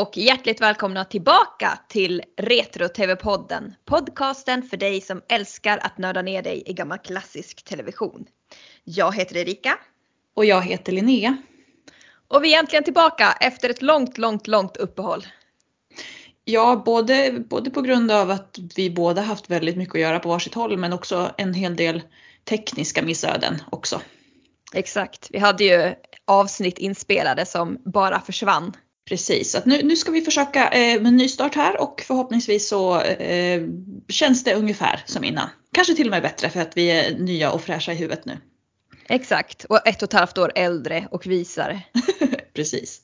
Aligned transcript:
Och 0.00 0.16
hjärtligt 0.16 0.60
välkomna 0.60 1.04
tillbaka 1.04 1.78
till 1.88 2.22
Retro-TV-podden. 2.36 3.74
Podcasten 3.84 4.62
för 4.62 4.76
dig 4.76 5.00
som 5.00 5.22
älskar 5.28 5.78
att 5.78 5.98
nörda 5.98 6.22
ner 6.22 6.42
dig 6.42 6.62
i 6.66 6.72
gammal 6.72 6.98
klassisk 6.98 7.64
television. 7.64 8.26
Jag 8.84 9.14
heter 9.16 9.36
Erika. 9.36 9.78
Och 10.34 10.44
jag 10.44 10.62
heter 10.62 10.92
Linnea. 10.92 11.36
Och 12.28 12.44
vi 12.44 12.54
är 12.54 12.58
äntligen 12.58 12.84
tillbaka 12.84 13.32
efter 13.40 13.70
ett 13.70 13.82
långt, 13.82 14.18
långt, 14.18 14.46
långt 14.46 14.76
uppehåll. 14.76 15.26
Ja, 16.44 16.82
både, 16.84 17.44
både 17.48 17.70
på 17.70 17.80
grund 17.80 18.10
av 18.10 18.30
att 18.30 18.58
vi 18.76 18.90
båda 18.90 19.22
haft 19.22 19.50
väldigt 19.50 19.76
mycket 19.76 19.94
att 19.94 20.00
göra 20.00 20.20
på 20.20 20.28
varsitt 20.28 20.54
håll 20.54 20.76
men 20.76 20.92
också 20.92 21.30
en 21.38 21.54
hel 21.54 21.76
del 21.76 22.02
tekniska 22.44 23.02
missöden 23.02 23.62
också. 23.70 24.00
Exakt, 24.74 25.28
vi 25.30 25.38
hade 25.38 25.64
ju 25.64 25.94
avsnitt 26.24 26.78
inspelade 26.78 27.46
som 27.46 27.78
bara 27.84 28.20
försvann. 28.20 28.72
Precis, 29.08 29.50
så 29.50 29.58
nu, 29.64 29.82
nu 29.82 29.96
ska 29.96 30.12
vi 30.12 30.20
försöka 30.20 30.68
eh, 30.68 31.00
med 31.00 31.06
en 31.06 31.16
ny 31.16 31.28
start 31.28 31.54
här 31.54 31.80
och 31.80 32.02
förhoppningsvis 32.06 32.68
så 32.68 33.00
eh, 33.00 33.62
känns 34.08 34.44
det 34.44 34.54
ungefär 34.54 35.02
som 35.06 35.24
innan. 35.24 35.48
Kanske 35.72 35.94
till 35.94 36.06
och 36.06 36.10
med 36.10 36.22
bättre 36.22 36.50
för 36.50 36.60
att 36.60 36.76
vi 36.76 36.90
är 36.90 37.18
nya 37.18 37.52
och 37.52 37.62
fräscha 37.62 37.92
i 37.92 37.94
huvudet 37.94 38.24
nu. 38.24 38.38
Exakt, 39.08 39.64
och 39.64 39.86
ett 39.86 40.02
och 40.02 40.08
ett 40.08 40.12
halvt 40.12 40.38
år 40.38 40.52
äldre 40.54 41.08
och 41.10 41.26
visare. 41.26 41.82
Precis. 42.54 43.00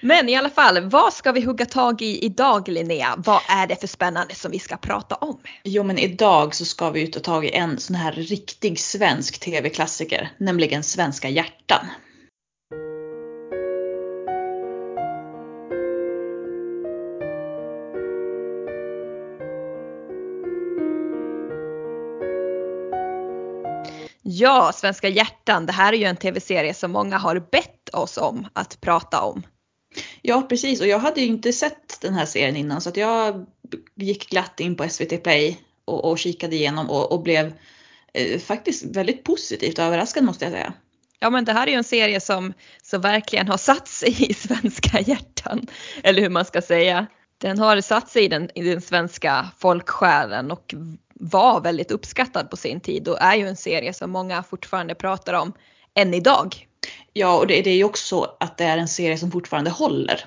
Men 0.00 0.28
i 0.28 0.36
alla 0.36 0.50
fall, 0.50 0.90
vad 0.90 1.12
ska 1.12 1.32
vi 1.32 1.40
hugga 1.40 1.66
tag 1.66 2.02
i 2.02 2.24
idag 2.24 2.68
Linnea? 2.68 3.14
Vad 3.16 3.40
är 3.48 3.66
det 3.66 3.80
för 3.80 3.86
spännande 3.86 4.34
som 4.34 4.50
vi 4.50 4.58
ska 4.58 4.76
prata 4.76 5.14
om? 5.14 5.40
Jo 5.64 5.82
men 5.82 5.98
idag 5.98 6.54
så 6.54 6.64
ska 6.64 6.90
vi 6.90 7.00
ju 7.00 7.06
ta 7.06 7.20
tag 7.20 7.44
i 7.44 7.50
en 7.50 7.78
sån 7.78 7.96
här 7.96 8.12
riktig 8.12 8.80
svensk 8.80 9.38
tv-klassiker, 9.38 10.30
nämligen 10.38 10.82
Svenska 10.82 11.28
hjärtan. 11.28 11.86
Ja, 24.40 24.72
Svenska 24.74 25.08
hjärtan, 25.08 25.66
det 25.66 25.72
här 25.72 25.92
är 25.92 25.96
ju 25.96 26.04
en 26.04 26.16
tv-serie 26.16 26.74
som 26.74 26.90
många 26.90 27.18
har 27.18 27.40
bett 27.50 27.88
oss 27.92 28.16
om 28.16 28.46
att 28.52 28.80
prata 28.80 29.22
om. 29.22 29.42
Ja 30.22 30.42
precis 30.42 30.80
och 30.80 30.86
jag 30.86 30.98
hade 30.98 31.20
ju 31.20 31.26
inte 31.26 31.52
sett 31.52 32.00
den 32.00 32.14
här 32.14 32.26
serien 32.26 32.56
innan 32.56 32.80
så 32.80 32.88
att 32.88 32.96
jag 32.96 33.46
gick 33.94 34.30
glatt 34.30 34.60
in 34.60 34.76
på 34.76 34.88
SVT 34.88 35.22
Play 35.22 35.60
och, 35.84 36.10
och 36.10 36.18
kikade 36.18 36.56
igenom 36.56 36.90
och, 36.90 37.12
och 37.12 37.22
blev 37.22 37.52
eh, 38.14 38.40
faktiskt 38.40 38.96
väldigt 38.96 39.24
positivt 39.24 39.78
överraskad 39.78 40.24
måste 40.24 40.44
jag 40.44 40.52
säga. 40.52 40.72
Ja 41.18 41.30
men 41.30 41.44
det 41.44 41.52
här 41.52 41.66
är 41.66 41.70
ju 41.70 41.76
en 41.76 41.84
serie 41.84 42.20
som, 42.20 42.52
som 42.82 43.00
verkligen 43.00 43.48
har 43.48 43.56
satt 43.56 43.88
sig 43.88 44.30
i 44.30 44.34
svenska 44.48 45.00
hjärtan. 45.00 45.66
Eller 46.02 46.22
hur 46.22 46.30
man 46.30 46.44
ska 46.44 46.62
säga. 46.62 47.06
Den 47.38 47.58
har 47.58 47.80
satt 47.80 48.10
sig 48.10 48.24
i 48.24 48.28
den, 48.28 48.50
i 48.54 48.62
den 48.62 48.80
svenska 48.80 49.48
folksjälen 49.58 50.50
och 50.50 50.74
var 51.20 51.60
väldigt 51.60 51.90
uppskattad 51.90 52.50
på 52.50 52.56
sin 52.56 52.80
tid 52.80 53.08
och 53.08 53.22
är 53.22 53.36
ju 53.36 53.48
en 53.48 53.56
serie 53.56 53.92
som 53.92 54.10
många 54.10 54.42
fortfarande 54.42 54.94
pratar 54.94 55.34
om 55.34 55.52
än 55.94 56.14
idag. 56.14 56.66
Ja 57.12 57.38
och 57.38 57.46
det, 57.46 57.62
det 57.62 57.70
är 57.70 57.76
ju 57.76 57.84
också 57.84 58.36
att 58.40 58.58
det 58.58 58.64
är 58.64 58.78
en 58.78 58.88
serie 58.88 59.18
som 59.18 59.30
fortfarande 59.30 59.70
håller. 59.70 60.24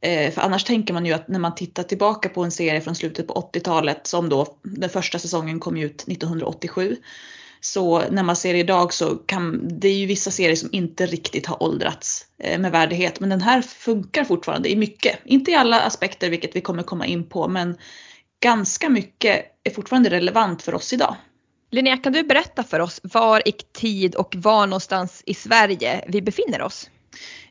Eh, 0.00 0.32
för 0.32 0.40
annars 0.40 0.64
tänker 0.64 0.94
man 0.94 1.06
ju 1.06 1.12
att 1.12 1.28
när 1.28 1.38
man 1.38 1.54
tittar 1.54 1.82
tillbaka 1.82 2.28
på 2.28 2.44
en 2.44 2.50
serie 2.50 2.80
från 2.80 2.94
slutet 2.94 3.26
på 3.26 3.50
80-talet 3.54 4.06
som 4.06 4.28
då 4.28 4.56
den 4.62 4.90
första 4.90 5.18
säsongen 5.18 5.60
kom 5.60 5.76
ut 5.76 6.02
1987. 6.02 6.96
Så 7.60 8.02
när 8.10 8.22
man 8.22 8.36
ser 8.36 8.52
det 8.52 8.58
idag 8.58 8.92
så 8.92 9.16
kan 9.16 9.68
det 9.80 9.88
är 9.88 9.94
ju 9.94 10.06
vissa 10.06 10.30
serier 10.30 10.56
som 10.56 10.68
inte 10.72 11.06
riktigt 11.06 11.46
har 11.46 11.62
åldrats 11.62 12.26
eh, 12.38 12.58
med 12.58 12.72
värdighet. 12.72 13.20
Men 13.20 13.28
den 13.28 13.42
här 13.42 13.62
funkar 13.62 14.24
fortfarande 14.24 14.70
i 14.70 14.76
mycket. 14.76 15.18
Inte 15.24 15.50
i 15.50 15.54
alla 15.54 15.80
aspekter 15.80 16.30
vilket 16.30 16.56
vi 16.56 16.60
kommer 16.60 16.82
komma 16.82 17.06
in 17.06 17.28
på 17.28 17.48
men 17.48 17.76
ganska 18.40 18.88
mycket 18.88 19.51
är 19.64 19.70
fortfarande 19.70 20.10
relevant 20.10 20.62
för 20.62 20.74
oss 20.74 20.92
idag. 20.92 21.16
Linnea, 21.70 21.96
kan 21.96 22.12
du 22.12 22.22
berätta 22.22 22.62
för 22.64 22.80
oss 22.80 23.00
var 23.02 23.48
i 23.48 23.52
tid 23.52 24.14
och 24.14 24.34
var 24.36 24.66
någonstans 24.66 25.22
i 25.26 25.34
Sverige 25.34 26.04
vi 26.08 26.22
befinner 26.22 26.62
oss? 26.62 26.90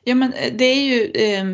Ja 0.03 0.15
men 0.15 0.33
eh, 0.33 0.53
det 0.53 0.65
är 0.65 0.83
ju, 0.83 1.11
eh, 1.11 1.45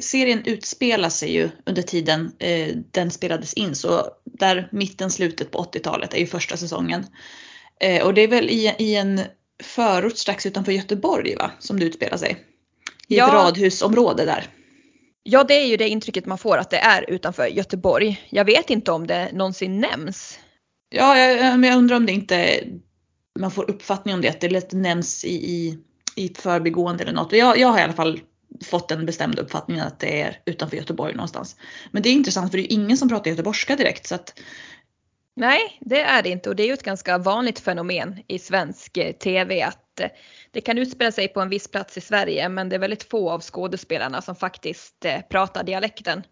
serien 0.00 0.42
utspelar 0.44 1.08
sig 1.08 1.32
ju 1.32 1.50
under 1.66 1.82
tiden 1.82 2.32
eh, 2.38 2.76
den 2.90 3.10
spelades 3.10 3.54
in 3.54 3.74
så 3.74 4.06
där 4.24 4.68
mitten 4.72 5.10
slutet 5.10 5.50
på 5.50 5.58
80-talet 5.58 6.14
är 6.14 6.18
ju 6.18 6.26
första 6.26 6.56
säsongen. 6.56 7.06
Eh, 7.80 8.06
och 8.06 8.14
det 8.14 8.20
är 8.20 8.28
väl 8.28 8.50
i, 8.50 8.74
i 8.78 8.96
en 8.96 9.20
förort 9.62 10.16
strax 10.16 10.46
utanför 10.46 10.72
Göteborg 10.72 11.36
va, 11.36 11.50
som 11.58 11.80
det 11.80 11.86
utspelar 11.86 12.16
sig. 12.16 12.44
I 13.08 13.16
ja. 13.16 13.26
ett 13.26 13.32
radhusområde 13.32 14.24
där. 14.24 14.46
Ja 15.28 15.44
det 15.44 15.54
är 15.54 15.66
ju 15.66 15.76
det 15.76 15.88
intrycket 15.88 16.26
man 16.26 16.38
får 16.38 16.58
att 16.58 16.70
det 16.70 16.78
är 16.78 17.10
utanför 17.10 17.46
Göteborg. 17.46 18.26
Jag 18.30 18.44
vet 18.44 18.70
inte 18.70 18.92
om 18.92 19.06
det 19.06 19.30
någonsin 19.32 19.80
nämns. 19.80 20.38
Ja, 20.88 21.18
jag, 21.18 21.38
eh, 21.38 21.68
jag 21.68 21.78
undrar 21.78 21.96
om 21.96 22.06
det 22.06 22.12
inte 22.12 22.64
man 23.38 23.50
får 23.50 23.70
uppfattning 23.70 24.14
om 24.14 24.20
det, 24.20 24.28
att 24.28 24.40
det 24.40 24.48
lite 24.48 24.76
nämns 24.76 25.24
i, 25.24 25.34
i, 25.34 25.78
i 26.16 26.34
förbigående 26.34 27.02
eller 27.02 27.12
något. 27.12 27.32
Jag, 27.32 27.58
jag 27.58 27.68
har 27.68 27.78
i 27.78 27.82
alla 27.82 27.92
fall 27.92 28.20
fått 28.64 28.88
den 28.88 29.06
bestämda 29.06 29.42
uppfattningen 29.42 29.86
att 29.86 30.00
det 30.00 30.20
är 30.20 30.40
utanför 30.46 30.76
Göteborg 30.76 31.14
någonstans. 31.14 31.56
Men 31.90 32.02
det 32.02 32.08
är 32.08 32.12
intressant 32.12 32.50
för 32.50 32.58
det 32.58 32.72
är 32.72 32.74
ingen 32.74 32.96
som 32.96 33.08
pratar 33.08 33.30
göteborgska 33.30 33.76
direkt 33.76 34.06
så 34.06 34.14
att 34.14 34.40
Nej, 35.38 35.78
det 35.80 36.00
är 36.00 36.22
det 36.22 36.28
inte 36.28 36.48
och 36.48 36.56
det 36.56 36.62
är 36.62 36.66
ju 36.66 36.72
ett 36.72 36.82
ganska 36.82 37.18
vanligt 37.18 37.58
fenomen 37.58 38.22
i 38.26 38.38
svensk 38.38 38.96
eh, 38.96 39.12
TV 39.12 39.62
att 39.62 40.00
eh, 40.00 40.08
det 40.50 40.60
kan 40.60 40.78
utspela 40.78 41.12
sig 41.12 41.28
på 41.28 41.40
en 41.40 41.48
viss 41.48 41.68
plats 41.68 41.96
i 41.96 42.00
Sverige 42.00 42.48
men 42.48 42.68
det 42.68 42.76
är 42.76 42.80
väldigt 42.80 43.10
få 43.10 43.30
av 43.30 43.40
skådespelarna 43.40 44.22
som 44.22 44.36
faktiskt 44.36 45.04
eh, 45.04 45.20
pratar 45.20 45.64
dialekten. 45.64 46.22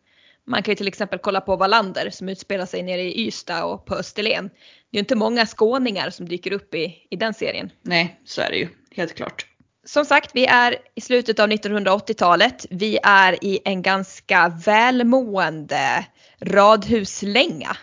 Man 0.47 0.62
kan 0.62 0.72
ju 0.72 0.76
till 0.76 0.88
exempel 0.88 1.19
kolla 1.19 1.41
på 1.41 1.56
Wallander 1.56 2.10
som 2.10 2.28
utspelar 2.28 2.66
sig 2.66 2.82
nere 2.82 3.03
i 3.03 3.26
Ystad 3.26 3.65
och 3.65 3.87
på 3.87 3.94
Österlen. 3.94 4.48
Det 4.91 4.97
är 4.97 4.98
ju 4.98 5.00
inte 5.00 5.16
många 5.16 5.47
skåningar 5.47 6.10
som 6.10 6.28
dyker 6.28 6.53
upp 6.53 6.75
i, 6.75 7.06
i 7.10 7.16
den 7.16 7.34
serien. 7.34 7.71
Nej, 7.82 8.21
så 8.25 8.41
är 8.41 8.50
det 8.50 8.56
ju. 8.56 8.69
Helt 8.97 9.15
klart. 9.15 9.47
Som 9.86 10.04
sagt, 10.04 10.31
vi 10.34 10.47
är 10.47 10.76
i 10.94 11.00
slutet 11.00 11.38
av 11.38 11.48
1980-talet. 11.48 12.66
Vi 12.71 12.98
är 13.03 13.44
i 13.44 13.60
en 13.65 13.82
ganska 13.82 14.60
välmående 14.65 16.06
radhuslänga. 16.41 17.76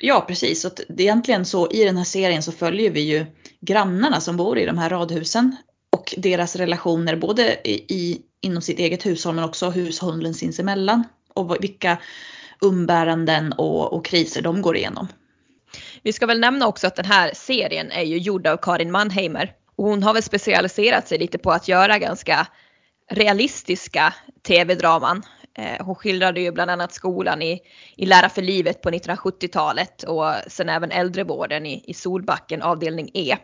Ja, 0.00 0.24
precis. 0.28 0.60
Så 0.60 0.70
egentligen 0.98 1.44
så 1.44 1.70
i 1.70 1.84
den 1.84 1.96
här 1.96 2.04
serien 2.04 2.42
så 2.42 2.52
följer 2.52 2.90
vi 2.90 3.00
ju 3.00 3.26
grannarna 3.60 4.20
som 4.20 4.36
bor 4.36 4.58
i 4.58 4.66
de 4.66 4.78
här 4.78 4.90
radhusen 4.90 5.56
och 5.90 6.14
deras 6.16 6.56
relationer 6.56 7.16
både 7.16 7.68
i, 7.68 8.22
inom 8.40 8.62
sitt 8.62 8.78
eget 8.78 9.06
hushåll 9.06 9.34
men 9.34 9.44
också 9.44 9.70
hushållen 9.70 10.34
sinsemellan 10.34 11.04
och 11.34 11.56
vilka 11.60 11.98
umbäranden 12.60 13.52
och, 13.52 13.92
och 13.92 14.04
kriser 14.04 14.42
de 14.42 14.62
går 14.62 14.76
igenom. 14.76 15.08
Vi 16.02 16.12
ska 16.12 16.26
väl 16.26 16.40
nämna 16.40 16.66
också 16.66 16.86
att 16.86 16.96
den 16.96 17.04
här 17.04 17.30
serien 17.34 17.90
är 17.90 18.02
ju 18.02 18.18
gjord 18.18 18.46
av 18.46 18.56
Karin 18.56 18.90
Mannheimer 18.90 19.52
och 19.76 19.84
hon 19.84 20.02
har 20.02 20.14
väl 20.14 20.22
specialiserat 20.22 21.08
sig 21.08 21.18
lite 21.18 21.38
på 21.38 21.52
att 21.52 21.68
göra 21.68 21.98
ganska 21.98 22.46
realistiska 23.10 24.14
tv-draman. 24.46 25.22
Eh, 25.58 25.86
hon 25.86 25.94
skildrade 25.94 26.40
ju 26.40 26.52
bland 26.52 26.70
annat 26.70 26.92
skolan 26.92 27.42
i, 27.42 27.60
i 27.96 28.06
Lära 28.06 28.28
för 28.28 28.42
livet 28.42 28.82
på 28.82 28.90
1970-talet 28.90 30.02
och 30.02 30.34
sen 30.46 30.68
även 30.68 30.90
äldrevården 30.90 31.66
i, 31.66 31.84
i 31.86 31.94
Solbacken 31.94 32.62
avdelning 32.62 33.10
E. 33.14 33.36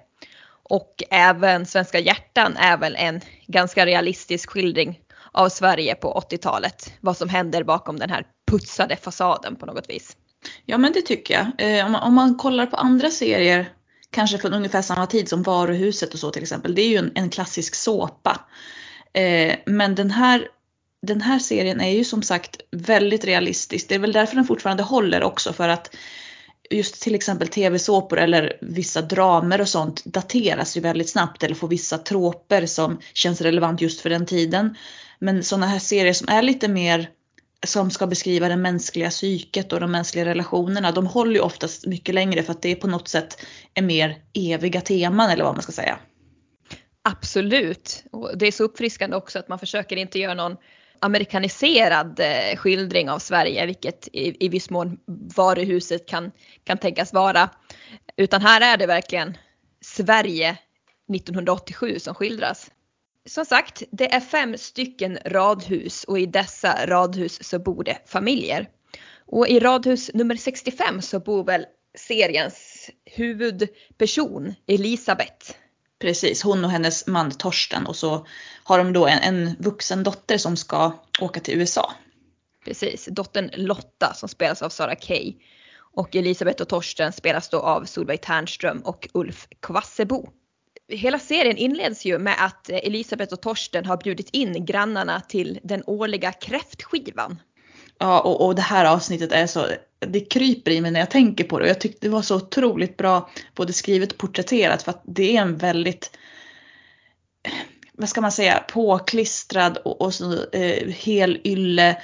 Och 0.70 1.02
även 1.10 1.66
Svenska 1.66 1.98
hjärtan 1.98 2.56
är 2.56 2.76
väl 2.76 2.96
en 2.96 3.20
ganska 3.46 3.86
realistisk 3.86 4.50
skildring 4.50 5.00
av 5.32 5.48
Sverige 5.48 5.94
på 5.94 6.24
80-talet. 6.30 6.92
Vad 7.00 7.16
som 7.16 7.28
händer 7.28 7.64
bakom 7.64 7.98
den 7.98 8.10
här 8.10 8.26
putsade 8.50 8.96
fasaden 8.96 9.56
på 9.56 9.66
något 9.66 9.90
vis. 9.90 10.16
Ja 10.64 10.78
men 10.78 10.92
det 10.92 11.02
tycker 11.02 11.34
jag. 11.34 11.78
Eh, 11.78 11.86
om, 11.86 11.92
man, 11.92 12.02
om 12.02 12.14
man 12.14 12.36
kollar 12.36 12.66
på 12.66 12.76
andra 12.76 13.10
serier, 13.10 13.72
kanske 14.10 14.38
från 14.38 14.54
ungefär 14.54 14.82
samma 14.82 15.06
tid 15.06 15.28
som 15.28 15.42
Varuhuset 15.42 16.14
och 16.14 16.20
så 16.20 16.30
till 16.30 16.42
exempel. 16.42 16.74
Det 16.74 16.82
är 16.82 16.88
ju 16.88 16.96
en, 16.96 17.12
en 17.14 17.30
klassisk 17.30 17.74
såpa. 17.74 18.40
Eh, 19.12 19.54
men 19.66 19.94
den 19.94 20.10
här, 20.10 20.48
den 21.02 21.20
här 21.20 21.38
serien 21.38 21.80
är 21.80 21.90
ju 21.90 22.04
som 22.04 22.22
sagt 22.22 22.60
väldigt 22.70 23.24
realistisk. 23.24 23.88
Det 23.88 23.94
är 23.94 23.98
väl 23.98 24.12
därför 24.12 24.36
den 24.36 24.44
fortfarande 24.44 24.82
håller 24.82 25.22
också 25.22 25.52
för 25.52 25.68
att 25.68 25.94
just 26.70 27.02
till 27.02 27.14
exempel 27.14 27.48
tv-såpor 27.48 28.18
eller 28.18 28.58
vissa 28.60 29.02
dramer 29.02 29.60
och 29.60 29.68
sånt 29.68 30.04
dateras 30.04 30.76
ju 30.76 30.80
väldigt 30.80 31.10
snabbt 31.10 31.42
eller 31.42 31.54
får 31.54 31.68
vissa 31.68 31.98
tråper 31.98 32.66
som 32.66 32.98
känns 33.14 33.40
relevant 33.40 33.80
just 33.80 34.00
för 34.00 34.10
den 34.10 34.26
tiden. 34.26 34.76
Men 35.18 35.44
sådana 35.44 35.66
här 35.66 35.78
serier 35.78 36.12
som 36.12 36.28
är 36.28 36.42
lite 36.42 36.68
mer 36.68 37.10
som 37.66 37.90
ska 37.90 38.06
beskriva 38.06 38.48
det 38.48 38.56
mänskliga 38.56 39.10
psyket 39.10 39.72
och 39.72 39.80
de 39.80 39.92
mänskliga 39.92 40.24
relationerna, 40.24 40.92
de 40.92 41.06
håller 41.06 41.34
ju 41.34 41.40
oftast 41.40 41.86
mycket 41.86 42.14
längre 42.14 42.42
för 42.42 42.52
att 42.52 42.62
det 42.62 42.68
är 42.68 42.76
på 42.76 42.86
något 42.86 43.08
sätt 43.08 43.46
är 43.74 43.82
mer 43.82 44.16
eviga 44.34 44.80
teman 44.80 45.30
eller 45.30 45.44
vad 45.44 45.54
man 45.54 45.62
ska 45.62 45.72
säga. 45.72 45.98
Absolut, 47.02 48.04
och 48.12 48.38
det 48.38 48.46
är 48.46 48.52
så 48.52 48.64
uppfriskande 48.64 49.16
också 49.16 49.38
att 49.38 49.48
man 49.48 49.58
försöker 49.58 49.96
inte 49.96 50.18
göra 50.18 50.34
någon 50.34 50.56
amerikaniserad 51.00 52.20
eh, 52.20 52.56
skildring 52.56 53.10
av 53.10 53.18
Sverige, 53.18 53.66
vilket 53.66 54.08
i, 54.12 54.46
i 54.46 54.48
viss 54.48 54.70
mån 54.70 54.98
varuhuset 55.36 56.06
kan, 56.06 56.32
kan 56.64 56.78
tänkas 56.78 57.12
vara. 57.12 57.50
Utan 58.16 58.42
här 58.42 58.74
är 58.74 58.76
det 58.76 58.86
verkligen 58.86 59.36
Sverige 59.80 60.58
1987 61.14 61.98
som 61.98 62.14
skildras. 62.14 62.70
som 63.26 63.44
sagt, 63.44 63.82
det 63.90 64.14
är 64.14 64.20
fem 64.20 64.58
stycken 64.58 65.18
radhus 65.24 66.04
och 66.04 66.18
i 66.18 66.26
dessa 66.26 66.86
radhus 66.86 67.44
så 67.44 67.58
bor 67.58 67.84
det 67.84 67.98
familjer. 68.06 68.68
Och 69.26 69.48
i 69.48 69.60
radhus 69.60 70.10
nummer 70.14 70.36
65 70.36 71.02
så 71.02 71.20
bor 71.20 71.44
väl 71.44 71.66
seriens 71.98 72.90
huvudperson 73.04 74.54
Elisabeth. 74.66 75.54
Precis, 75.98 76.42
hon 76.42 76.64
och 76.64 76.70
hennes 76.70 77.06
man 77.06 77.30
Torsten 77.30 77.86
och 77.86 77.96
så 77.96 78.26
har 78.64 78.78
de 78.78 78.92
då 78.92 79.06
en, 79.06 79.18
en 79.18 79.56
vuxen 79.58 80.02
dotter 80.02 80.38
som 80.38 80.56
ska 80.56 80.92
åka 81.20 81.40
till 81.40 81.58
USA. 81.58 81.92
Precis, 82.64 83.08
dottern 83.10 83.50
Lotta 83.56 84.14
som 84.14 84.28
spelas 84.28 84.62
av 84.62 84.68
Sara 84.68 84.94
Kay. 84.94 85.34
Och 85.78 86.16
Elisabeth 86.16 86.62
och 86.62 86.68
Torsten 86.68 87.12
spelas 87.12 87.48
då 87.48 87.60
av 87.60 87.84
Solveig 87.84 88.22
Ternström 88.22 88.80
och 88.80 89.08
Ulf 89.14 89.48
Kvassebo. 89.60 90.28
Hela 90.88 91.18
serien 91.18 91.56
inleds 91.56 92.04
ju 92.04 92.18
med 92.18 92.34
att 92.38 92.70
Elisabeth 92.70 93.32
och 93.32 93.42
Torsten 93.42 93.86
har 93.86 93.96
bjudit 93.96 94.30
in 94.30 94.64
grannarna 94.64 95.20
till 95.20 95.58
den 95.62 95.82
årliga 95.86 96.32
kräftskivan. 96.32 97.38
Ja, 97.98 98.20
och, 98.20 98.46
och 98.46 98.54
det 98.54 98.62
här 98.62 98.84
avsnittet 98.84 99.32
är 99.32 99.46
så, 99.46 99.66
det 99.98 100.20
kryper 100.20 100.70
i 100.70 100.80
mig 100.80 100.90
när 100.90 101.00
jag 101.00 101.10
tänker 101.10 101.44
på 101.44 101.58
det. 101.58 101.64
och 101.64 101.70
Jag 101.70 101.80
tyckte 101.80 102.06
det 102.06 102.10
var 102.10 102.22
så 102.22 102.36
otroligt 102.36 102.96
bra 102.96 103.30
både 103.54 103.72
skrivet 103.72 104.12
och 104.12 104.18
porträtterat 104.18 104.82
för 104.82 104.90
att 104.90 105.02
det 105.04 105.36
är 105.36 105.42
en 105.42 105.56
väldigt, 105.56 106.10
vad 107.92 108.08
ska 108.08 108.20
man 108.20 108.32
säga, 108.32 108.64
påklistrad 108.72 109.76
och, 109.76 110.00
och 110.00 110.14
så 110.14 110.32
eh, 110.52 110.88
hel 110.88 111.40
ylle 111.44 112.02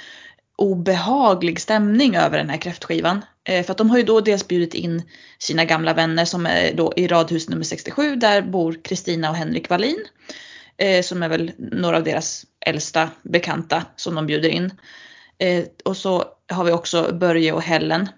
obehaglig 0.57 1.61
stämning 1.61 2.15
över 2.15 2.37
den 2.37 2.49
här 2.49 2.57
kräftskivan. 2.57 3.25
Eh, 3.43 3.65
för 3.65 3.71
att 3.71 3.77
de 3.77 3.89
har 3.89 3.97
ju 3.97 4.03
då 4.03 4.21
dels 4.21 4.47
bjudit 4.47 4.73
in 4.73 5.03
sina 5.39 5.65
gamla 5.65 5.93
vänner 5.93 6.25
som 6.25 6.45
är 6.45 6.73
då 6.73 6.93
i 6.95 7.07
radhus 7.07 7.49
nummer 7.49 7.63
67. 7.63 8.15
Där 8.15 8.41
bor 8.41 8.79
Kristina 8.83 9.29
och 9.29 9.35
Henrik 9.35 9.69
Wallin. 9.69 10.05
Eh, 10.77 11.01
som 11.01 11.23
är 11.23 11.29
väl 11.29 11.51
några 11.57 11.97
av 11.97 12.03
deras 12.03 12.45
äldsta 12.65 13.09
bekanta 13.23 13.85
som 13.95 14.15
de 14.15 14.27
bjuder 14.27 14.49
in. 14.49 14.71
Eh, 15.37 15.63
och 15.85 15.97
så 15.97 16.25
har 16.49 16.63
vi 16.63 16.71
också 16.71 17.13
Börje 17.13 17.51
och 17.51 17.61
Helen 17.61 18.09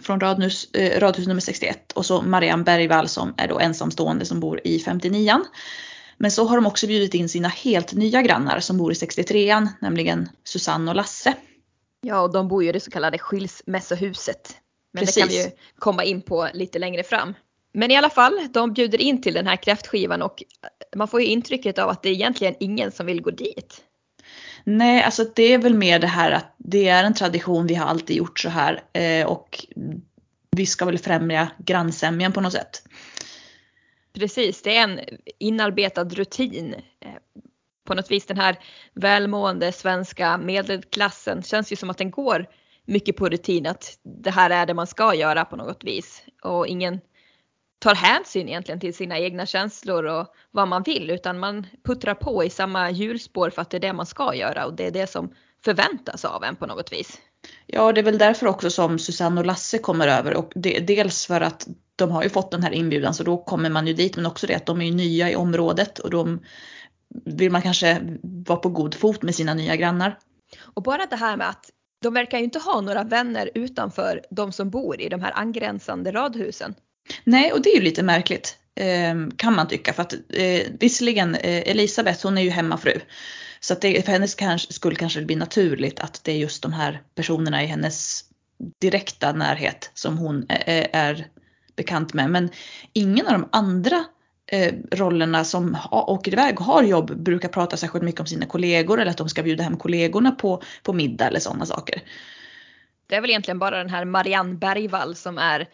från 0.00 0.20
radhus, 0.20 0.70
eh, 0.74 1.00
radhus 1.00 1.26
nummer 1.26 1.40
61 1.40 1.92
och 1.92 2.06
så 2.06 2.22
Marianne 2.22 2.64
Bergvall 2.64 3.08
som 3.08 3.34
är 3.36 3.48
då 3.48 3.60
ensamstående 3.60 4.24
som 4.24 4.40
bor 4.40 4.60
i 4.64 4.78
59an. 4.78 5.44
Men 6.16 6.30
så 6.30 6.44
har 6.44 6.56
de 6.56 6.66
också 6.66 6.86
bjudit 6.86 7.14
in 7.14 7.28
sina 7.28 7.48
helt 7.48 7.92
nya 7.92 8.22
grannar 8.22 8.60
som 8.60 8.78
bor 8.78 8.92
i 8.92 8.94
63an, 8.94 9.68
nämligen 9.80 10.28
Susanne 10.44 10.90
och 10.90 10.96
Lasse. 10.96 11.34
Ja, 12.00 12.20
och 12.20 12.32
de 12.32 12.48
bor 12.48 12.62
ju 12.62 12.68
i 12.68 12.72
det 12.72 12.80
så 12.80 12.90
kallade 12.90 13.18
skilsmässohuset. 13.18 14.56
Men 14.92 15.00
Precis. 15.00 15.14
det 15.14 15.20
kan 15.20 15.28
vi 15.28 15.42
ju 15.42 15.50
komma 15.78 16.04
in 16.04 16.22
på 16.22 16.48
lite 16.54 16.78
längre 16.78 17.02
fram. 17.02 17.34
Men 17.74 17.90
i 17.90 17.96
alla 17.96 18.10
fall, 18.10 18.48
de 18.50 18.72
bjuder 18.72 19.00
in 19.00 19.22
till 19.22 19.34
den 19.34 19.46
här 19.46 19.56
kräftskivan 19.56 20.22
och 20.22 20.42
man 20.96 21.08
får 21.08 21.20
ju 21.20 21.26
intrycket 21.26 21.78
av 21.78 21.88
att 21.88 22.02
det 22.02 22.08
är 22.08 22.12
egentligen 22.12 22.54
ingen 22.60 22.92
som 22.92 23.06
vill 23.06 23.22
gå 23.22 23.30
dit. 23.30 23.82
Nej, 24.64 25.02
alltså 25.02 25.24
det 25.34 25.42
är 25.42 25.58
väl 25.58 25.74
mer 25.74 25.98
det 25.98 26.06
här 26.06 26.32
att 26.32 26.54
det 26.56 26.88
är 26.88 27.04
en 27.04 27.14
tradition, 27.14 27.66
vi 27.66 27.74
har 27.74 27.86
alltid 27.86 28.16
gjort 28.16 28.38
så 28.38 28.48
här 28.48 28.82
eh, 28.92 29.26
och 29.26 29.66
vi 30.50 30.66
ska 30.66 30.84
väl 30.84 30.98
främja 30.98 31.48
grannsämjan 31.58 32.32
på 32.32 32.40
något 32.40 32.52
sätt. 32.52 32.82
Precis, 34.12 34.62
det 34.62 34.76
är 34.76 34.82
en 34.82 35.00
inarbetad 35.38 36.04
rutin. 36.04 36.74
Eh, 37.00 37.08
på 37.84 37.94
något 37.94 38.10
vis 38.10 38.26
den 38.26 38.38
här 38.38 38.58
välmående 38.94 39.72
svenska 39.72 40.38
medelklassen 40.38 41.42
känns 41.42 41.72
ju 41.72 41.76
som 41.76 41.90
att 41.90 41.98
den 41.98 42.10
går 42.10 42.46
mycket 42.84 43.16
på 43.16 43.28
rutin 43.28 43.66
att 43.66 43.98
det 44.02 44.30
här 44.30 44.50
är 44.50 44.66
det 44.66 44.74
man 44.74 44.86
ska 44.86 45.14
göra 45.14 45.44
på 45.44 45.56
något 45.56 45.84
vis 45.84 46.24
och 46.42 46.66
ingen 46.66 47.00
tar 47.82 47.94
hänsyn 47.94 48.48
egentligen 48.48 48.80
till 48.80 48.94
sina 48.94 49.18
egna 49.18 49.46
känslor 49.46 50.04
och 50.04 50.26
vad 50.50 50.68
man 50.68 50.82
vill 50.82 51.10
utan 51.10 51.38
man 51.38 51.66
puttrar 51.84 52.14
på 52.14 52.44
i 52.44 52.50
samma 52.50 52.90
hjulspår 52.90 53.50
för 53.50 53.62
att 53.62 53.70
det 53.70 53.76
är 53.76 53.80
det 53.80 53.92
man 53.92 54.06
ska 54.06 54.34
göra 54.34 54.66
och 54.66 54.74
det 54.74 54.86
är 54.86 54.90
det 54.90 55.06
som 55.06 55.34
förväntas 55.64 56.24
av 56.24 56.44
en 56.44 56.56
på 56.56 56.66
något 56.66 56.92
vis. 56.92 57.20
Ja, 57.66 57.92
det 57.92 58.00
är 58.00 58.04
väl 58.04 58.18
därför 58.18 58.46
också 58.46 58.70
som 58.70 58.98
Susanne 58.98 59.40
och 59.40 59.46
Lasse 59.46 59.78
kommer 59.78 60.08
över 60.08 60.34
och 60.34 60.52
det, 60.54 60.78
dels 60.78 61.26
för 61.26 61.40
att 61.40 61.68
de 61.96 62.10
har 62.10 62.22
ju 62.22 62.28
fått 62.28 62.50
den 62.50 62.62
här 62.62 62.72
inbjudan 62.72 63.14
så 63.14 63.24
då 63.24 63.36
kommer 63.36 63.70
man 63.70 63.86
ju 63.86 63.92
dit 63.92 64.16
men 64.16 64.26
också 64.26 64.46
det 64.46 64.54
att 64.54 64.66
de 64.66 64.80
är 64.80 64.86
ju 64.86 64.94
nya 64.94 65.30
i 65.30 65.36
området 65.36 65.98
och 65.98 66.10
de 66.10 66.40
vill 67.24 67.52
man 67.52 67.62
kanske 67.62 68.18
vara 68.22 68.58
på 68.58 68.68
god 68.68 68.94
fot 68.94 69.22
med 69.22 69.34
sina 69.34 69.54
nya 69.54 69.76
grannar. 69.76 70.18
Och 70.62 70.82
bara 70.82 71.06
det 71.06 71.16
här 71.16 71.36
med 71.36 71.48
att 71.48 71.70
de 72.02 72.14
verkar 72.14 72.38
ju 72.38 72.44
inte 72.44 72.58
ha 72.58 72.80
några 72.80 73.04
vänner 73.04 73.50
utanför 73.54 74.20
de 74.30 74.52
som 74.52 74.70
bor 74.70 75.00
i 75.00 75.08
de 75.08 75.20
här 75.20 75.32
angränsande 75.34 76.12
radhusen. 76.12 76.74
Nej, 77.24 77.52
och 77.52 77.62
det 77.62 77.70
är 77.70 77.76
ju 77.76 77.82
lite 77.82 78.02
märkligt 78.02 78.58
ehm, 78.74 79.30
kan 79.36 79.54
man 79.54 79.68
tycka. 79.68 79.92
För 79.92 80.02
att 80.02 80.12
eh, 80.12 80.66
visserligen 80.80 81.34
eh, 81.34 81.70
Elisabeth, 81.70 82.26
hon 82.26 82.38
är 82.38 82.42
ju 82.42 82.50
hemmafru. 82.50 83.00
Så 83.60 83.72
att 83.72 83.80
det, 83.80 84.04
för 84.04 84.12
hennes 84.12 84.72
skull 84.74 84.96
kanske 84.96 85.20
det 85.20 85.26
blir 85.26 85.36
naturligt 85.36 86.00
att 86.00 86.20
det 86.24 86.32
är 86.32 86.36
just 86.36 86.62
de 86.62 86.72
här 86.72 87.02
personerna 87.14 87.62
i 87.62 87.66
hennes 87.66 88.24
direkta 88.80 89.32
närhet 89.32 89.90
som 89.94 90.18
hon 90.18 90.46
är, 90.48 90.88
är 90.92 91.26
bekant 91.76 92.14
med. 92.14 92.30
Men 92.30 92.50
ingen 92.92 93.26
av 93.26 93.32
de 93.32 93.48
andra 93.52 94.04
eh, 94.46 94.74
rollerna 94.90 95.44
som 95.44 95.76
åker 95.90 96.32
iväg 96.32 96.60
och 96.60 96.66
har 96.66 96.82
jobb 96.82 97.22
brukar 97.22 97.48
prata 97.48 97.76
särskilt 97.76 98.04
mycket 98.04 98.20
om 98.20 98.26
sina 98.26 98.46
kollegor 98.46 99.00
eller 99.00 99.10
att 99.10 99.16
de 99.16 99.28
ska 99.28 99.42
bjuda 99.42 99.64
hem 99.64 99.76
kollegorna 99.76 100.30
på, 100.30 100.62
på 100.82 100.92
middag 100.92 101.26
eller 101.26 101.40
sådana 101.40 101.66
saker. 101.66 102.02
Det 103.06 103.16
är 103.16 103.20
väl 103.20 103.30
egentligen 103.30 103.58
bara 103.58 103.78
den 103.78 103.90
här 103.90 104.04
Marianne 104.04 104.54
Bergvall 104.54 105.14
som 105.14 105.38
är 105.38 105.68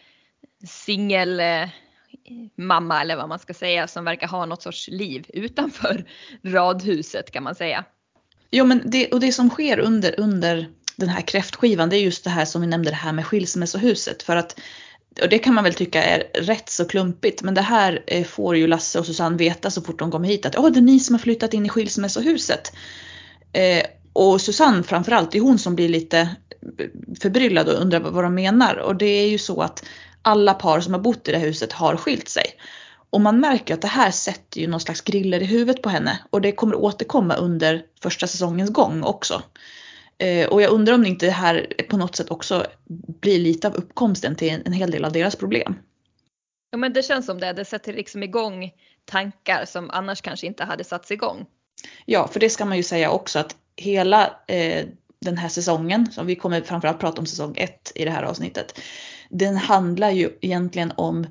singel 0.66 1.40
eh, 1.40 1.68
mamma 2.56 3.00
eller 3.00 3.16
vad 3.16 3.28
man 3.28 3.38
ska 3.38 3.54
säga 3.54 3.88
som 3.88 4.04
verkar 4.04 4.28
ha 4.28 4.46
något 4.46 4.62
sorts 4.62 4.88
liv 4.88 5.26
utanför 5.28 6.04
radhuset 6.44 7.30
kan 7.30 7.42
man 7.42 7.54
säga. 7.54 7.84
Jo 8.50 8.64
men 8.64 8.82
det, 8.84 9.12
och 9.12 9.20
det 9.20 9.32
som 9.32 9.50
sker 9.50 9.78
under, 9.78 10.20
under 10.20 10.68
den 10.96 11.08
här 11.08 11.20
kräftskivan 11.20 11.90
det 11.90 11.96
är 11.96 12.00
just 12.00 12.24
det 12.24 12.30
här 12.30 12.44
som 12.44 12.60
vi 12.60 12.66
nämnde 12.66 12.90
det 12.90 12.96
här 12.96 13.12
med 13.12 13.26
skilsmässohuset 13.26 14.22
för 14.22 14.36
att 14.36 14.60
och 15.22 15.28
det 15.28 15.38
kan 15.38 15.54
man 15.54 15.64
väl 15.64 15.74
tycka 15.74 16.02
är 16.02 16.42
rätt 16.42 16.68
så 16.68 16.84
klumpigt 16.84 17.42
men 17.42 17.54
det 17.54 17.60
här 17.60 18.04
eh, 18.06 18.24
får 18.24 18.56
ju 18.56 18.66
Lasse 18.66 18.98
och 18.98 19.06
Susanne 19.06 19.36
veta 19.36 19.70
så 19.70 19.82
fort 19.82 19.98
de 19.98 20.10
kommer 20.10 20.28
hit 20.28 20.46
att 20.46 20.56
oh, 20.56 20.70
det 20.70 20.78
är 20.78 20.82
ni 20.82 21.00
som 21.00 21.14
har 21.14 21.20
flyttat 21.20 21.54
in 21.54 21.66
i 21.66 21.68
skilsmässohuset. 21.68 22.72
Eh, 23.52 23.82
och 24.12 24.40
Susanne 24.40 24.82
framförallt, 24.82 25.32
det 25.32 25.38
är 25.38 25.42
hon 25.42 25.58
som 25.58 25.74
blir 25.74 25.88
lite 25.88 26.18
eh, 26.78 26.86
förbryllad 27.20 27.68
och 27.68 27.82
undrar 27.82 28.00
vad 28.00 28.24
de 28.24 28.34
menar 28.34 28.76
och 28.76 28.96
det 28.96 29.06
är 29.06 29.28
ju 29.28 29.38
så 29.38 29.62
att 29.62 29.84
alla 30.22 30.54
par 30.54 30.80
som 30.80 30.92
har 30.92 31.00
bott 31.00 31.28
i 31.28 31.32
det 31.32 31.38
huset 31.38 31.72
har 31.72 31.96
skilt 31.96 32.28
sig. 32.28 32.44
Och 33.10 33.20
man 33.20 33.40
märker 33.40 33.74
att 33.74 33.82
det 33.82 33.88
här 33.88 34.10
sätter 34.10 34.60
ju 34.60 34.66
någon 34.66 34.80
slags 34.80 35.00
griller 35.00 35.40
i 35.40 35.44
huvudet 35.44 35.82
på 35.82 35.88
henne 35.88 36.18
och 36.30 36.40
det 36.40 36.52
kommer 36.52 36.74
återkomma 36.74 37.34
under 37.34 37.82
första 38.02 38.26
säsongens 38.26 38.70
gång 38.70 39.02
också. 39.02 39.42
Eh, 40.18 40.48
och 40.48 40.62
jag 40.62 40.70
undrar 40.70 40.94
om 40.94 41.02
det 41.02 41.08
inte 41.08 41.30
här 41.30 41.72
på 41.88 41.96
något 41.96 42.16
sätt 42.16 42.30
också 42.30 42.66
blir 43.20 43.38
lite 43.38 43.68
av 43.68 43.74
uppkomsten 43.74 44.36
till 44.36 44.62
en 44.64 44.72
hel 44.72 44.90
del 44.90 45.04
av 45.04 45.12
deras 45.12 45.36
problem. 45.36 45.78
Ja 46.70 46.78
men 46.78 46.92
det 46.92 47.02
känns 47.02 47.26
som 47.26 47.40
det, 47.40 47.52
det 47.52 47.64
sätter 47.64 47.92
liksom 47.92 48.22
igång 48.22 48.70
tankar 49.04 49.64
som 49.64 49.90
annars 49.90 50.20
kanske 50.20 50.46
inte 50.46 50.64
hade 50.64 50.84
satts 50.84 51.10
igång. 51.10 51.46
Ja, 52.06 52.28
för 52.28 52.40
det 52.40 52.50
ska 52.50 52.64
man 52.64 52.76
ju 52.76 52.82
säga 52.82 53.10
också 53.10 53.38
att 53.38 53.56
hela 53.76 54.36
eh, 54.46 54.86
den 55.20 55.38
här 55.38 55.48
säsongen, 55.48 56.12
som 56.12 56.26
vi 56.26 56.36
kommer 56.36 56.60
framförallt 56.60 57.00
prata 57.00 57.20
om 57.20 57.26
säsong 57.26 57.54
ett 57.56 57.92
i 57.94 58.04
det 58.04 58.10
här 58.10 58.22
avsnittet, 58.22 58.80
den 59.28 59.56
handlar 59.56 60.10
ju 60.10 60.30
egentligen 60.40 60.92
om 60.96 61.26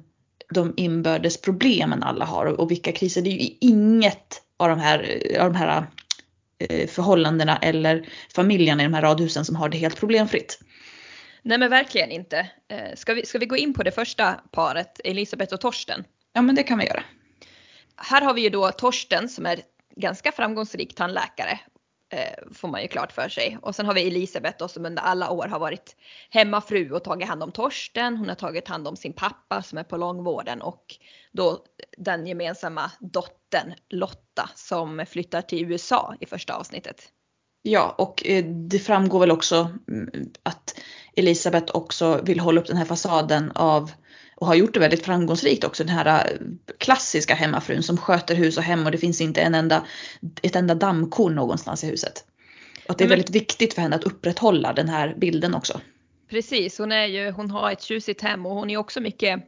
de 0.54 0.74
inbördes 0.78 1.42
problemen 1.42 2.04
alla 2.04 2.26
har 2.26 2.46
och 2.46 2.72
vilka 2.72 2.92
kriser. 2.92 3.22
Det 3.22 3.30
är 3.30 3.40
ju 3.40 3.58
inget 3.62 4.42
av 4.58 4.70
de 4.70 4.80
här, 4.80 5.22
av 5.40 5.54
de 5.54 5.58
här 5.58 5.88
eh, 6.60 6.88
förhållandena 6.88 7.58
eller 7.58 8.10
familjerna 8.36 8.84
i 8.84 8.86
de 8.86 8.94
här 8.94 9.02
radhusen 9.02 9.46
som 9.46 9.56
har 9.56 9.70
det 9.70 9.78
helt 9.78 10.00
problemfritt. 10.00 10.60
Nej 11.42 11.58
men 11.58 11.70
verkligen 11.70 12.12
inte. 12.12 12.50
Eh, 12.68 12.96
ska 12.96 13.14
vi, 13.14 13.26
ska 13.26 13.40
vi 13.40 13.46
gå 13.46 13.58
in 13.58 13.74
på 13.74 13.84
det 13.84 13.92
första 13.92 14.34
paret, 14.52 15.00
Elisabeth 15.04 15.54
och 15.54 15.62
Torsten? 15.62 16.04
Ja 16.34 16.42
men 16.42 16.56
det 16.56 16.64
kan 16.64 16.80
vi 16.80 16.86
göra. 16.86 17.04
Här 17.98 18.22
har 18.22 18.34
vi 18.34 18.42
ju 18.42 18.50
då 18.50 18.72
Torsten 18.72 19.30
som 19.30 19.46
är 19.46 19.60
ganska 19.96 20.32
framgångsrik 20.32 20.96
tandläkare 20.96 21.60
eh, 22.10 22.54
får 22.54 22.68
man 22.68 22.82
ju 22.82 22.88
klart 22.88 23.12
för 23.12 23.30
sig. 23.30 23.58
Och 23.62 23.76
sen 23.76 23.86
har 23.86 23.94
vi 23.94 24.08
Elisabeth 24.08 24.58
då, 24.60 24.68
som 24.68 24.86
under 24.86 25.04
alla 25.04 25.32
år 25.32 25.48
har 25.48 25.60
varit 25.60 25.96
hemmafru 26.30 26.92
och 26.92 27.04
tagit 27.04 27.28
hand 27.28 27.44
om 27.44 27.52
Torsten. 27.52 28.18
Hon 28.18 28.28
har 28.28 28.36
tagit 28.36 28.68
hand 28.68 28.88
om 28.88 28.96
sin 28.96 29.14
pappa 29.14 29.62
som 29.62 29.78
är 29.78 29.84
på 29.84 29.98
långvården 29.98 30.62
och 30.62 30.96
då 31.32 31.64
den 31.98 32.28
gemensamma 32.28 32.92
dottern 33.00 33.74
Lotta 33.90 34.50
som 34.56 35.06
flyttar 35.10 35.42
till 35.42 35.72
USA 35.72 36.16
i 36.20 36.26
första 36.26 36.54
avsnittet. 36.54 37.12
Ja, 37.62 37.96
och 37.98 38.28
eh, 38.28 38.46
det 38.46 38.80
framgår 38.80 39.20
väl 39.20 39.32
också 39.32 39.70
mm, 39.88 40.10
att 40.44 40.80
Elisabeth 41.16 41.76
också 41.76 42.22
vill 42.24 42.40
hålla 42.40 42.62
upp 42.62 42.68
den 42.68 42.78
här 42.78 42.86
fasaden 42.86 43.52
av 43.52 43.92
och 44.38 44.48
har 44.48 44.56
gjort 44.56 44.74
det 44.74 44.80
väldigt 44.80 45.06
framgångsrikt 45.06 45.64
också. 45.64 45.84
Den 45.84 45.96
här 45.96 46.32
äh, 46.32 46.38
klassiska 46.78 47.36
hemmafrun 47.36 47.84
som 47.84 47.98
sköter 47.98 48.36
hus 48.36 48.58
och 48.58 48.64
hem 48.64 48.86
och 48.86 48.92
det 48.92 48.98
finns 48.98 49.22
inte 49.22 49.42
en 49.42 49.56
enda, 49.56 49.86
ett 50.42 50.56
enda 50.56 50.76
dammkorn 50.76 51.36
någonstans 51.36 51.84
i 51.84 51.88
huset. 51.88 52.26
Och 52.86 52.92
att 52.92 52.98
det 52.98 53.04
är 53.04 53.10
väldigt 53.10 53.36
viktigt 53.36 53.74
för 53.74 53.82
henne 53.82 53.96
att 53.96 54.04
upprätthålla 54.04 54.74
den 54.74 54.90
här 54.90 55.16
bilden 55.18 55.56
också. 55.56 55.82
Precis, 56.30 56.78
hon, 56.78 56.92
är 56.92 57.06
ju, 57.06 57.32
hon 57.32 57.52
har 57.52 57.72
ett 57.72 57.82
tjusigt 57.82 58.22
hem 58.22 58.46
och 58.46 58.56
hon 58.56 58.70
är 58.70 58.78
också 58.78 59.00
mycket 59.00 59.40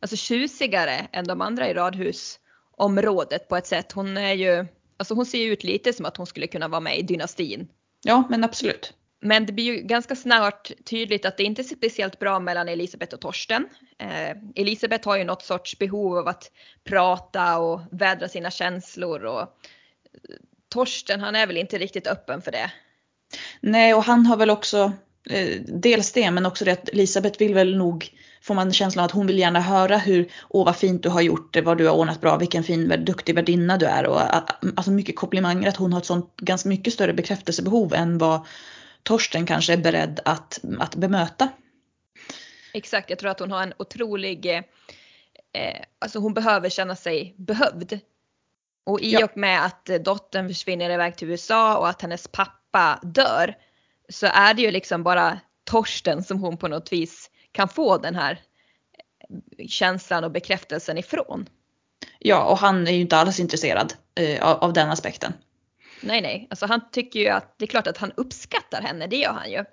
alltså, 0.00 0.16
tjusigare 0.16 1.06
än 1.12 1.24
de 1.24 1.40
andra 1.40 1.70
i 1.70 1.74
radhusområdet 1.74 3.48
på 3.48 3.56
ett 3.56 3.66
sätt. 3.66 3.92
Hon 3.92 4.16
är 4.16 4.32
ju 4.32 4.66
Alltså 4.96 5.14
hon 5.14 5.26
ser 5.26 5.38
ju 5.38 5.52
ut 5.52 5.64
lite 5.64 5.92
som 5.92 6.06
att 6.06 6.16
hon 6.16 6.26
skulle 6.26 6.46
kunna 6.46 6.68
vara 6.68 6.80
med 6.80 6.98
i 6.98 7.02
dynastin. 7.02 7.68
Ja, 8.02 8.24
men 8.30 8.44
absolut. 8.44 8.92
Men 9.20 9.46
det 9.46 9.52
blir 9.52 9.64
ju 9.64 9.82
ganska 9.82 10.16
snart 10.16 10.70
tydligt 10.84 11.24
att 11.24 11.36
det 11.36 11.42
inte 11.42 11.62
är 11.62 11.64
speciellt 11.64 12.18
bra 12.18 12.40
mellan 12.40 12.68
Elisabeth 12.68 13.14
och 13.14 13.20
Torsten. 13.20 13.68
Eh, 13.98 14.36
Elisabeth 14.54 15.08
har 15.08 15.16
ju 15.16 15.24
något 15.24 15.42
sorts 15.42 15.78
behov 15.78 16.18
av 16.18 16.28
att 16.28 16.50
prata 16.84 17.58
och 17.58 17.80
vädra 17.90 18.28
sina 18.28 18.50
känslor 18.50 19.24
och 19.24 19.40
eh, 19.40 19.46
Torsten 20.68 21.20
han 21.20 21.36
är 21.36 21.46
väl 21.46 21.56
inte 21.56 21.78
riktigt 21.78 22.06
öppen 22.06 22.42
för 22.42 22.52
det. 22.52 22.70
Nej, 23.60 23.94
och 23.94 24.04
han 24.04 24.26
har 24.26 24.36
väl 24.36 24.50
också 24.50 24.92
eh, 25.30 25.60
dels 25.66 26.12
det, 26.12 26.30
men 26.30 26.46
också 26.46 26.64
det 26.64 26.72
att 26.72 26.88
Elisabeth 26.88 27.38
vill 27.38 27.54
väl 27.54 27.76
nog, 27.76 28.08
får 28.42 28.54
man 28.54 28.72
känslan 28.72 29.04
att 29.04 29.10
hon 29.10 29.26
vill 29.26 29.38
gärna 29.38 29.60
höra 29.60 29.98
hur, 29.98 30.32
åh 30.48 30.64
vad 30.64 30.76
fint 30.76 31.02
du 31.02 31.08
har 31.08 31.20
gjort 31.20 31.54
det, 31.54 31.62
vad 31.62 31.78
du 31.78 31.86
har 31.86 31.96
ordnat 31.96 32.20
bra, 32.20 32.36
vilken 32.36 32.64
fin, 32.64 33.04
duktig 33.04 33.34
värdinna 33.34 33.76
du 33.76 33.86
är 33.86 34.06
och 34.06 34.20
alltså 34.76 34.90
mycket 34.90 35.16
komplimanger, 35.16 35.68
att 35.68 35.76
hon 35.76 35.92
har 35.92 36.00
ett 36.00 36.06
sånt 36.06 36.36
ganska 36.36 36.68
mycket 36.68 36.92
större 36.92 37.12
bekräftelsebehov 37.12 37.94
än 37.94 38.18
vad 38.18 38.46
Torsten 39.06 39.46
kanske 39.46 39.72
är 39.72 39.76
beredd 39.76 40.20
att, 40.24 40.60
att 40.80 40.94
bemöta. 40.94 41.48
Exakt, 42.72 43.10
jag 43.10 43.18
tror 43.18 43.30
att 43.30 43.40
hon 43.40 43.50
har 43.50 43.62
en 43.62 43.74
otrolig, 43.76 44.46
eh, 44.46 44.62
alltså 45.98 46.18
hon 46.18 46.34
behöver 46.34 46.68
känna 46.68 46.96
sig 46.96 47.34
behövd. 47.36 48.00
Och 48.84 49.00
i 49.00 49.12
ja. 49.12 49.24
och 49.24 49.36
med 49.36 49.64
att 49.64 49.84
dottern 50.04 50.48
försvinner 50.48 50.90
iväg 50.90 51.16
till 51.16 51.30
USA 51.30 51.78
och 51.78 51.88
att 51.88 52.02
hennes 52.02 52.28
pappa 52.28 53.00
dör 53.02 53.54
så 54.08 54.26
är 54.26 54.54
det 54.54 54.62
ju 54.62 54.70
liksom 54.70 55.02
bara 55.02 55.40
Torsten 55.64 56.24
som 56.24 56.40
hon 56.40 56.56
på 56.56 56.68
något 56.68 56.92
vis 56.92 57.30
kan 57.52 57.68
få 57.68 57.98
den 57.98 58.14
här 58.14 58.40
känslan 59.68 60.24
och 60.24 60.30
bekräftelsen 60.30 60.98
ifrån. 60.98 61.48
Ja, 62.18 62.44
och 62.44 62.58
han 62.58 62.86
är 62.86 62.92
ju 62.92 63.00
inte 63.00 63.16
alls 63.16 63.40
intresserad 63.40 63.92
eh, 64.14 64.48
av, 64.48 64.56
av 64.56 64.72
den 64.72 64.90
aspekten. 64.90 65.32
Nej, 66.00 66.20
nej, 66.20 66.46
alltså 66.50 66.66
han 66.66 66.80
tycker 66.92 67.20
ju 67.20 67.28
att 67.28 67.58
det 67.58 67.64
är 67.64 67.66
klart 67.66 67.86
att 67.86 67.98
han 67.98 68.12
uppskattar 68.16 68.82
henne, 68.82 69.06
det 69.06 69.16
gör 69.16 69.32
han 69.32 69.50
ju. 69.50 69.64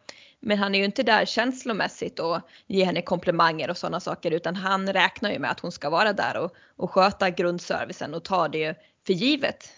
Men 0.45 0.57
han 0.57 0.75
är 0.75 0.79
ju 0.79 0.85
inte 0.85 1.03
där 1.03 1.25
känslomässigt 1.25 2.19
och 2.19 2.39
ger 2.67 2.85
henne 2.85 3.01
komplimanger 3.01 3.69
och 3.69 3.77
sådana 3.77 3.99
saker 3.99 4.31
utan 4.31 4.55
han 4.55 4.93
räknar 4.93 5.31
ju 5.31 5.39
med 5.39 5.51
att 5.51 5.59
hon 5.59 5.71
ska 5.71 5.89
vara 5.89 6.13
där 6.13 6.37
och, 6.37 6.55
och 6.75 6.91
sköta 6.91 7.29
grundservicen 7.29 8.13
och 8.13 8.23
ta 8.23 8.47
det 8.47 8.77
för 9.07 9.13
givet. 9.13 9.69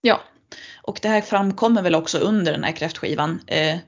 Ja, 0.00 0.20
och 0.82 0.98
det 1.02 1.08
här 1.08 1.20
framkommer 1.20 1.82
väl 1.82 1.94
också 1.94 2.18
under 2.18 2.52
den 2.52 2.64
här 2.64 2.72
kräftskivan. 2.72 3.40
Eh, 3.46 3.74
eh 3.74 3.80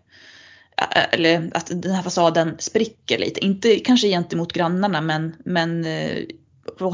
eller 1.13 1.51
att 1.55 1.67
den 1.67 1.93
här 1.93 2.03
fasaden 2.03 2.57
spricker 2.59 3.19
lite. 3.19 3.45
Inte 3.45 3.79
kanske 3.79 4.09
gentemot 4.09 4.53
grannarna 4.53 5.01
men, 5.01 5.37
men 5.45 5.85
eh, 5.85 6.25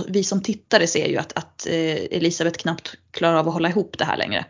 vi 0.08 0.24
som 0.24 0.42
tittare 0.42 0.86
ser 0.86 1.06
ju 1.06 1.16
att, 1.16 1.38
att 1.38 1.66
eh, 1.66 1.94
Elisabeth 1.94 2.58
knappt 2.58 2.94
klarar 3.10 3.36
av 3.36 3.48
att 3.48 3.54
hålla 3.54 3.68
ihop 3.68 3.98
det 3.98 4.04
här 4.04 4.16
längre. 4.16 4.44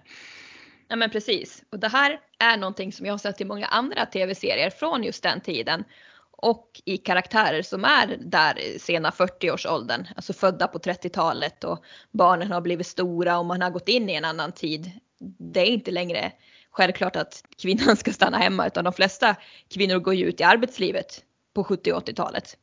Ja 0.89 0.97
men 0.97 1.11
precis. 1.11 1.63
Och 1.73 1.79
det 1.79 1.89
här 1.89 2.21
är 2.39 2.57
någonting 2.57 2.93
som 2.93 3.07
jag 3.07 3.13
har 3.13 3.19
sett 3.19 3.41
i 3.41 3.45
många 3.45 3.67
andra 3.67 4.07
tv-serier 4.07 4.71
från 4.71 5.05
just 5.05 5.23
den 5.23 5.41
tiden. 5.41 5.85
Och 6.31 6.81
i 6.85 6.97
karaktärer 6.97 7.63
som 7.63 7.85
är 7.85 8.17
där 8.21 8.79
sena 8.79 9.11
40-årsåldern, 9.11 10.07
alltså 10.17 10.33
födda 10.33 10.67
på 10.67 10.79
30-talet 10.79 11.65
och 11.65 11.85
barnen 12.11 12.53
har 12.53 12.61
blivit 12.61 12.87
stora 12.87 13.39
och 13.39 13.47
man 13.47 13.63
har 13.63 13.71
gått 13.71 13.89
in 13.89 14.11
i 14.11 14.15
en 14.15 14.25
annan 14.25 14.53
tid. 14.53 14.91
Det 15.39 15.61
är 15.61 15.67
inte 15.67 15.91
längre 15.91 16.33
självklart 16.71 17.17
att 17.17 17.43
kvinnan 17.63 17.97
ska 17.97 18.13
stanna 18.13 18.39
hemma 18.39 18.67
utan 18.67 18.85
de 18.85 18.93
flesta 18.93 19.37
kvinnor 19.75 19.99
går 19.99 20.15
ju 20.15 20.27
ut 20.27 20.41
i 20.41 20.45
arbetslivet 20.45 21.23
på 21.55 21.65
70 21.65 21.93
och 21.93 22.09
80-talet. 22.09 22.57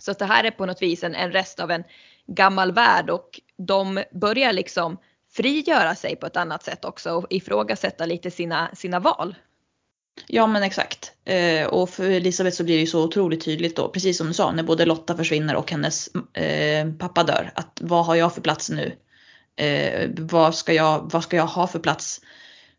Så 0.00 0.10
att 0.10 0.18
det 0.18 0.24
här 0.24 0.44
är 0.44 0.50
på 0.50 0.66
något 0.66 0.82
vis 0.82 1.04
en, 1.04 1.14
en 1.14 1.32
rest 1.32 1.60
av 1.60 1.70
en 1.70 1.84
gammal 2.26 2.72
värld 2.72 3.10
och 3.10 3.40
de 3.58 4.04
börjar 4.12 4.52
liksom 4.52 4.98
frigöra 5.32 5.94
sig 5.94 6.16
på 6.16 6.26
ett 6.26 6.36
annat 6.36 6.62
sätt 6.62 6.84
också 6.84 7.10
och 7.10 7.26
ifrågasätta 7.30 8.06
lite 8.06 8.30
sina, 8.30 8.70
sina 8.74 9.00
val. 9.00 9.34
Ja 10.26 10.46
men 10.46 10.62
exakt. 10.62 11.12
Eh, 11.24 11.66
och 11.66 11.90
för 11.90 12.10
Elisabeth 12.10 12.56
så 12.56 12.64
blir 12.64 12.74
det 12.74 12.80
ju 12.80 12.86
så 12.86 13.04
otroligt 13.04 13.44
tydligt 13.44 13.76
då, 13.76 13.88
precis 13.88 14.18
som 14.18 14.26
du 14.26 14.34
sa, 14.34 14.52
när 14.52 14.62
både 14.62 14.86
Lotta 14.86 15.16
försvinner 15.16 15.56
och 15.56 15.70
hennes 15.70 16.08
eh, 16.34 16.92
pappa 16.98 17.22
dör. 17.22 17.52
Att 17.54 17.78
vad 17.80 18.06
har 18.06 18.14
jag 18.14 18.34
för 18.34 18.40
plats 18.40 18.70
nu? 18.70 18.96
Eh, 19.56 20.10
vad, 20.18 20.54
ska 20.54 20.72
jag, 20.72 21.10
vad 21.12 21.24
ska 21.24 21.36
jag 21.36 21.46
ha 21.46 21.66
för 21.66 21.78
plats 21.78 22.20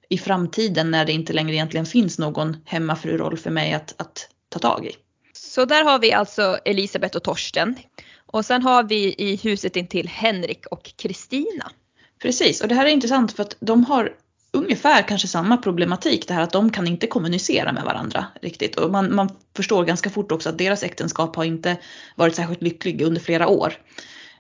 i 0.10 0.18
framtiden 0.18 0.92
när 0.92 1.06
det 1.06 1.12
inte 1.12 1.34
längre 1.34 1.56
egentligen 1.56 1.86
finns 1.86 2.20
någon 2.20 2.58
hemmafruroll 2.66 3.38
för 3.38 3.52
mig 3.52 3.74
att, 3.74 3.96
att 3.98 4.30
ta 4.50 4.60
tag 4.60 4.86
i? 4.86 4.92
Så 5.44 5.66
där 5.66 5.84
har 5.84 6.00
vi 6.00 6.14
alltså 6.14 6.60
Elisabeth 6.66 7.18
och 7.18 7.24
Torsten. 7.24 7.76
Och 8.26 8.46
sen 8.46 8.64
har 8.64 8.84
vi 8.84 9.16
i 9.18 9.36
huset 9.36 9.76
intill 9.76 10.08
Henrik 10.08 10.66
och 10.66 10.92
Kristina. 10.96 11.72
Precis, 12.22 12.62
och 12.62 12.68
det 12.68 12.76
här 12.76 12.86
är 12.86 12.90
intressant 12.90 13.34
för 13.34 13.44
att 13.44 13.56
de 13.60 13.86
har 13.86 14.14
ungefär 14.52 15.02
kanske 15.02 15.28
samma 15.28 15.58
problematik. 15.58 16.28
Det 16.28 16.34
här 16.34 16.42
att 16.42 16.52
de 16.52 16.72
kan 16.72 16.88
inte 16.88 17.08
kommunicera 17.08 17.72
med 17.72 17.84
varandra 17.84 18.26
riktigt. 18.42 18.76
Och 18.76 18.92
man, 18.92 19.16
man 19.16 19.30
förstår 19.56 19.86
ganska 19.86 20.10
fort 20.10 20.32
också 20.32 20.50
att 20.50 20.58
deras 20.58 20.84
äktenskap 20.84 21.36
har 21.36 21.44
inte 21.44 21.78
varit 22.16 22.36
särskilt 22.36 22.62
lycklig 22.62 23.02
under 23.02 23.22
flera 23.22 23.48
år. 23.48 23.74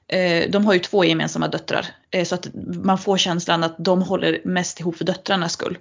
Eh, 0.08 0.50
de 0.50 0.66
har 0.66 0.74
ju 0.74 0.80
två 0.80 1.04
gemensamma 1.04 1.48
döttrar. 1.48 1.86
Eh, 2.12 2.26
så 2.26 2.36
att 2.36 2.48
man 2.84 2.98
får 2.98 3.18
känslan 3.18 3.64
att 3.64 3.76
de 3.80 4.02
håller 4.02 4.42
mest 4.46 4.80
ihop 4.80 4.98
för 4.98 5.06
döttrarnas 5.06 5.54
skull. 5.54 5.78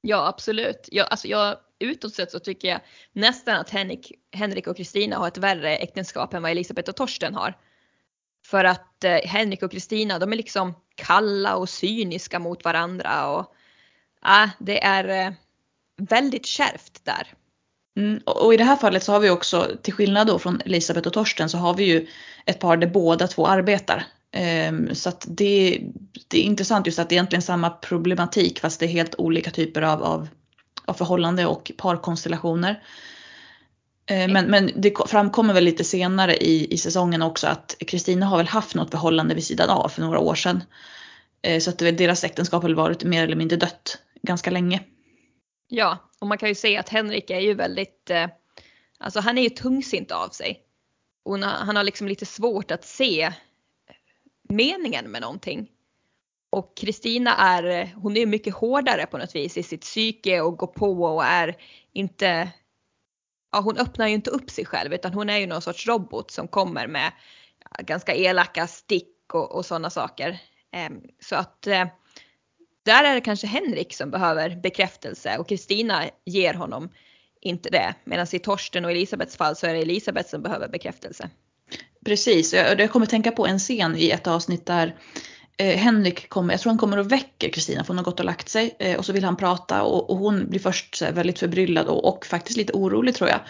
Ja 0.00 0.26
absolut. 0.26 0.88
Jag, 0.92 1.06
alltså 1.10 1.28
jag, 1.28 1.56
utåt 1.82 2.14
sett 2.14 2.30
så 2.30 2.38
tycker 2.38 2.68
jag 2.68 2.80
nästan 3.12 3.56
att 3.56 3.70
Henrik, 3.70 4.12
Henrik 4.32 4.66
och 4.66 4.76
Kristina 4.76 5.16
har 5.16 5.28
ett 5.28 5.38
värre 5.38 5.76
äktenskap 5.76 6.34
än 6.34 6.42
vad 6.42 6.50
Elisabeth 6.50 6.90
och 6.90 6.96
Torsten 6.96 7.34
har. 7.34 7.54
För 8.46 8.64
att 8.64 9.04
eh, 9.04 9.16
Henrik 9.16 9.62
och 9.62 9.70
Kristina 9.70 10.18
de 10.18 10.32
är 10.32 10.36
liksom 10.36 10.74
kalla 10.94 11.56
och 11.56 11.68
cyniska 11.68 12.38
mot 12.38 12.64
varandra 12.64 13.30
och 13.30 13.54
äh, 14.26 14.50
det 14.58 14.84
är 14.84 15.26
eh, 15.26 15.32
väldigt 15.96 16.46
kärvt 16.46 17.04
där. 17.04 17.34
Mm, 17.96 18.20
och 18.26 18.54
i 18.54 18.56
det 18.56 18.64
här 18.64 18.76
fallet 18.76 19.02
så 19.02 19.12
har 19.12 19.20
vi 19.20 19.30
också, 19.30 19.76
till 19.82 19.94
skillnad 19.94 20.26
då 20.26 20.38
från 20.38 20.60
Elisabeth 20.60 21.06
och 21.06 21.12
Torsten, 21.12 21.48
så 21.48 21.58
har 21.58 21.74
vi 21.74 21.84
ju 21.84 22.06
ett 22.46 22.58
par 22.58 22.76
där 22.76 22.86
båda 22.86 23.26
två 23.26 23.46
arbetar. 23.46 24.04
Um, 24.68 24.94
så 24.94 25.08
att 25.08 25.26
det, 25.28 25.82
det, 26.28 26.38
är 26.38 26.42
intressant 26.42 26.86
just 26.86 26.98
att 26.98 27.08
det 27.08 27.14
är 27.14 27.16
egentligen 27.16 27.42
samma 27.42 27.70
problematik 27.70 28.60
fast 28.60 28.80
det 28.80 28.86
är 28.86 28.88
helt 28.88 29.14
olika 29.18 29.50
typer 29.50 29.82
av, 29.82 30.02
av, 30.02 30.28
av 30.84 30.94
förhållande 30.94 31.46
och 31.46 31.72
parkonstellationer. 31.76 32.82
Eh, 34.06 34.28
men, 34.28 34.46
men 34.46 34.70
det 34.76 34.94
framkommer 35.08 35.54
väl 35.54 35.64
lite 35.64 35.84
senare 35.84 36.36
i, 36.36 36.74
i 36.74 36.78
säsongen 36.78 37.22
också 37.22 37.46
att 37.46 37.76
Kristina 37.86 38.26
har 38.26 38.36
väl 38.36 38.48
haft 38.48 38.74
något 38.74 38.90
förhållande 38.90 39.34
vid 39.34 39.44
sidan 39.44 39.70
av 39.70 39.88
för 39.88 40.02
några 40.02 40.18
år 40.18 40.34
sedan. 40.34 40.62
Eh, 41.42 41.60
så 41.60 41.70
att 41.70 41.78
deras 41.78 42.24
äktenskap 42.24 42.62
har 42.62 42.70
varit 42.70 43.04
mer 43.04 43.24
eller 43.24 43.36
mindre 43.36 43.56
dött 43.56 43.98
ganska 44.22 44.50
länge. 44.50 44.80
Ja, 45.68 45.98
och 46.18 46.26
man 46.26 46.38
kan 46.38 46.48
ju 46.48 46.54
säga 46.54 46.80
att 46.80 46.88
Henrik 46.88 47.30
är 47.30 47.40
ju 47.40 47.54
väldigt, 47.54 48.10
eh, 48.10 48.26
alltså 48.98 49.20
han 49.20 49.38
är 49.38 49.42
ju 49.42 49.50
tungsint 49.50 50.10
av 50.10 50.28
sig. 50.28 50.60
Och 51.24 51.38
han 51.38 51.76
har 51.76 51.84
liksom 51.84 52.08
lite 52.08 52.26
svårt 52.26 52.70
att 52.70 52.84
se 52.84 53.32
meningen 54.48 55.10
med 55.10 55.20
någonting. 55.20 55.68
Och 56.52 56.76
Kristina 56.76 57.36
är, 57.36 57.94
hon 57.96 58.16
är 58.16 58.26
mycket 58.26 58.54
hårdare 58.54 59.06
på 59.06 59.18
något 59.18 59.34
vis 59.34 59.56
i 59.56 59.62
sitt 59.62 59.80
psyke 59.80 60.40
och 60.40 60.56
går 60.56 60.66
på 60.66 61.02
och 61.02 61.24
är 61.24 61.56
inte 61.92 62.52
ja, 63.52 63.60
hon 63.60 63.76
öppnar 63.76 64.08
ju 64.08 64.14
inte 64.14 64.30
upp 64.30 64.50
sig 64.50 64.66
själv 64.66 64.92
utan 64.94 65.12
hon 65.12 65.30
är 65.30 65.38
ju 65.38 65.46
någon 65.46 65.62
sorts 65.62 65.86
robot 65.86 66.30
som 66.30 66.48
kommer 66.48 66.86
med 66.86 67.12
ganska 67.78 68.14
elaka 68.14 68.66
stick 68.66 69.34
och, 69.34 69.56
och 69.56 69.66
sådana 69.66 69.90
saker. 69.90 70.38
Ehm, 70.72 71.00
så 71.20 71.36
att 71.36 71.66
eh, 71.66 71.86
där 72.84 73.04
är 73.04 73.14
det 73.14 73.20
kanske 73.20 73.46
Henrik 73.46 73.94
som 73.94 74.10
behöver 74.10 74.56
bekräftelse 74.56 75.38
och 75.38 75.48
Kristina 75.48 76.04
ger 76.24 76.54
honom 76.54 76.88
inte 77.40 77.70
det. 77.70 77.94
Medan 78.04 78.26
i 78.32 78.38
Torsten 78.38 78.84
och 78.84 78.90
Elisabeths 78.90 79.36
fall 79.36 79.56
så 79.56 79.66
är 79.66 79.74
det 79.74 79.80
Elisabeth 79.80 80.30
som 80.30 80.42
behöver 80.42 80.68
bekräftelse. 80.68 81.30
Precis, 82.04 82.54
jag, 82.54 82.80
jag 82.80 82.90
kommer 82.90 83.06
tänka 83.06 83.30
på 83.30 83.46
en 83.46 83.58
scen 83.58 83.96
i 83.96 84.10
ett 84.10 84.26
avsnitt 84.26 84.66
där 84.66 84.96
eh, 85.62 85.78
Henrik 85.78 86.28
kommer, 86.28 86.54
jag 86.54 86.60
tror 86.60 86.70
han 86.70 86.78
kommer 86.78 86.96
och 86.96 87.12
väcker 87.12 87.48
Kristina 87.48 87.84
för 87.84 87.88
hon 87.88 87.98
har 87.98 88.04
gått 88.04 88.20
och 88.20 88.26
lagt 88.26 88.48
sig 88.48 88.76
eh, 88.78 88.98
och 88.98 89.04
så 89.04 89.12
vill 89.12 89.24
han 89.24 89.36
prata 89.36 89.82
och, 89.82 90.10
och 90.10 90.16
hon 90.16 90.50
blir 90.50 90.60
först 90.60 90.94
så 90.94 91.12
väldigt 91.12 91.38
förbryllad 91.38 91.86
och, 91.86 92.04
och, 92.04 92.26
faktiskt 92.26 92.56
lite 92.56 92.72
orolig 92.72 93.14
tror 93.14 93.30
jag. 93.30 93.40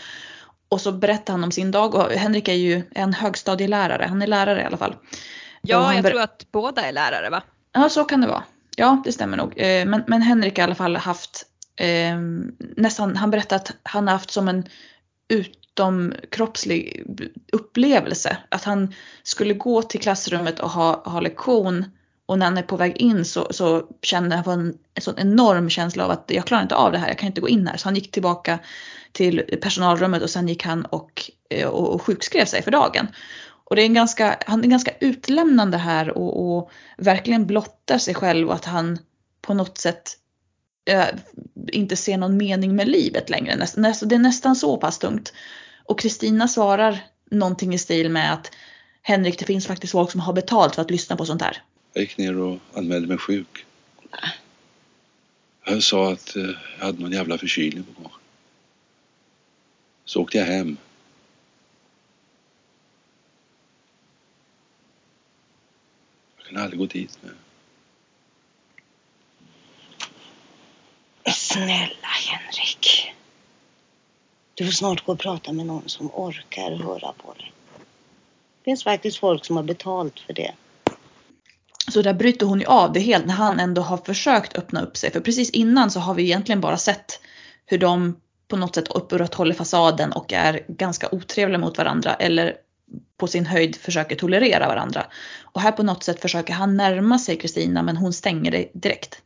Och 0.68 0.80
så 0.80 0.92
berättar 0.92 1.32
han 1.32 1.44
om 1.44 1.52
sin 1.52 1.70
dag 1.70 1.94
och 1.94 2.10
Henrik 2.10 2.48
är 2.48 2.54
ju 2.54 2.82
en 2.90 3.12
högstadielärare, 3.12 4.06
han 4.08 4.22
är 4.22 4.26
lärare 4.26 4.62
i 4.62 4.64
alla 4.64 4.76
fall. 4.76 4.94
Ja, 5.62 5.94
jag 5.94 6.06
tror 6.06 6.20
att 6.20 6.46
båda 6.52 6.82
är 6.82 6.92
lärare 6.92 7.30
va? 7.30 7.42
Ja, 7.72 7.88
så 7.88 8.04
kan 8.04 8.20
det 8.20 8.26
vara. 8.26 8.44
Ja, 8.76 9.02
det 9.04 9.12
stämmer 9.12 9.36
nog. 9.36 9.60
Eh, 9.60 9.86
men, 9.86 10.02
men 10.06 10.22
Henrik 10.22 10.58
har 10.58 10.62
i 10.62 10.64
alla 10.64 10.74
fall 10.74 10.96
haft 10.96 11.46
eh, 11.76 12.18
nästan, 12.76 13.16
han 13.16 13.30
berättar 13.30 13.56
att 13.56 13.72
han 13.82 14.08
har 14.08 14.14
haft 14.14 14.30
som 14.30 14.48
en 14.48 14.64
utomkroppslig 15.28 17.04
upplevelse. 17.52 18.36
Att 18.48 18.64
han 18.64 18.94
skulle 19.22 19.54
gå 19.54 19.82
till 19.82 20.00
klassrummet 20.00 20.60
och 20.60 20.70
ha, 20.70 21.10
ha 21.10 21.20
lektion 21.20 21.84
och 22.32 22.38
när 22.38 22.46
han 22.46 22.58
är 22.58 22.62
på 22.62 22.76
väg 22.76 22.96
in 22.96 23.24
så, 23.24 23.46
så 23.50 23.86
kände 24.02 24.36
han 24.36 24.60
en, 24.60 24.78
en 24.94 25.02
sån 25.02 25.18
enorm 25.18 25.70
känsla 25.70 26.04
av 26.04 26.10
att 26.10 26.24
jag 26.26 26.46
klarar 26.46 26.62
inte 26.62 26.74
av 26.74 26.92
det 26.92 26.98
här, 26.98 27.08
jag 27.08 27.18
kan 27.18 27.26
inte 27.26 27.40
gå 27.40 27.48
in 27.48 27.66
här. 27.66 27.76
Så 27.76 27.86
han 27.86 27.94
gick 27.94 28.10
tillbaka 28.10 28.58
till 29.12 29.58
personalrummet 29.62 30.22
och 30.22 30.30
sen 30.30 30.48
gick 30.48 30.64
han 30.64 30.84
och, 30.84 31.30
eh, 31.50 31.68
och, 31.68 31.94
och 31.94 32.02
sjukskrev 32.02 32.44
sig 32.44 32.62
för 32.62 32.70
dagen. 32.70 33.08
Och 33.64 33.76
det 33.76 33.82
är 33.82 33.86
en 33.86 33.94
ganska, 33.94 34.36
han 34.46 34.64
är 34.64 34.68
ganska 34.68 34.92
utlämnande 35.00 35.76
här 35.76 36.18
och, 36.18 36.56
och 36.56 36.70
verkligen 36.96 37.46
blottar 37.46 37.98
sig 37.98 38.14
själv 38.14 38.48
och 38.48 38.54
att 38.54 38.64
han 38.64 38.98
på 39.42 39.54
något 39.54 39.78
sätt 39.78 40.12
äh, 40.90 41.06
inte 41.72 41.96
ser 41.96 42.16
någon 42.18 42.36
mening 42.36 42.76
med 42.76 42.88
livet 42.88 43.30
längre. 43.30 43.56
Näst, 43.56 43.76
näst, 43.76 44.08
det 44.08 44.14
är 44.14 44.18
nästan 44.18 44.56
så 44.56 44.76
pass 44.76 44.98
tungt. 44.98 45.32
Och 45.84 46.00
Kristina 46.00 46.48
svarar 46.48 46.98
någonting 47.30 47.74
i 47.74 47.78
stil 47.78 48.10
med 48.10 48.32
att 48.32 48.50
Henrik, 49.02 49.38
det 49.38 49.44
finns 49.44 49.66
faktiskt 49.66 49.92
folk 49.92 50.10
som 50.10 50.20
har 50.20 50.32
betalt 50.32 50.74
för 50.74 50.82
att 50.82 50.90
lyssna 50.90 51.16
på 51.16 51.26
sånt 51.26 51.42
här. 51.42 51.62
Jag 51.92 52.02
gick 52.02 52.18
ner 52.18 52.38
och 52.38 52.58
anmälde 52.74 53.08
mig 53.08 53.18
sjuk. 53.18 53.64
Jag 55.64 55.82
sa 55.82 56.12
att 56.12 56.36
eh, 56.36 56.50
jag 56.78 56.84
hade 56.84 57.02
någon 57.02 57.12
jävla 57.12 57.38
förkylning 57.38 57.84
på 57.84 58.02
gång. 58.02 58.12
Så 60.04 60.22
åkte 60.22 60.38
jag 60.38 60.44
hem. 60.44 60.76
Jag 66.36 66.46
kunde 66.46 66.62
aldrig 66.62 66.78
gå 66.78 66.86
dit 66.86 67.18
med. 67.22 67.34
Snälla 71.34 72.08
Henrik. 72.28 73.12
Du 74.54 74.64
får 74.64 74.72
snart 74.72 75.04
gå 75.04 75.12
och 75.12 75.18
prata 75.18 75.52
med 75.52 75.66
någon 75.66 75.88
som 75.88 76.10
orkar 76.14 76.70
höra 76.70 77.12
på 77.12 77.32
dig. 77.32 77.52
Det 78.58 78.64
finns 78.64 78.84
faktiskt 78.84 79.16
folk 79.16 79.44
som 79.44 79.56
har 79.56 79.62
betalt 79.62 80.20
för 80.20 80.32
det. 80.32 80.54
Så 81.92 82.02
där 82.02 82.14
bryter 82.14 82.46
hon 82.46 82.60
ju 82.60 82.66
av 82.66 82.92
det 82.92 83.00
helt 83.00 83.26
när 83.26 83.34
han 83.34 83.60
ändå 83.60 83.82
har 83.82 83.96
försökt 83.96 84.58
öppna 84.58 84.82
upp 84.82 84.96
sig. 84.96 85.10
För 85.10 85.20
precis 85.20 85.50
innan 85.50 85.90
så 85.90 86.00
har 86.00 86.14
vi 86.14 86.22
egentligen 86.22 86.60
bara 86.60 86.76
sett 86.76 87.20
hur 87.66 87.78
de 87.78 88.20
på 88.48 88.56
något 88.56 88.74
sätt 88.74 88.88
upprätthåller 88.88 89.54
fasaden 89.54 90.12
och 90.12 90.32
är 90.32 90.64
ganska 90.68 91.08
otrevliga 91.12 91.58
mot 91.58 91.78
varandra 91.78 92.14
eller 92.14 92.56
på 93.16 93.26
sin 93.26 93.46
höjd 93.46 93.76
försöker 93.76 94.16
tolerera 94.16 94.68
varandra. 94.68 95.06
Och 95.42 95.60
här 95.60 95.72
på 95.72 95.82
något 95.82 96.02
sätt 96.02 96.20
försöker 96.20 96.52
han 96.52 96.76
närma 96.76 97.18
sig 97.18 97.38
Kristina 97.38 97.82
men 97.82 97.96
hon 97.96 98.12
stänger 98.12 98.50
det 98.50 98.70
direkt. 98.74 99.22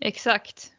Exakt. 0.00 0.70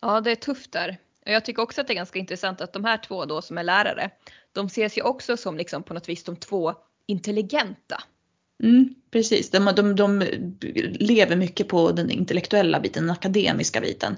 Ja, 0.00 0.20
det 0.20 0.30
är 0.30 0.36
tufft 0.36 0.72
där. 0.72 0.98
Och 1.26 1.32
jag 1.32 1.44
tycker 1.44 1.62
också 1.62 1.80
att 1.80 1.86
det 1.86 1.92
är 1.92 1.96
ganska 1.96 2.18
intressant 2.18 2.60
att 2.60 2.72
de 2.72 2.84
här 2.84 2.98
två 2.98 3.24
då 3.24 3.42
som 3.42 3.58
är 3.58 3.62
lärare, 3.62 4.10
de 4.52 4.66
ses 4.66 4.98
ju 4.98 5.02
också 5.02 5.36
som 5.36 5.56
liksom 5.56 5.82
på 5.82 5.94
något 5.94 6.08
vis 6.08 6.24
de 6.24 6.36
två 6.36 6.74
intelligenta. 7.06 8.02
Mm, 8.62 8.94
precis, 9.10 9.50
de, 9.50 9.72
de, 9.76 9.96
de 9.96 10.24
lever 10.98 11.36
mycket 11.36 11.68
på 11.68 11.92
den 11.92 12.10
intellektuella 12.10 12.80
biten, 12.80 13.02
den 13.02 13.10
akademiska 13.10 13.80
biten. 13.80 14.16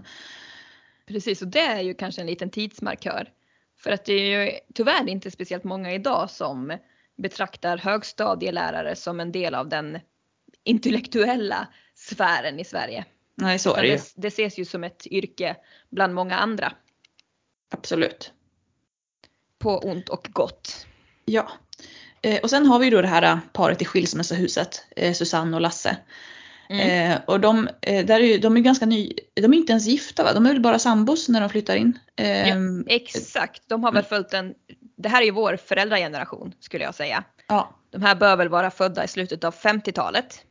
Precis, 1.07 1.43
och 1.43 1.49
det 1.49 1.61
är 1.61 1.81
ju 1.81 1.95
kanske 1.95 2.21
en 2.21 2.27
liten 2.27 2.51
tidsmarkör. 2.51 3.33
För 3.79 3.91
att 3.91 4.05
det 4.05 4.13
är 4.13 4.45
ju 4.45 4.53
tyvärr 4.75 5.09
inte 5.09 5.31
speciellt 5.31 5.65
många 5.65 5.93
idag 5.95 6.31
som 6.31 6.79
betraktar 7.17 7.79
högstadielärare 7.79 8.97
som 8.97 9.21
en 9.21 9.33
del 9.33 9.55
av 9.55 9.69
den 9.69 9.99
intellektuella 10.65 11.69
sfären 11.95 12.61
i 12.61 12.65
Sverige. 12.65 13.05
Nej, 13.35 13.59
så 13.59 13.75
är 13.75 13.83
det 13.83 13.89
ju. 13.89 13.95
Det, 13.95 14.13
det 14.17 14.29
ses 14.29 14.59
ju 14.59 14.65
som 14.65 14.85
ett 14.85 15.07
yrke 15.07 15.57
bland 15.91 16.15
många 16.15 16.37
andra. 16.37 16.73
Absolut. 17.71 18.33
På 19.59 19.79
ont 19.79 20.09
och 20.09 20.29
gott. 20.33 20.87
Ja. 21.25 21.51
Eh, 22.25 22.41
och 22.41 22.51
sen 22.51 22.67
har 22.67 22.79
vi 22.79 22.85
ju 22.85 22.91
då 22.91 23.03
det 23.03 23.09
här 23.09 23.41
paret 23.53 23.83
i 23.83 23.85
skilsmässohuset, 23.85 24.87
eh, 24.97 25.13
Susanne 25.13 25.57
och 25.57 25.61
Lasse. 25.61 25.97
Mm. 26.69 27.13
Eh, 27.13 27.21
och 27.27 27.41
de, 27.41 27.69
där 27.81 28.21
är 28.21 28.39
de 28.39 28.57
är 28.57 28.61
ganska 28.61 28.87
ny, 28.87 29.13
de 29.35 29.53
är 29.53 29.57
inte 29.57 29.73
ens 29.73 29.87
gifta 29.87 30.25
va? 30.25 30.33
De 30.33 30.47
är 30.47 30.53
väl 30.53 30.61
bara 30.61 30.79
sambos 30.79 31.29
när 31.29 31.41
de 31.41 31.49
flyttar 31.49 31.77
in? 31.77 31.99
Ja, 32.17 32.57
exakt, 32.87 33.63
de 33.67 33.85
har 33.85 33.93
väl 33.93 34.05
följt 34.05 34.35
en, 34.35 34.55
det 34.97 35.09
här 35.09 35.21
är 35.23 35.25
ju 35.25 35.31
vår 35.31 35.57
föräldrageneration 35.57 36.53
skulle 36.61 36.85
jag 36.85 36.95
säga. 36.95 37.25
Ja. 37.49 37.75
De 37.91 38.03
här 38.03 38.15
bör 38.15 38.37
väl 38.37 38.49
vara 38.49 38.71
födda 38.71 39.05
i 39.05 39.09
slutet 39.09 39.45
av 39.45 39.55
50-talet. 39.55 40.45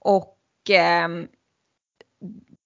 Och 0.00 0.38
ehm, 0.70 1.28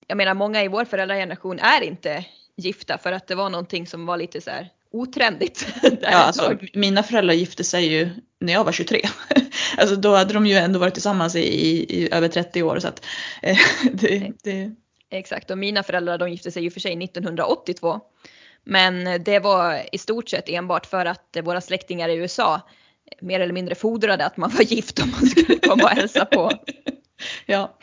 jag 0.06 0.16
menar 0.16 0.34
många 0.34 0.64
i 0.64 0.68
vår 0.68 0.84
föräldrageneration 0.84 1.58
är 1.58 1.80
inte 1.80 2.24
gifta 2.56 2.98
för 2.98 3.12
att 3.12 3.26
det 3.26 3.34
var 3.34 3.50
någonting 3.50 3.86
som 3.86 4.06
var 4.06 4.16
lite 4.16 4.40
så 4.40 4.50
här 4.50 4.70
otrendigt. 4.92 5.66
ja, 6.02 6.08
alltså, 6.08 6.58
mina 6.74 7.02
föräldrar 7.02 7.34
gifte 7.34 7.64
sig 7.64 7.86
ju 7.86 8.10
när 8.40 8.52
jag 8.52 8.64
var 8.64 8.72
23. 8.72 9.02
alltså 9.78 9.96
då 9.96 10.14
hade 10.14 10.34
de 10.34 10.46
ju 10.46 10.56
ändå 10.56 10.78
varit 10.78 10.94
tillsammans 10.94 11.36
i, 11.36 11.40
i, 11.40 12.02
i 12.02 12.12
över 12.12 12.28
30 12.28 12.62
år. 12.62 12.78
Så 12.78 12.88
att, 12.88 13.04
eh, 13.42 13.58
det, 13.92 14.32
det... 14.42 14.70
Exakt 15.10 15.50
och 15.50 15.58
mina 15.58 15.82
föräldrar 15.82 16.18
de 16.18 16.30
gifte 16.30 16.50
sig 16.50 16.62
ju 16.62 16.70
för 16.70 16.80
sig 16.80 17.04
1982. 17.04 18.00
Men 18.64 19.22
det 19.24 19.38
var 19.38 19.82
i 19.92 19.98
stort 19.98 20.28
sett 20.28 20.48
enbart 20.48 20.86
för 20.86 21.06
att 21.06 21.36
våra 21.42 21.60
släktingar 21.60 22.08
i 22.08 22.14
USA 22.14 22.60
mer 23.20 23.40
eller 23.40 23.52
mindre 23.52 23.74
fordrade 23.74 24.26
att 24.26 24.36
man 24.36 24.50
var 24.50 24.62
gift 24.62 24.98
om 24.98 25.10
man 25.10 25.26
skulle 25.26 25.58
komma 25.58 25.82
och 25.82 25.90
hälsa 25.90 26.24
på. 26.24 26.52
ja. 27.46 27.78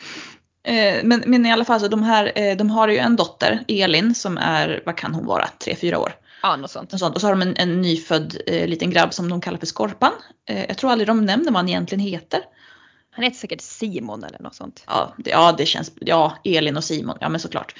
Eh, 0.62 0.96
men, 1.04 1.22
men 1.26 1.46
i 1.46 1.52
alla 1.52 1.64
fall 1.64 1.80
så 1.80 1.88
de 1.88 2.02
här, 2.02 2.32
eh, 2.34 2.56
de 2.56 2.70
har 2.70 2.88
ju 2.88 2.96
en 2.96 3.16
dotter, 3.16 3.64
Elin, 3.68 4.14
som 4.14 4.38
är, 4.38 4.82
vad 4.86 4.96
kan 4.96 5.14
hon 5.14 5.26
vara, 5.26 5.48
3-4 5.64 5.94
år. 5.94 6.12
Ja, 6.42 6.56
något 6.56 6.70
sånt. 6.70 6.92
något 6.92 7.00
sånt. 7.00 7.14
Och 7.14 7.20
så 7.20 7.26
har 7.26 7.34
de 7.34 7.42
en, 7.42 7.56
en 7.56 7.80
nyfödd 7.80 8.36
eh, 8.46 8.68
liten 8.68 8.90
grabb 8.90 9.14
som 9.14 9.28
de 9.28 9.40
kallar 9.40 9.58
för 9.58 9.66
Skorpan. 9.66 10.12
Eh, 10.48 10.64
jag 10.64 10.78
tror 10.78 10.90
aldrig 10.90 11.08
de 11.08 11.24
nämner 11.24 11.52
vad 11.52 11.56
han 11.56 11.68
egentligen 11.68 12.04
heter. 12.04 12.40
Han 13.10 13.24
heter 13.24 13.36
säkert 13.36 13.60
Simon 13.60 14.24
eller 14.24 14.38
något 14.38 14.54
sånt. 14.54 14.84
Ja, 14.86 15.14
det, 15.18 15.30
ja, 15.30 15.54
det 15.58 15.66
känns, 15.66 15.92
ja, 16.00 16.38
Elin 16.44 16.76
och 16.76 16.84
Simon, 16.84 17.18
ja 17.20 17.28
men 17.28 17.40
såklart. 17.40 17.74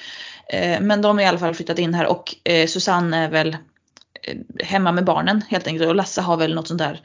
Eh, 0.52 0.80
men 0.80 1.02
de 1.02 1.16
har 1.16 1.24
i 1.24 1.26
alla 1.26 1.38
fall 1.38 1.54
flyttat 1.54 1.78
in 1.78 1.94
här 1.94 2.06
och 2.06 2.34
eh, 2.44 2.66
Susanne 2.66 3.16
är 3.16 3.28
väl 3.28 3.56
eh, 4.22 4.36
hemma 4.64 4.92
med 4.92 5.04
barnen 5.04 5.42
helt 5.48 5.66
enkelt. 5.66 5.88
Och 5.88 5.94
Lasse 5.94 6.20
har 6.20 6.36
väl 6.36 6.54
något 6.54 6.68
sånt 6.68 6.78
där 6.78 7.00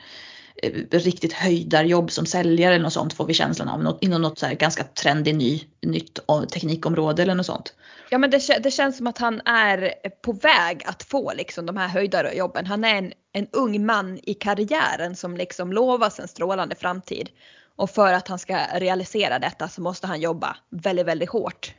riktigt 0.92 1.34
höjdarjobb 1.34 2.12
som 2.12 2.26
säljare 2.26 2.74
eller 2.74 2.84
något 2.84 2.94
sånt 2.94 3.14
får 3.14 3.26
vi 3.26 3.34
känslan 3.34 3.70
av. 3.70 3.84
Något, 3.84 4.04
inom 4.04 4.22
något 4.22 4.40
så 4.40 4.48
ganska 4.60 4.84
trendig 4.84 5.36
ny, 5.36 5.62
nytt 5.82 6.20
teknikområde 6.54 7.22
eller 7.22 7.36
något 7.36 7.46
sånt. 7.46 7.74
Ja 8.10 8.18
men 8.18 8.32
det, 8.32 8.60
det, 8.64 8.72
känns 8.72 8.98
som 8.98 9.08
att 9.08 9.18
han 9.18 9.42
är 9.46 9.94
på 10.22 10.32
väg 10.32 10.84
att 10.86 11.04
få 11.04 11.34
liksom 11.34 11.66
de 11.66 11.78
här 11.78 11.88
höjdarjobben. 11.88 12.66
Han 12.66 12.84
är 12.84 12.96
en, 12.96 13.14
en 13.34 13.48
ung 13.52 13.86
man 13.86 14.20
i 14.24 14.34
karriären 14.34 15.16
som 15.16 15.38
liksom 15.38 15.74
lovas 15.74 16.20
en 16.20 16.28
strålande 16.28 16.76
framtid. 16.76 17.30
Och 17.76 17.90
för 17.90 18.14
att 18.14 18.28
han 18.28 18.40
ska 18.40 18.60
realisera 18.74 19.40
detta 19.40 19.68
så 19.68 19.82
måste 19.82 20.08
han 20.08 20.22
jobba 20.22 20.58
väldigt, 20.70 21.06
väldigt 21.06 21.30
hårt. 21.30 21.74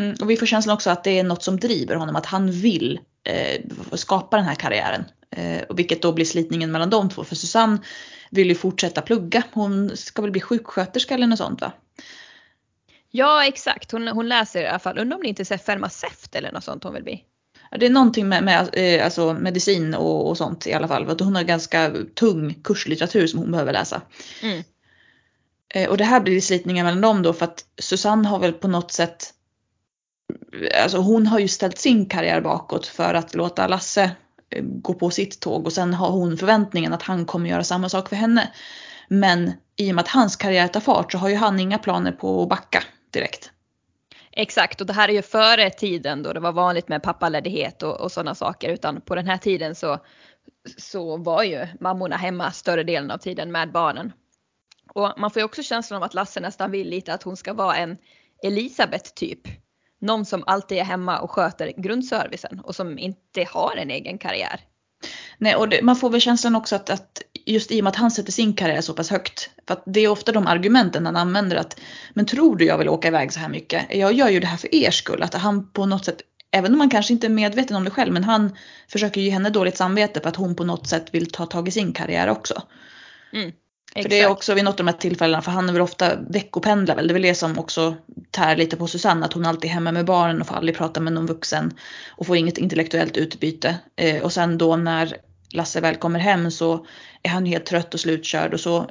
Mm, 0.00 0.16
och 0.20 0.30
vi 0.30 0.36
får 0.36 0.46
känslan 0.46 0.74
också 0.74 0.90
att 0.90 1.04
det 1.04 1.18
är 1.18 1.24
något 1.24 1.42
som 1.42 1.56
driver 1.56 1.96
honom, 1.96 2.16
att 2.16 2.26
han 2.26 2.50
vill 2.50 3.00
eh, 3.24 3.62
skapa 3.92 4.36
den 4.36 4.46
här 4.46 4.54
karriären. 4.54 5.04
Eh, 5.36 5.62
och 5.62 5.78
vilket 5.78 6.02
då 6.02 6.12
blir 6.12 6.24
slitningen 6.24 6.72
mellan 6.72 6.90
de 6.90 7.08
två. 7.10 7.24
För 7.24 7.36
Susanne 7.36 7.78
vill 8.30 8.48
ju 8.48 8.54
fortsätta 8.54 9.02
plugga. 9.02 9.42
Hon 9.52 9.96
ska 9.96 10.22
väl 10.22 10.30
bli 10.30 10.40
sjuksköterska 10.40 11.14
eller 11.14 11.26
något 11.26 11.38
sånt 11.38 11.60
va? 11.60 11.72
Ja 13.10 13.46
exakt, 13.46 13.92
hon, 13.92 14.08
hon 14.08 14.28
läser 14.28 14.62
i 14.62 14.66
alla 14.66 14.78
fall, 14.78 14.98
undrar 14.98 15.16
om 15.16 15.22
det 15.22 15.28
inte 15.28 15.54
är 15.54 15.58
farmaceut 15.58 16.34
eller 16.34 16.52
något 16.52 16.64
sånt 16.64 16.84
hon 16.84 16.94
vill 16.94 17.02
bli. 17.02 17.24
Det 17.78 17.86
är 17.86 17.90
någonting 17.90 18.28
med, 18.28 18.44
med 18.44 18.68
eh, 18.72 19.04
alltså 19.04 19.34
medicin 19.34 19.94
och, 19.94 20.28
och, 20.28 20.36
sånt 20.36 20.66
i 20.66 20.72
alla 20.72 20.88
fall. 20.88 21.20
Hon 21.20 21.36
har 21.36 21.42
ganska 21.42 21.92
tung 22.14 22.54
kurslitteratur 22.64 23.26
som 23.26 23.40
hon 23.40 23.50
behöver 23.50 23.72
läsa. 23.72 24.02
Mm. 24.42 24.62
Eh, 25.74 25.88
och 25.88 25.96
det 25.96 26.04
här 26.04 26.20
blir 26.20 26.40
slitningar 26.40 26.84
mellan 26.84 27.00
dem 27.00 27.22
då 27.22 27.32
för 27.32 27.44
att 27.44 27.64
Susanne 27.78 28.28
har 28.28 28.38
väl 28.38 28.52
på 28.52 28.68
något 28.68 28.92
sätt 28.92 29.34
Alltså 30.82 30.98
hon 30.98 31.26
har 31.26 31.38
ju 31.38 31.48
ställt 31.48 31.78
sin 31.78 32.06
karriär 32.06 32.40
bakåt 32.40 32.86
för 32.86 33.14
att 33.14 33.34
låta 33.34 33.68
Lasse 33.68 34.10
Eh, 34.50 34.62
gå 34.62 34.94
på 34.94 35.10
sitt 35.10 35.40
tåg 35.40 35.66
och 35.66 35.72
sen 35.72 35.94
har 35.94 36.10
hon 36.10 36.36
förväntningen 36.36 36.92
att 36.92 37.02
han 37.02 37.24
kommer 37.24 37.50
göra 37.50 37.64
samma 37.64 37.88
sak 37.88 38.08
för 38.08 38.16
henne. 38.16 38.52
Men 39.08 39.52
i 39.76 39.90
och 39.90 39.94
med 39.94 40.02
att 40.02 40.08
hans 40.08 40.36
karriär 40.36 40.68
tar 40.68 40.80
fart 40.80 41.12
så 41.12 41.18
har 41.18 41.28
ju 41.28 41.36
han 41.36 41.60
inga 41.60 41.78
planer 41.78 42.12
på 42.12 42.42
att 42.42 42.48
backa 42.48 42.82
direkt. 43.10 43.50
Exakt 44.32 44.80
och 44.80 44.86
det 44.86 44.92
här 44.92 45.08
är 45.08 45.12
ju 45.12 45.22
före 45.22 45.70
tiden 45.70 46.22
då 46.22 46.32
det 46.32 46.40
var 46.40 46.52
vanligt 46.52 46.88
med 46.88 47.02
pappaledighet 47.02 47.82
och, 47.82 48.00
och 48.00 48.12
sådana 48.12 48.34
saker 48.34 48.68
utan 48.68 49.00
på 49.00 49.14
den 49.14 49.26
här 49.26 49.36
tiden 49.36 49.74
så, 49.74 49.98
så 50.76 51.16
var 51.16 51.42
ju 51.42 51.66
mammorna 51.80 52.16
hemma 52.16 52.50
större 52.50 52.82
delen 52.82 53.10
av 53.10 53.18
tiden 53.18 53.52
med 53.52 53.72
barnen. 53.72 54.12
Och 54.94 55.14
man 55.16 55.30
får 55.30 55.40
ju 55.40 55.44
också 55.44 55.62
känslan 55.62 55.96
av 55.96 56.02
att 56.02 56.14
Lasse 56.14 56.40
nästan 56.40 56.70
vill 56.70 56.88
lite 56.88 57.14
att 57.14 57.22
hon 57.22 57.36
ska 57.36 57.52
vara 57.52 57.76
en 57.76 57.96
Elisabeth 58.42 59.10
typ. 59.14 59.40
Någon 60.04 60.24
som 60.24 60.44
alltid 60.46 60.78
är 60.78 60.84
hemma 60.84 61.18
och 61.18 61.30
sköter 61.30 61.72
grundservicen 61.76 62.60
och 62.60 62.74
som 62.74 62.98
inte 62.98 63.46
har 63.50 63.76
en 63.76 63.90
egen 63.90 64.18
karriär. 64.18 64.60
Nej, 65.38 65.54
och 65.54 65.68
det, 65.68 65.82
man 65.82 65.96
får 65.96 66.10
väl 66.10 66.20
känslan 66.20 66.56
också 66.56 66.76
att, 66.76 66.90
att 66.90 67.22
just 67.46 67.70
i 67.70 67.80
och 67.80 67.84
med 67.84 67.90
att 67.90 67.96
han 67.96 68.10
sätter 68.10 68.32
sin 68.32 68.54
karriär 68.54 68.80
så 68.80 68.94
pass 68.94 69.10
högt. 69.10 69.50
För 69.66 69.74
att 69.74 69.82
det 69.86 70.00
är 70.00 70.08
ofta 70.08 70.32
de 70.32 70.46
argumenten 70.46 71.06
han 71.06 71.16
använder 71.16 71.56
att 71.56 71.80
men 72.14 72.26
tror 72.26 72.56
du 72.56 72.64
jag 72.64 72.78
vill 72.78 72.88
åka 72.88 73.08
iväg 73.08 73.32
så 73.32 73.40
här 73.40 73.48
mycket? 73.48 73.86
Jag 73.90 74.12
gör 74.12 74.28
ju 74.28 74.40
det 74.40 74.46
här 74.46 74.56
för 74.56 74.74
er 74.74 74.90
skull. 74.90 75.22
Att 75.22 75.34
han 75.34 75.70
på 75.72 75.86
något 75.86 76.04
sätt, 76.04 76.20
även 76.50 76.72
om 76.72 76.78
man 76.78 76.90
kanske 76.90 77.12
inte 77.12 77.26
är 77.26 77.30
medveten 77.30 77.76
om 77.76 77.84
det 77.84 77.90
själv, 77.90 78.12
men 78.12 78.24
han 78.24 78.56
försöker 78.88 79.20
ge 79.20 79.30
henne 79.30 79.50
dåligt 79.50 79.76
samvete 79.76 80.20
för 80.20 80.28
att 80.28 80.36
hon 80.36 80.56
på 80.56 80.64
något 80.64 80.88
sätt 80.88 81.14
vill 81.14 81.30
ta 81.30 81.46
tag 81.46 81.68
i 81.68 81.70
sin 81.70 81.92
karriär 81.92 82.28
också. 82.28 82.62
Mm. 83.32 83.52
För 84.02 84.08
det 84.08 84.20
är 84.20 84.28
också 84.28 84.54
vid 84.54 84.64
något 84.64 84.80
av 84.80 84.86
de 84.86 84.92
här 84.92 84.98
tillfällena, 84.98 85.42
för 85.42 85.50
han 85.50 85.68
är 85.68 85.72
väl 85.72 85.82
ofta 85.82 86.16
veckopendlar 86.16 86.96
väl. 86.96 87.08
Det 87.08 87.12
är 87.12 87.14
väl 87.14 87.22
det 87.22 87.34
som 87.34 87.58
också 87.58 87.94
tär 88.30 88.56
lite 88.56 88.76
på 88.76 88.86
Susanne, 88.86 89.26
att 89.26 89.32
hon 89.32 89.46
alltid 89.46 89.70
är 89.70 89.74
hemma 89.74 89.92
med 89.92 90.04
barnen 90.04 90.40
och 90.40 90.46
får 90.46 90.54
aldrig 90.54 90.76
prata 90.76 91.00
med 91.00 91.12
någon 91.12 91.26
vuxen 91.26 91.72
och 92.10 92.26
får 92.26 92.36
inget 92.36 92.58
intellektuellt 92.58 93.16
utbyte. 93.16 93.76
Eh, 93.96 94.22
och 94.22 94.32
sen 94.32 94.58
då 94.58 94.76
när 94.76 95.16
Lasse 95.50 95.80
väl 95.80 95.96
kommer 95.96 96.18
hem 96.18 96.50
så 96.50 96.86
är 97.22 97.30
han 97.30 97.46
helt 97.46 97.66
trött 97.66 97.94
och 97.94 98.00
slutkörd 98.00 98.54
och 98.54 98.60
så 98.60 98.90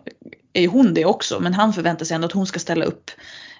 är 0.53 0.61
ju 0.61 0.67
hon 0.67 0.93
det 0.93 1.05
också. 1.05 1.39
Men 1.39 1.53
han 1.53 1.73
förväntar 1.73 2.05
sig 2.05 2.15
ändå 2.15 2.25
att 2.25 2.31
hon 2.31 2.47
ska 2.47 2.59
ställa 2.59 2.85
upp 2.85 3.11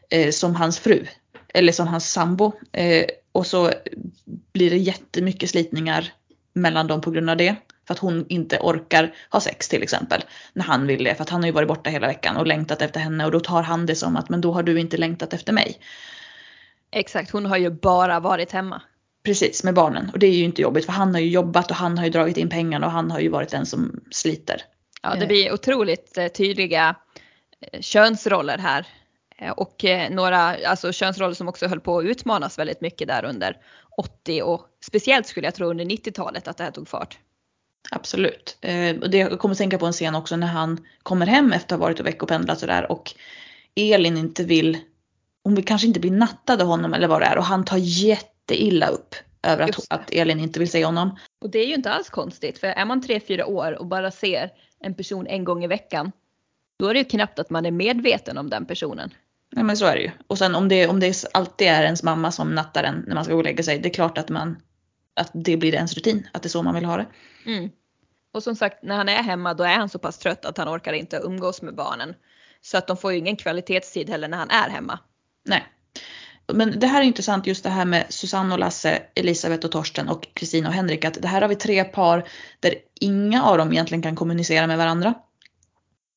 eh, 0.09 0.31
som 0.31 0.55
hans 0.55 0.79
fru. 0.79 1.05
Eller 1.53 1.71
som 1.71 1.87
hans 1.87 2.11
sambo. 2.11 2.51
Eh, 2.71 3.05
och 3.31 3.47
så 3.47 3.71
blir 4.53 4.69
det 4.69 4.77
jättemycket 4.77 5.49
slitningar 5.49 6.13
mellan 6.53 6.87
dem 6.87 7.01
på 7.01 7.11
grund 7.11 7.29
av 7.29 7.37
det. 7.37 7.55
För 7.87 7.93
att 7.93 7.99
hon 7.99 8.25
inte 8.29 8.59
orkar 8.61 9.15
ha 9.29 9.39
sex 9.39 9.69
till 9.69 9.83
exempel. 9.83 10.23
När 10.53 10.63
han 10.63 10.87
vill 10.87 11.03
det. 11.03 11.15
För 11.15 11.23
att 11.23 11.29
han 11.29 11.41
har 11.41 11.47
ju 11.47 11.53
varit 11.53 11.67
borta 11.67 11.89
hela 11.89 12.07
veckan 12.07 12.37
och 12.37 12.47
längtat 12.47 12.81
efter 12.81 12.99
henne. 12.99 13.25
Och 13.25 13.31
då 13.31 13.39
tar 13.39 13.63
han 13.63 13.85
det 13.85 13.95
som 13.95 14.17
att 14.17 14.29
men 14.29 14.41
då 14.41 14.51
har 14.51 14.63
du 14.63 14.79
inte 14.79 14.97
längtat 14.97 15.33
efter 15.33 15.53
mig. 15.53 15.79
Exakt, 16.91 17.31
hon 17.31 17.45
har 17.45 17.57
ju 17.57 17.69
bara 17.69 18.19
varit 18.19 18.51
hemma. 18.51 18.81
Precis, 19.23 19.63
med 19.63 19.73
barnen. 19.73 20.09
Och 20.13 20.19
det 20.19 20.27
är 20.27 20.31
ju 20.31 20.43
inte 20.43 20.61
jobbigt 20.61 20.85
för 20.85 20.91
han 20.91 21.13
har 21.13 21.21
ju 21.21 21.29
jobbat 21.29 21.71
och 21.71 21.77
han 21.77 21.97
har 21.97 22.05
ju 22.05 22.11
dragit 22.11 22.37
in 22.37 22.49
pengarna 22.49 22.85
och 22.85 22.91
han 22.91 23.11
har 23.11 23.19
ju 23.19 23.29
varit 23.29 23.49
den 23.49 23.65
som 23.65 24.03
sliter. 24.11 24.61
Ja, 25.01 25.15
det 25.15 25.27
blir 25.27 25.53
otroligt 25.53 26.17
eh, 26.17 26.27
tydliga 26.27 26.95
eh, 27.71 27.81
könsroller 27.81 28.57
här. 28.57 28.87
Eh, 29.37 29.51
Och 29.51 29.85
några 30.09 30.55
alltså 30.67 30.91
könsroller 30.91 31.33
som 31.33 31.47
också 31.47 31.67
höll 31.67 31.79
på 31.79 31.97
att 31.97 32.05
utmanas 32.05 32.59
väldigt 32.59 32.81
mycket 32.81 33.07
där 33.07 33.25
under 33.25 33.57
80 33.97 34.41
och 34.41 34.65
speciellt 34.85 35.27
skulle 35.27 35.47
jag 35.47 35.55
tro 35.55 35.69
under 35.69 35.85
90-talet 35.85 36.47
att 36.47 36.57
det 36.57 36.63
här 36.63 36.71
tog 36.71 36.87
fart. 36.87 37.17
Absolut. 37.91 38.57
Eh, 38.61 38.95
och 38.97 39.09
det, 39.09 39.17
jag 39.17 39.39
kommer 39.39 39.55
tänka 39.55 39.77
på 39.77 39.85
en 39.85 39.93
scen 39.93 40.15
också 40.15 40.35
när 40.35 40.47
han 40.47 40.85
kommer 41.03 41.25
hem 41.25 41.51
efter 41.51 41.75
att 41.75 41.79
ha 41.79 41.87
varit 41.87 41.99
och 41.99 42.05
veckopendlat 42.05 42.59
sådär 42.59 42.91
och 42.91 43.11
Elin 43.75 44.17
inte 44.17 44.43
vill, 44.43 44.77
hon 45.43 45.55
vill 45.55 45.65
kanske 45.65 45.87
inte 45.87 45.99
bli 45.99 46.09
nattad 46.09 46.61
av 46.61 46.67
honom 46.67 46.93
eller 46.93 47.07
vad 47.07 47.21
det 47.21 47.25
är 47.25 47.37
och 47.37 47.43
han 47.43 47.65
tar 47.65 47.77
jätteilla 47.77 48.87
upp 48.87 49.15
över 49.43 49.63
att, 49.63 49.85
att 49.89 50.11
Elin 50.11 50.39
inte 50.39 50.59
vill 50.59 50.71
se 50.71 50.85
honom. 50.85 51.17
Och 51.41 51.49
det 51.49 51.59
är 51.59 51.67
ju 51.67 51.73
inte 51.73 51.91
alls 51.91 52.09
konstigt 52.09 52.57
för 52.57 52.67
är 52.67 52.85
man 52.85 53.01
3-4 53.01 53.43
år 53.43 53.79
och 53.79 53.85
bara 53.85 54.11
ser 54.11 54.51
en 54.79 54.95
person 54.95 55.27
en 55.27 55.43
gång 55.43 55.63
i 55.63 55.67
veckan 55.67 56.11
då 56.79 56.87
är 56.87 56.93
det 56.93 56.99
ju 56.99 57.05
knappt 57.05 57.39
att 57.39 57.49
man 57.49 57.65
är 57.65 57.71
medveten 57.71 58.37
om 58.37 58.49
den 58.49 58.65
personen. 58.65 59.13
Nej 59.51 59.63
men 59.63 59.77
så 59.77 59.85
är 59.85 59.95
det 59.95 60.01
ju. 60.01 60.11
Och 60.27 60.37
sen 60.37 60.55
om 60.55 60.69
det, 60.69 60.87
om 60.87 60.99
det 60.99 61.25
alltid 61.33 61.67
är 61.67 61.83
ens 61.83 62.03
mamma 62.03 62.31
som 62.31 62.55
nattar 62.55 62.83
en 62.83 63.03
när 63.07 63.15
man 63.15 63.23
ska 63.23 63.33
gå 63.33 63.39
och 63.39 63.43
lägga 63.43 63.63
sig, 63.63 63.79
det 63.79 63.89
är 63.89 63.93
klart 63.93 64.17
att 64.17 64.29
man 64.29 64.57
att 65.13 65.31
det 65.33 65.57
blir 65.57 65.75
ens 65.75 65.93
rutin, 65.93 66.27
att 66.31 66.43
det 66.43 66.47
är 66.47 66.49
så 66.49 66.63
man 66.63 66.75
vill 66.75 66.85
ha 66.85 66.97
det. 66.97 67.05
Mm. 67.45 67.69
Och 68.33 68.43
som 68.43 68.55
sagt 68.55 68.83
när 68.83 68.95
han 68.95 69.09
är 69.09 69.23
hemma 69.23 69.53
då 69.53 69.63
är 69.63 69.77
han 69.77 69.89
så 69.89 69.99
pass 69.99 70.17
trött 70.17 70.45
att 70.45 70.57
han 70.57 70.75
orkar 70.75 70.93
inte 70.93 71.17
umgås 71.17 71.61
med 71.61 71.75
barnen. 71.75 72.15
Så 72.61 72.77
att 72.77 72.87
de 72.87 72.97
får 72.97 73.11
ju 73.11 73.17
ingen 73.17 73.35
kvalitetstid 73.35 74.09
heller 74.09 74.27
när 74.27 74.37
han 74.37 74.49
är 74.49 74.69
hemma. 74.69 74.99
Nej. 75.45 75.63
Men 76.53 76.79
det 76.79 76.87
här 76.87 77.01
är 77.01 77.05
intressant 77.05 77.47
just 77.47 77.63
det 77.63 77.69
här 77.69 77.85
med 77.85 78.05
Susanne 78.09 78.53
och 78.53 78.59
Lasse, 78.59 79.03
Elisabeth 79.15 79.65
och 79.65 79.71
Torsten 79.71 80.09
och 80.09 80.27
Kristina 80.33 80.67
och 80.67 80.73
Henrik. 80.73 81.05
Att 81.05 81.21
det 81.21 81.27
här 81.27 81.41
har 81.41 81.47
vi 81.47 81.55
tre 81.55 81.83
par 81.83 82.27
där 82.59 82.75
inga 82.99 83.43
av 83.43 83.57
dem 83.57 83.71
egentligen 83.71 84.01
kan 84.01 84.15
kommunicera 84.15 84.67
med 84.67 84.77
varandra. 84.77 85.13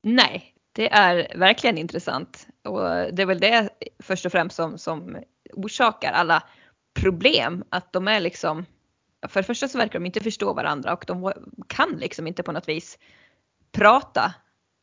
Nej, 0.02 0.54
det 0.72 0.92
är 0.92 1.38
verkligen 1.38 1.78
intressant. 1.78 2.46
Och 2.64 2.80
det 3.12 3.22
är 3.22 3.26
väl 3.26 3.40
det 3.40 3.68
först 4.02 4.26
och 4.26 4.32
främst 4.32 4.56
som, 4.56 4.78
som 4.78 5.16
orsakar 5.52 6.12
alla 6.12 6.42
problem. 7.00 7.64
Att 7.68 7.92
de 7.92 8.08
är 8.08 8.20
liksom, 8.20 8.66
för 9.28 9.40
det 9.40 9.46
första 9.46 9.68
så 9.68 9.78
verkar 9.78 9.98
de 9.98 10.06
inte 10.06 10.20
förstå 10.20 10.52
varandra 10.52 10.92
och 10.92 11.04
de 11.06 11.32
kan 11.68 11.90
liksom 11.90 12.26
inte 12.26 12.42
på 12.42 12.52
något 12.52 12.68
vis 12.68 12.98
prata 13.72 14.34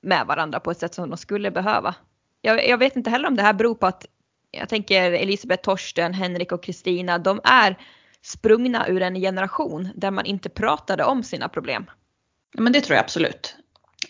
med 0.01 0.25
varandra 0.27 0.59
på 0.59 0.71
ett 0.71 0.79
sätt 0.79 0.93
som 0.93 1.09
de 1.09 1.17
skulle 1.17 1.51
behöva. 1.51 1.95
Jag, 2.41 2.67
jag 2.67 2.77
vet 2.77 2.95
inte 2.95 3.09
heller 3.09 3.27
om 3.27 3.35
det 3.35 3.41
här 3.41 3.53
beror 3.53 3.75
på 3.75 3.87
att 3.87 4.05
jag 4.51 4.69
tänker 4.69 5.11
Elisabeth, 5.11 5.63
Torsten, 5.63 6.13
Henrik 6.13 6.51
och 6.51 6.63
Kristina, 6.63 7.17
de 7.17 7.41
är 7.43 7.77
sprungna 8.21 8.87
ur 8.87 9.01
en 9.01 9.15
generation 9.15 9.89
där 9.95 10.11
man 10.11 10.25
inte 10.25 10.49
pratade 10.49 11.03
om 11.03 11.23
sina 11.23 11.49
problem. 11.49 11.85
Ja, 12.53 12.61
men 12.61 12.73
det 12.73 12.81
tror 12.81 12.95
jag 12.95 13.03
absolut. 13.03 13.55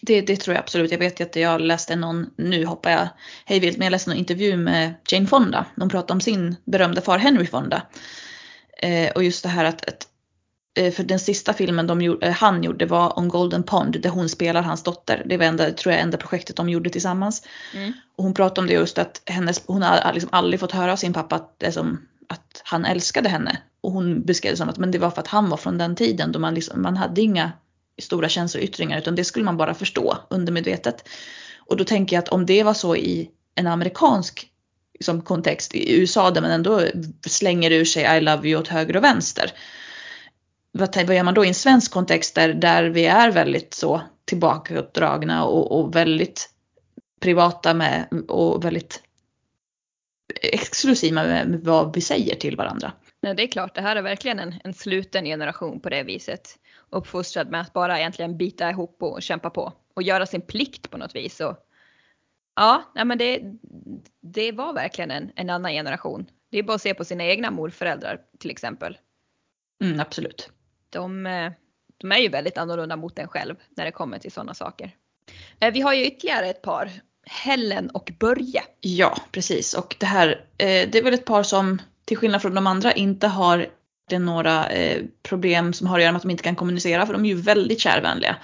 Det, 0.02 0.22
det 0.22 0.36
tror 0.36 0.56
jag 0.56 0.62
absolut. 0.62 0.92
Jag 0.92 1.00
vet 1.00 1.20
ju 1.20 1.24
att 1.24 1.36
jag 1.36 1.62
läste 1.62 1.96
någon, 1.96 2.30
nu 2.36 2.66
hoppar 2.66 2.92
jag 2.92 3.08
hej 3.46 3.60
vilt, 3.60 3.78
men 3.78 3.86
jag 3.86 3.92
läste 3.92 4.10
någon 4.10 4.20
intervju 4.20 4.58
med 4.58 4.94
Jane 5.08 5.28
Fonda. 5.28 5.66
De 5.76 5.90
pratade 5.90 6.14
om 6.14 6.22
sin 6.22 6.56
berömda 6.66 7.02
far 7.02 7.18
Henry 7.18 7.46
Fonda. 7.46 7.82
Eh, 8.78 9.12
och 9.12 9.24
just 9.24 9.44
det 9.44 9.50
här 9.50 9.66
att, 9.66 9.90
att 9.90 10.08
för 10.76 11.04
den 11.04 11.20
sista 11.20 11.54
filmen 11.54 11.88
de, 11.88 12.18
eh, 12.22 12.32
han 12.32 12.64
gjorde 12.64 12.86
var 12.86 13.20
On 13.20 13.28
Golden 13.28 13.64
Pond 13.64 14.02
där 14.02 14.10
hon 14.10 14.30
spelar 14.30 14.62
hans 14.62 14.84
dotter. 14.84 15.24
Det 15.26 15.38
var 15.38 15.46
enda, 15.46 15.72
tror 15.72 15.94
jag 15.94 16.02
enda 16.02 16.18
projektet 16.18 16.56
de 16.56 16.70
gjorde 16.70 16.90
tillsammans. 16.90 17.48
Mm. 17.74 17.94
Och 18.16 18.24
hon 18.24 18.34
pratade 18.34 18.62
om 18.62 18.68
det 18.68 18.74
just 18.74 18.98
att 18.98 19.22
hennes, 19.26 19.64
hon 19.66 19.82
har 19.82 20.14
liksom 20.14 20.30
aldrig 20.34 20.60
fått 20.60 20.72
höra 20.72 20.92
av 20.92 20.96
sin 20.96 21.14
pappa 21.14 21.36
att, 21.36 21.74
som, 21.74 22.08
att 22.28 22.62
han 22.64 22.86
älskade 22.86 23.30
henne. 23.30 23.58
Och 23.82 23.92
hon 23.92 24.26
beskrev 24.26 24.54
det 24.54 24.58
som 24.58 24.70
att 24.70 24.78
men 24.78 24.92
det 24.92 24.98
var 24.98 25.12
för 25.12 25.22
att 25.22 25.28
han 25.28 25.50
var 25.50 25.58
från 25.58 25.78
den 25.78 25.96
tiden 25.96 26.32
då 26.32 26.40
man, 26.40 26.54
liksom, 26.54 26.82
man 26.82 26.98
hade 26.98 27.22
inga 27.22 27.52
stora 28.02 28.30
känsloyttringar 28.30 28.98
utan 28.98 29.16
det 29.16 29.24
skulle 29.24 29.46
man 29.46 29.58
bara 29.58 29.74
förstå 29.74 30.18
undermedvetet. 30.30 31.10
Och 31.60 31.78
då 31.78 31.84
tänker 31.84 32.16
jag 32.16 32.22
att 32.24 32.30
om 32.30 32.46
det 32.46 32.64
var 32.64 32.74
så 32.74 32.96
i 32.96 33.30
en 33.56 33.68
amerikansk 33.68 34.48
liksom, 34.94 35.22
kontext 35.22 35.76
i 35.76 36.00
USA 36.00 36.32
där 36.32 36.42
man 36.42 36.52
ändå 36.52 36.82
slänger 37.28 37.72
ur 37.72 37.86
sig 37.86 38.18
I 38.18 38.22
love 38.22 38.50
you 38.50 38.62
åt 38.62 38.68
höger 38.68 38.98
och 38.98 39.04
vänster. 39.04 39.52
Vad, 40.76 40.96
gör 40.96 41.24
man 41.24 41.34
då 41.34 41.46
i 41.46 41.48
en 41.48 41.54
svensk 41.54 41.92
kontext 41.92 42.36
där, 42.36 42.54
där 42.54 42.84
vi 42.84 43.06
är 43.06 43.32
väldigt 43.32 43.74
så 43.74 44.02
tillbakadragna 44.26 45.46
och, 45.46 45.80
och 45.80 45.96
väldigt 45.96 46.50
privata 47.22 47.74
med 47.74 48.08
och 48.28 48.66
väldigt 48.66 49.04
exklusiva 50.42 51.24
med, 51.24 51.48
med 51.48 51.60
vad 51.60 51.96
vi 51.96 52.02
säger 52.02 52.36
till 52.36 52.56
varandra. 52.56 52.92
Nej, 53.22 53.36
det 53.36 53.44
är 53.44 53.48
klart, 53.48 53.76
det 53.76 53.82
här 53.82 53.96
är 53.96 54.02
verkligen 54.02 54.40
en, 54.40 54.56
en 54.64 54.74
sluten 54.74 55.26
generation 55.26 55.80
på 55.80 55.90
det 55.90 56.04
viset. 56.04 56.60
Uppfostrad 56.90 57.52
med 57.52 57.62
att 57.62 57.74
bara 57.74 58.00
egentligen 58.00 58.38
bita 58.38 58.70
ihop 58.70 58.98
och 59.04 59.22
kämpa 59.22 59.50
på 59.50 59.74
och 59.94 60.04
göra 60.04 60.26
sin 60.26 60.42
plikt 60.42 60.90
på 60.90 60.98
något 60.98 61.16
vis. 61.16 61.40
Och, 61.40 61.58
ja, 62.56 62.92
nej, 62.96 63.06
men 63.06 63.18
det, 63.18 63.42
det 64.22 64.52
var 64.52 64.74
verkligen 64.74 65.12
en, 65.12 65.32
en 65.36 65.50
annan 65.50 65.72
generation. 65.72 66.26
Det 66.50 66.58
är 66.58 66.64
bara 66.64 66.76
att 66.76 66.82
se 66.82 66.94
på 66.94 67.06
sina 67.06 67.24
egna 67.24 67.52
morföräldrar 67.52 68.22
till 68.40 68.52
exempel. 68.52 68.98
Mm, 69.84 70.00
absolut. 70.00 70.52
De, 70.94 71.26
eh, 71.26 71.52
de 71.98 72.12
är 72.12 72.18
ju 72.18 72.30
väldigt 72.30 72.58
annorlunda 72.58 72.96
mot 72.96 73.20
en 73.20 73.28
själv 73.28 73.56
när 73.78 73.86
det 73.86 73.92
kommer 73.92 74.20
till 74.20 74.32
sådana 74.32 74.54
saker. 74.54 74.92
Eh, 75.60 75.74
Vi 75.74 75.82
har 75.82 75.94
ju 75.94 76.06
ytterligare 76.06 76.50
ett 76.50 76.62
par, 76.62 76.92
Helen 77.26 77.90
och 77.90 78.12
Börje. 78.20 78.64
Ja, 78.82 79.18
precis. 79.32 79.74
Och 79.74 79.96
det 80.00 80.06
här, 80.06 80.46
eh, 80.58 80.90
det 80.90 80.96
är 80.96 81.04
väl 81.04 81.14
ett 81.14 81.26
par 81.26 81.44
som 81.44 81.82
till 82.06 82.18
skillnad 82.18 82.42
från 82.42 82.56
de 82.56 82.68
andra 82.68 82.94
inte 82.94 83.28
har 83.28 83.68
det 84.10 84.20
några 84.20 84.66
problem 85.24 85.74
som 85.74 85.88
har 85.88 85.98
att 85.98 86.02
göra 86.04 86.12
med 86.12 86.18
att 86.18 86.24
de 86.24 86.32
inte 86.32 86.44
kan 86.44 86.56
kommunicera 86.56 87.06
för 87.06 87.14
de 87.14 87.26
är 87.26 87.30
ju 87.30 87.36
väldigt 87.36 87.80
kärvänliga 87.80 88.36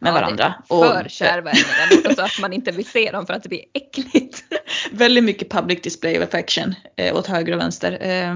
med 0.00 0.08
Ja, 0.08 0.12
det 0.12 0.18
är 0.18 0.22
varandra. 0.22 0.54
För 0.68 1.08
kärvänliga, 1.08 1.66
nästan 1.90 2.14
så 2.16 2.22
att 2.22 2.40
man 2.40 2.52
inte 2.52 2.70
vill 2.70 2.86
se 2.86 3.10
dem 3.10 3.26
för 3.26 3.34
att 3.34 3.42
det 3.42 3.48
blir 3.48 3.64
äckligt. 3.72 4.44
väldigt 4.90 5.24
mycket 5.24 5.50
public 5.50 5.82
display 5.82 6.18
of 6.18 6.24
affection 6.24 6.74
eh, 6.96 7.16
åt 7.16 7.26
höger 7.26 7.52
och 7.52 7.60
vänster. 7.60 7.92
Eh, 8.00 8.34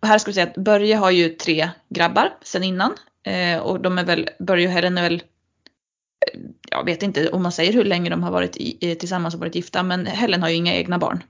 och 0.00 0.08
här 0.08 0.18
ska 0.18 0.30
vi 0.30 0.34
säga 0.34 0.46
att 0.46 0.54
Börje 0.56 0.96
har 0.96 1.10
ju 1.10 1.28
tre 1.28 1.68
grabbar 1.88 2.32
sen 2.42 2.62
innan. 2.62 2.94
Eh, 3.26 3.58
och 3.58 3.80
de 3.80 3.98
är 3.98 4.04
väl, 4.04 4.28
Börje 4.38 4.66
och 4.66 4.72
Helen 4.72 4.98
är 4.98 5.02
väl, 5.02 5.14
eh, 5.14 6.40
jag 6.70 6.84
vet 6.84 7.02
inte 7.02 7.28
om 7.28 7.42
man 7.42 7.52
säger 7.52 7.72
hur 7.72 7.84
länge 7.84 8.10
de 8.10 8.22
har 8.22 8.30
varit 8.30 8.56
i, 8.56 8.90
eh, 8.90 8.98
tillsammans 8.98 9.34
och 9.34 9.40
varit 9.40 9.54
gifta, 9.54 9.82
men 9.82 10.06
Helen 10.06 10.42
har 10.42 10.48
ju 10.48 10.54
inga 10.54 10.74
egna 10.74 10.98
barn. 10.98 11.22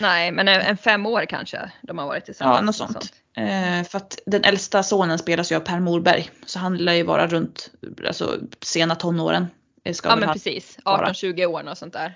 Nej, 0.00 0.32
men 0.32 0.48
en, 0.48 0.60
en 0.60 0.76
fem 0.76 1.06
år 1.06 1.24
kanske 1.28 1.70
de 1.82 1.98
har 1.98 2.06
varit 2.06 2.24
tillsammans. 2.24 2.58
Ja, 2.58 2.64
något 2.86 2.92
sånt. 2.92 3.12
Eh, 3.36 3.84
för 3.88 3.96
att 3.96 4.18
den 4.26 4.44
äldsta 4.44 4.82
sonen 4.82 5.18
spelas 5.18 5.52
ju 5.52 5.56
av 5.56 5.60
Per 5.60 5.80
Morberg. 5.80 6.30
Så 6.46 6.58
han 6.58 6.76
lär 6.76 6.92
ju 6.92 7.02
vara 7.02 7.26
runt 7.26 7.70
alltså, 8.06 8.38
sena 8.62 8.94
tonåren. 8.94 9.46
eh, 9.84 9.92
Ska 9.92 10.08
Ja 10.08 10.16
men 10.16 10.28
ha- 10.28 10.32
precis, 10.32 10.78
vara. 10.84 11.06
18-20 11.12 11.46
år 11.46 11.68
och 11.70 11.78
sånt 11.78 11.92
där. 11.92 12.14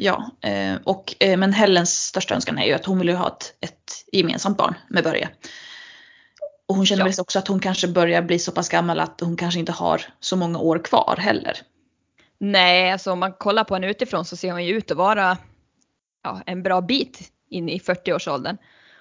Ja, 0.00 0.30
eh, 0.40 0.74
och, 0.84 1.14
eh, 1.20 1.36
men 1.36 1.52
Helens 1.52 1.90
största 2.04 2.34
önskan 2.34 2.58
är 2.58 2.66
ju 2.66 2.72
att 2.72 2.84
hon 2.84 2.98
vill 2.98 3.08
ju 3.08 3.14
ha 3.14 3.28
ett, 3.28 3.54
ett 3.60 4.04
gemensamt 4.12 4.56
barn 4.58 4.74
med 4.88 5.04
Börje. 5.04 5.28
Och 6.68 6.74
hon 6.76 6.86
känner 6.86 7.00
Ja. 7.02 7.04
väl 7.10 7.14
också 7.20 7.38
att 7.38 7.48
hon 7.48 7.60
kanske 7.60 7.88
börjar 7.88 8.22
bli 8.22 8.38
så 8.38 8.52
pass 8.52 8.68
gammal 8.68 9.00
att 9.00 9.20
hon 9.20 9.36
kanske 9.36 9.60
inte 9.60 9.72
har 9.72 10.02
så 10.20 10.36
många 10.36 10.58
år 10.58 10.78
kvar 10.84 11.16
heller. 11.20 11.58
Nej, 12.38 12.90
alltså 12.92 13.12
om 13.12 13.18
man 13.18 13.32
kollar 13.32 13.64
på 13.64 13.74
henne 13.74 13.90
utifrån 13.90 14.24
så 14.24 14.36
ser 14.36 14.52
hon 14.52 14.64
ju 14.64 14.74
ut 14.76 14.90
att 14.90 14.96
vara 14.96 15.36
ja, 16.24 16.42
en 16.46 16.62
bra 16.62 16.80
bit 16.80 17.32
in 17.50 17.68
i 17.68 17.78
40-årsåldern. 17.78 18.56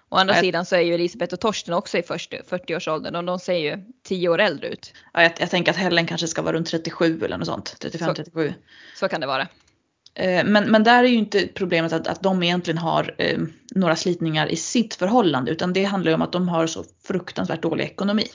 Å 0.10 0.16
andra 0.16 0.34
Ja, 0.34 0.38
jag- 0.38 0.44
sidan 0.46 0.66
så 0.66 0.76
är 0.76 0.80
ju 0.82 0.94
Elisabeth 0.94 1.34
och 1.34 1.40
Torsten 1.40 1.74
också 1.74 1.98
i 1.98 2.04
40 2.04 2.42
40-årsåldern 2.50 3.16
och 3.16 3.24
de 3.24 3.40
ser 3.40 3.54
ju 3.54 3.78
10 4.04 4.30
år 4.30 4.40
äldre 4.42 4.68
ut. 4.68 4.94
Ja, 5.14 5.22
jag, 5.24 5.32
jag 5.40 5.50
tänker 5.50 5.72
att 5.72 5.78
Helen 5.78 6.08
kanske 6.08 6.28
ska 6.28 6.42
vara 6.42 6.56
runt 6.56 6.68
37 6.68 7.22
eller 7.26 7.38
något 7.38 7.48
sånt. 7.48 7.76
35-37. 7.82 8.54
Så 9.00 9.08
kan 9.08 9.22
det 9.22 9.28
vara. 9.28 9.48
Eh, 10.20 10.46
Men, 10.46 10.72
men 10.72 10.84
där 10.84 11.04
är 11.04 11.08
ju 11.08 11.16
inte 11.16 11.48
problemet 11.48 11.94
att, 11.94 12.08
att 12.08 12.24
de 12.24 12.44
egentligen 12.44 12.78
har 12.78 13.16
eh, 13.18 13.40
några 13.76 13.96
slitningar 13.96 14.48
i 14.48 14.56
sitt 14.56 14.96
förhållande 14.96 15.52
utan 15.52 15.74
det 15.74 15.84
handlar 15.84 16.12
ju 16.12 16.16
om 16.16 16.22
att 16.22 16.32
de 16.32 16.50
har 16.50 16.68
så 16.68 16.84
fruktansvärt 17.08 17.62
dålig 17.62 17.84
ekonomi. 17.84 18.26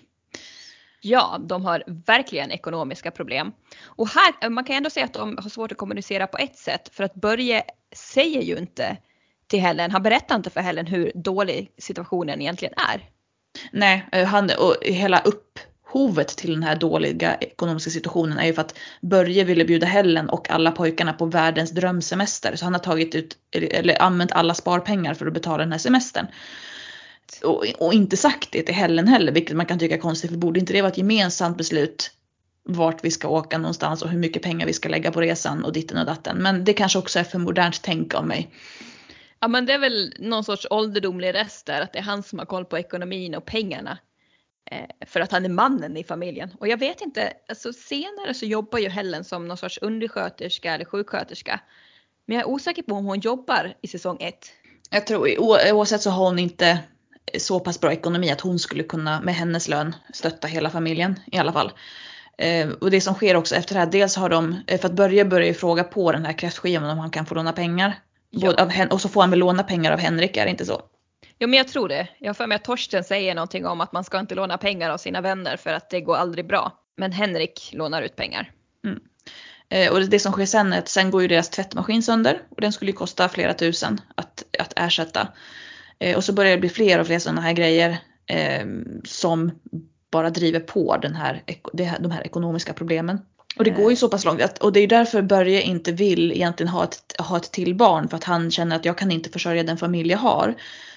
Ja, 1.01 1.39
de 1.49 1.65
har 1.65 1.85
verkligen 2.07 2.51
ekonomiska 2.51 3.11
problem. 3.11 3.53
Och 3.85 4.09
här, 4.09 4.51
man 4.51 4.65
kan 4.65 4.77
ändå 4.77 4.91
säga 4.91 5.07
att 5.07 5.13
de 5.13 5.39
har 5.43 5.51
svårt 5.51 5.73
att 5.73 5.79
kommunicera 5.79 6.27
på 6.27 6.39
ett 6.39 6.57
sätt 6.57 6.91
för 6.93 7.05
att 7.05 7.15
Börje 7.15 7.63
säger 7.97 8.43
ju 8.43 8.59
inte 8.59 8.97
till 9.47 9.61
Helen, 9.61 9.91
han 9.91 10.03
berättar 10.03 10.37
inte 10.37 10.51
för 10.51 10.61
Helen 10.61 10.87
hur 10.87 11.13
dålig 11.15 11.71
situationen 11.79 12.41
egentligen 12.41 12.75
är. 12.93 13.09
Nej, 13.73 14.09
eh, 14.13 14.27
han 14.27 14.51
och 14.59 14.77
hela 14.83 15.19
upp 15.21 15.59
upphovet 15.93 16.29
till 16.29 16.55
den 16.55 16.63
här 16.63 16.77
dåliga 16.77 17.35
ekonomiska 17.35 17.91
situationen 17.91 18.39
är 18.39 18.47
ju 18.47 18.55
för 18.55 18.61
att 18.61 18.79
Börje 19.01 19.45
ville 19.45 19.65
bjuda 19.65 19.87
Helen 19.87 20.29
och 20.29 20.51
alla 20.51 20.71
pojkarna 20.71 21.13
på 21.13 21.27
världens 21.27 21.71
drömsemester. 21.71 22.57
Så 22.57 22.65
han 22.65 22.73
har 22.73 22.81
tagit 22.81 23.15
ut, 23.15 23.37
eller 23.53 24.03
använt 24.03 24.33
alla 24.33 24.55
sparpengar 24.55 25.15
för 25.15 25.27
att 25.27 25.33
betala 25.33 25.59
den 25.59 25.73
här 25.73 25.79
semestern. 25.79 26.27
Och, 27.43 27.65
och 27.79 27.95
inte 27.95 28.17
sagt 28.17 28.53
det 28.53 28.63
till 28.63 28.75
Helen 28.75 29.09
heller, 29.09 29.33
vilket 29.33 29.57
man 29.57 29.67
kan 29.67 29.79
tycka 29.79 29.95
är 29.95 29.99
konstigt. 29.99 30.31
För 30.31 30.39
borde 30.39 30.61
inte 30.61 30.73
det 30.73 30.83
vara 30.83 30.93
ett 30.93 30.99
gemensamt 30.99 31.57
beslut 31.57 32.11
vart 32.65 33.05
vi 33.05 33.11
ska 33.11 33.29
åka 33.29 33.59
någonstans 33.59 34.03
och 34.03 34.09
hur 34.09 34.19
mycket 34.19 34.43
pengar 34.43 34.67
vi 34.67 34.73
ska 34.73 34.89
lägga 34.89 35.11
på 35.11 35.21
resan 35.21 35.65
och 35.65 35.73
ditten 35.73 35.99
och 35.99 36.07
datten. 36.07 36.37
Men 36.37 36.65
det 36.65 36.73
kanske 36.73 36.99
också 36.99 37.19
är 37.19 37.25
för 37.25 37.39
modernt 37.39 37.83
tänk 37.83 38.15
av 38.15 38.27
mig. 38.27 38.51
Ja 39.41 39.49
men 39.49 39.67
det 39.67 39.73
är 39.73 39.79
väl 39.79 40.15
någon 40.19 40.45
sorts 40.45 40.67
ålderdomlig 40.71 41.35
rest 41.35 41.67
där 41.67 41.81
att 41.81 41.93
det 41.93 41.99
är 41.99 42.03
han 42.03 42.23
som 42.23 42.39
har 42.39 42.47
koll 42.47 42.65
på 42.65 42.79
ekonomin 42.79 43.35
och 43.35 43.45
pengarna. 43.45 43.99
Eh, 44.73 45.07
för 45.07 45.21
att 45.21 45.33
han 45.33 45.45
är 45.45 45.49
mannen 45.49 45.97
i 45.97 46.05
familjen. 46.05 46.51
Och 46.61 46.69
jag 46.69 46.77
vet 46.77 47.01
inte, 47.01 47.33
alltså 47.49 47.73
senare 47.73 48.35
så 48.35 48.47
jobbar 48.47 48.79
ju 48.79 48.89
Helen 48.89 49.25
som 49.25 49.49
någon 49.49 49.57
sorts 49.57 49.79
undersköterska 49.83 50.75
eller 50.75 50.85
sjuksköterska. 50.85 51.61
Men 52.27 52.37
jag 52.37 52.47
är 52.47 52.49
osäker 52.49 52.83
på 52.83 52.95
om 52.95 53.05
hon 53.05 53.21
jobbar 53.21 53.75
i 53.81 53.89
säsong 53.89 54.17
ett. 54.21 54.53
Jag 54.91 55.07
tror 55.07 55.41
oavsett 55.41 56.03
så 56.03 56.11
har 56.11 56.25
hon 56.25 56.39
inte 56.39 56.79
så 57.39 57.61
pass 57.61 57.81
bra 57.81 57.93
ekonomi 57.93 58.31
att 58.31 58.41
hon 58.41 58.59
skulle 58.59 58.83
kunna 58.83 59.21
med 59.21 59.35
hennes 59.35 59.69
lön 59.69 59.95
stötta 60.13 60.49
hela 60.49 60.71
familjen 60.71 61.21
i 61.33 61.39
alla 61.39 61.53
fall. 61.53 61.73
Eh, 62.39 62.69
och 62.69 62.91
det 62.91 63.01
som 63.01 63.15
sker 63.15 63.37
också 63.37 63.55
efter 63.55 63.75
det 63.75 63.81
här, 63.81 63.87
dels 63.87 64.17
har 64.17 64.29
de, 64.29 64.57
eh, 64.67 64.81
för 64.81 64.89
att 64.89 64.95
Börje 64.95 65.25
börjar 65.25 65.47
ju 65.47 65.55
fråga 65.55 65.85
på 65.85 66.13
den 66.13 66.25
här 66.25 66.39
kräftskivan 66.39 66.91
om 66.91 66.99
han 66.99 67.11
kan 67.11 67.27
få 67.27 67.35
låna 67.35 67.53
pengar. 67.53 67.99
Ja. 68.31 68.55
Av, 68.63 68.73
och 68.91 69.01
så 69.01 69.09
får 69.09 69.21
han 69.21 69.31
väl 69.31 69.39
låna 69.39 69.63
pengar 69.63 69.93
av 69.93 69.99
Henrik, 69.99 70.37
är 70.37 70.45
det 70.45 70.51
inte 70.51 70.67
så? 70.67 70.83
Jo 71.43 71.49
men 71.49 71.57
jag 71.57 71.69
tror 71.69 71.89
det. 71.89 72.09
Jag 72.19 72.29
har 72.29 72.35
för 72.35 72.47
mig 72.47 72.57
att 72.57 72.65
Torsten 72.65 73.05
säger 73.05 73.35
någonting 73.35 73.67
om 73.67 73.81
att 73.81 73.93
man 73.93 74.05
ska 74.05 74.21
inte 74.21 74.35
låna 74.35 74.59
pengar 74.59 74.91
av 74.91 74.99
sina 74.99 75.21
vänner 75.21 75.57
för 75.57 75.73
att 75.73 75.91
det 75.91 76.01
går 76.01 76.17
aldrig 76.17 76.47
bra. 76.47 76.73
Men 76.97 77.13
Henrik 77.13 77.71
lånar 77.73 78.03
ut 78.03 78.17
pengar. 78.17 78.51
Mm. 78.85 79.01
Eh, 79.69 79.93
och 79.93 80.01
det 80.01 80.19
som 80.19 80.33
sker 80.33 80.47
sen 80.47 80.73
är 80.73 80.79
att 80.79 80.89
sen 80.89 81.11
går 81.11 81.23
ju 81.23 81.29
deras 81.29 81.49
tvättmaskin 81.49 82.03
sönder 82.03 82.43
och 82.49 82.61
den 82.61 82.73
skulle 82.73 82.91
ju 82.91 82.97
kosta 82.97 83.29
flera 83.29 83.55
tusen 83.55 84.01
att, 84.15 84.45
att 84.59 84.73
ersätta. 84.77 85.29
Eh, 85.99 86.17
och 86.17 86.25
så 86.25 86.33
börjar 86.33 86.53
det 86.53 86.61
bli 86.61 86.69
fler 86.69 86.99
och 86.99 87.07
fler 87.07 87.19
sådana 87.19 87.41
här 87.41 87.53
grejer 87.53 87.99
eh, 88.27 88.67
som 89.05 89.51
bara 90.11 90.31
driver 90.31 90.61
på 90.61 90.97
den 90.97 91.15
här, 91.15 91.43
de 92.01 92.11
här 92.11 92.27
ekonomiska 92.27 92.73
problemen. 92.73 93.19
Och 93.59 93.65
det 93.65 93.71
går 93.71 93.91
ju 93.91 93.97
så 93.97 94.09
pass 94.09 94.25
långt 94.25 94.43
att, 94.43 94.59
och 94.59 94.73
det 94.73 94.81
är 94.81 94.87
därför 94.87 95.23
Börje 95.23 95.63
inte 95.63 95.93
vill 95.93 96.33
egentligen 96.33 96.73
ha 96.73 96.85
ett, 96.85 97.15
ha 97.19 97.37
ett 97.37 97.53
till 97.53 97.75
barn 97.75 98.09
för 98.09 98.17
att 98.17 98.25
han 98.25 98.51
känner 98.51 98.77
att 98.77 98.85
jag 98.85 98.99
kan 98.99 99.11
inte 99.11 99.31
försörja 99.31 99.63
den 99.63 99.79
familj 99.79 100.11
jag 100.11 100.19
har. 100.19 100.55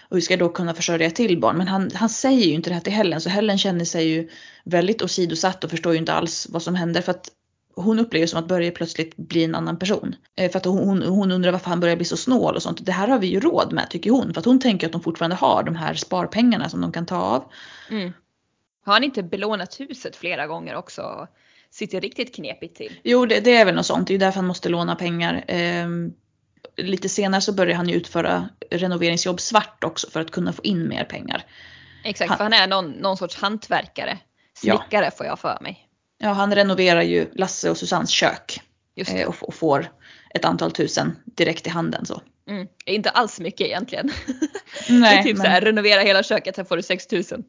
Och 0.10 0.18
hur 0.18 0.22
ska 0.22 0.38
då 0.38 0.50
kunna 0.50 0.74
försörja 0.74 1.12
till 1.12 1.40
barn? 1.40 1.58
Men 1.58 1.68
han, 1.68 1.92
han 1.94 2.10
säger 2.10 2.46
ju 2.46 2.54
inte 2.54 2.70
det 2.70 2.74
här 2.74 2.82
till 2.82 2.94
Helen 2.94 3.22
så 3.22 3.30
Helen 3.30 3.58
känner 3.58 3.86
sig 3.86 4.08
ju 4.08 4.30
väldigt 4.64 5.02
åsidosatt 5.02 5.64
och 5.64 5.70
förstår 5.70 5.94
ju 5.94 6.00
inte 6.00 6.14
alls 6.14 6.48
vad 6.50 6.62
som 6.62 6.76
händer 6.76 7.02
för 7.02 7.12
att 7.12 7.30
hon 7.76 8.00
upplever 8.00 8.28
som 8.28 8.40
att 8.40 8.48
Börje 8.48 8.72
plötsligt 8.72 9.18
blir 9.18 9.46
en 9.46 9.56
annan 9.56 9.80
person. 9.80 10.16
Eh, 10.36 10.52
för 10.52 10.58
att 10.58 10.66
hon, 10.66 11.04
hon 11.04 11.32
undrar 11.32 11.52
varför 11.52 11.70
han 11.70 11.80
börjar 11.80 11.96
bli 11.96 12.06
så 12.06 12.18
snål 12.18 12.56
och 12.56 12.62
sånt. 12.62 12.86
Det 12.86 12.92
här 12.92 13.08
har 13.08 13.20
vi 13.20 13.28
ju 13.28 13.40
råd 13.40 13.74
med 13.74 13.90
tycker 13.90 14.12
hon. 14.12 14.34
För 14.34 14.40
att 14.40 14.46
hon 14.46 14.60
tänker 14.60 14.88
att 14.88 14.94
de 14.94 15.02
fortfarande 15.02 15.36
har 15.36 15.64
de 15.64 15.76
här 15.76 15.94
sparpengarna 15.94 16.70
som 16.70 16.82
de 16.82 16.92
kan 16.92 17.06
ta 17.06 17.18
av. 17.18 17.52
Mm. 17.92 18.14
Har 18.86 18.94
han 18.94 19.04
inte 19.04 19.24
belånat 19.24 19.80
huset 19.80 20.16
flera 20.16 20.48
gånger 20.48 20.76
också? 20.76 21.28
Sitter 21.72 22.02
riktigt 22.02 22.36
knepigt 22.36 22.78
till. 22.78 23.00
Jo 23.04 23.26
det, 23.26 23.40
det 23.40 23.56
är 23.56 23.66
väl 23.66 23.76
något 23.76 23.86
sånt. 23.86 24.08
Det 24.08 24.16
är 24.16 24.20
därför 24.20 24.36
han 24.36 24.48
måste 24.48 24.70
låna 24.70 24.96
pengar. 24.96 25.44
Eh, 25.48 25.88
lite 26.78 27.10
senare 27.10 27.42
så 27.42 27.54
börjar 27.54 27.76
han 27.76 27.90
ju 27.90 27.96
utföra 27.96 28.50
renoveringsjobb 28.72 29.42
svart 29.42 29.84
också 29.84 30.10
för 30.10 30.22
att 30.22 30.32
kunna 30.32 30.54
få 30.54 30.64
in 30.64 30.88
mer 30.88 31.04
pengar. 31.04 31.44
Exakt, 32.04 32.30
han, 32.30 32.38
för 32.38 32.44
han 32.44 32.54
är 32.54 32.68
någon, 32.68 32.92
någon 32.92 33.18
sorts 33.18 33.36
hantverkare. 33.36 34.18
Snickare 34.58 35.06
ja. 35.06 35.12
får 35.12 35.26
jag 35.26 35.40
för 35.40 35.58
mig. 35.62 35.88
Ja, 36.18 36.30
han 36.30 36.56
renoverar 36.56 37.02
ju 37.02 37.30
Lasse 37.34 37.70
och 37.70 37.78
Susannes 37.78 38.10
kök. 38.10 38.62
Eh, 38.96 39.28
och, 39.28 39.36
och, 39.44 39.54
får 39.54 39.92
ett 40.30 40.46
antal 40.46 40.72
tusen 40.72 41.16
direkt 41.26 41.68
i 41.68 41.70
handen 41.70 42.06
så. 42.06 42.22
Mm. 42.50 42.68
Inte 42.86 43.10
alls 43.10 43.40
mycket 43.40 43.68
egentligen. 43.68 44.12
Nej, 44.90 45.16
det 45.16 45.20
är 45.20 45.24
typ 45.24 45.38
men... 45.38 45.46
så 45.46 45.52
här, 45.52 45.62
renovera 45.62 46.02
hela 46.02 46.24
köket, 46.24 46.58
här 46.58 46.64
får 46.64 46.78
du 46.78 46.84
6000. 46.84 47.44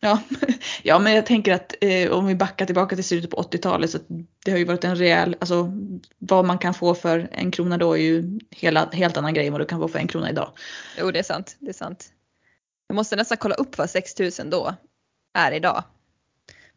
Ja. 0.00 0.22
ja, 0.82 0.98
men 0.98 1.14
jag 1.14 1.26
tänker 1.26 1.54
att 1.54 1.74
eh, 1.80 2.10
om 2.10 2.26
vi 2.26 2.34
backar 2.34 2.66
tillbaka 2.66 2.96
till 2.96 3.04
slutet 3.04 3.30
på 3.30 3.36
80-talet 3.36 3.90
så 3.90 3.98
det 4.44 4.50
har 4.50 4.58
ju 4.58 4.64
varit 4.64 4.84
en 4.84 4.96
rejäl, 4.96 5.36
alltså 5.40 5.72
vad 6.18 6.44
man 6.44 6.58
kan 6.58 6.74
få 6.74 6.94
för 6.94 7.28
en 7.32 7.50
krona 7.50 7.78
då 7.78 7.92
är 7.92 8.02
ju 8.02 8.38
hela, 8.50 8.90
helt 8.92 9.16
annan 9.16 9.34
grej 9.34 9.46
än 9.46 9.52
vad 9.52 9.60
du 9.60 9.66
kan 9.66 9.80
få 9.80 9.88
för 9.88 9.98
en 9.98 10.08
krona 10.08 10.30
idag. 10.30 10.52
Jo, 10.98 11.10
det 11.10 11.18
är 11.18 11.22
sant. 11.22 11.56
Det 11.58 11.68
är 11.68 11.74
sant. 11.74 12.12
Jag 12.86 12.94
måste 12.94 13.16
nästan 13.16 13.38
kolla 13.38 13.54
upp 13.54 13.78
vad 13.78 13.90
6000 13.90 14.50
då 14.50 14.74
är 15.34 15.52
idag. 15.52 15.84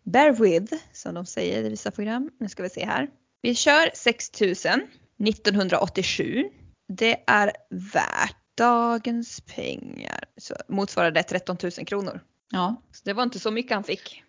Bear 0.03 0.31
with, 0.31 0.73
som 0.93 1.13
de 1.13 1.25
säger 1.25 1.63
i 1.63 1.69
vissa 1.69 1.91
program. 1.91 2.29
Nu 2.39 2.49
ska 2.49 2.63
vi 2.63 2.69
se 2.69 2.85
här. 2.85 3.09
Vi 3.41 3.55
kör 3.55 3.91
6000 3.93 4.81
1987. 5.27 6.43
Det 6.87 7.23
är 7.27 7.51
värt 7.69 8.35
dagens 8.57 9.41
pengar. 9.41 10.23
Så 10.37 10.55
motsvarar 10.67 11.11
det 11.11 11.23
13 11.23 11.57
000 11.63 11.71
kronor. 11.71 12.21
Ja. 12.51 12.81
Så 12.91 13.01
det 13.05 13.13
var 13.13 13.23
inte 13.23 13.39
så 13.39 13.51
mycket 13.51 13.73
han 13.73 13.83
fick. 13.83 14.23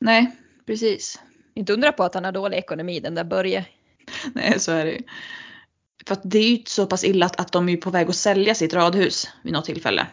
Nej, 0.00 0.36
precis. 0.66 1.20
Inte 1.54 1.72
undra 1.72 1.92
på 1.92 2.04
att 2.04 2.14
han 2.14 2.24
har 2.24 2.32
dålig 2.32 2.58
ekonomi 2.58 3.00
den 3.00 3.14
där 3.14 3.24
Börje. 3.24 3.66
Nej, 4.32 4.60
så 4.60 4.72
är 4.72 4.84
det 4.84 4.92
ju. 4.92 5.02
För 6.06 6.14
att 6.14 6.20
det 6.24 6.38
är 6.38 6.50
ju 6.50 6.62
så 6.66 6.86
pass 6.86 7.04
illa 7.04 7.26
att, 7.26 7.40
att 7.40 7.52
de 7.52 7.68
är 7.68 7.76
på 7.76 7.90
väg 7.90 8.08
att 8.08 8.16
sälja 8.16 8.54
sitt 8.54 8.74
radhus 8.74 9.28
vid 9.42 9.52
något 9.52 9.64
tillfälle. 9.64 10.06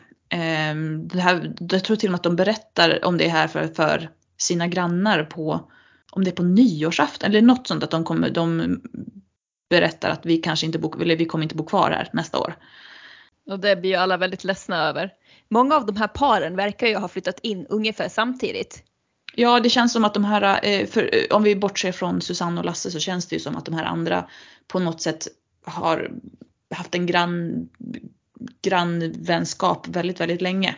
Um, 0.72 1.08
det 1.08 1.20
här, 1.20 1.54
jag 1.60 1.84
tror 1.84 1.96
till 1.96 2.10
och 2.10 2.12
med 2.12 2.18
att 2.18 2.24
de 2.24 2.36
berättar 2.36 3.06
om 3.06 3.18
det 3.18 3.28
här 3.28 3.48
för, 3.48 3.68
för 3.68 4.10
sina 4.38 4.68
grannar 4.68 5.24
på, 5.24 5.72
om 6.12 6.24
det 6.24 6.30
är 6.30 6.36
på 6.36 6.44
nyårsafton 6.44 7.30
eller 7.30 7.42
något 7.42 7.68
sånt 7.68 7.84
att 7.84 7.92
de 7.92 8.04
kommer, 8.04 8.30
de 8.30 8.82
berättar 9.70 10.10
att 10.10 10.26
vi 10.26 10.38
kanske 10.38 10.66
inte 10.66 10.80
bo, 10.80 11.02
eller 11.02 11.16
vi 11.16 11.26
kommer 11.26 11.44
inte 11.44 11.56
bo 11.56 11.66
kvar 11.66 11.92
här 11.92 12.10
nästa 12.14 12.40
år. 12.40 12.56
Och 13.46 13.60
det 13.60 13.76
blir 13.76 13.90
ju 13.90 13.96
alla 13.96 14.18
väldigt 14.18 14.44
ledsna 14.44 14.88
över. 14.88 15.14
Många 15.54 15.76
av 15.76 15.86
de 15.86 15.96
här 15.98 16.08
paren 16.08 16.56
verkar 16.56 16.88
ju 16.88 16.96
ha 16.96 17.08
flyttat 17.08 17.40
in 17.40 17.66
ungefär 17.70 18.10
samtidigt. 18.10 18.84
Ja, 19.36 19.60
det 19.60 19.70
känns 19.70 19.94
som 19.94 20.06
att 20.06 20.14
de 20.14 20.24
här, 20.24 20.60
eh, 20.64 20.88
för, 20.88 21.16
eh, 21.16 21.36
om 21.36 21.44
vi 21.44 21.56
bortser 21.56 21.92
från 21.92 22.22
Susanne 22.22 22.60
och 22.60 22.66
Lasse 22.66 22.92
så 22.92 23.00
känns 23.00 23.28
det 23.28 23.36
ju 23.36 23.40
som 23.40 23.56
att 23.56 23.66
de 23.66 23.76
här 23.76 23.84
andra 23.84 24.28
på 24.68 24.80
något 24.80 25.02
sätt 25.02 25.28
har 25.66 26.12
haft 26.76 26.96
en 26.96 27.06
grann, 27.06 27.70
grannvänskap 28.62 29.88
väldigt, 29.88 30.20
väldigt 30.20 30.42
länge. 30.42 30.76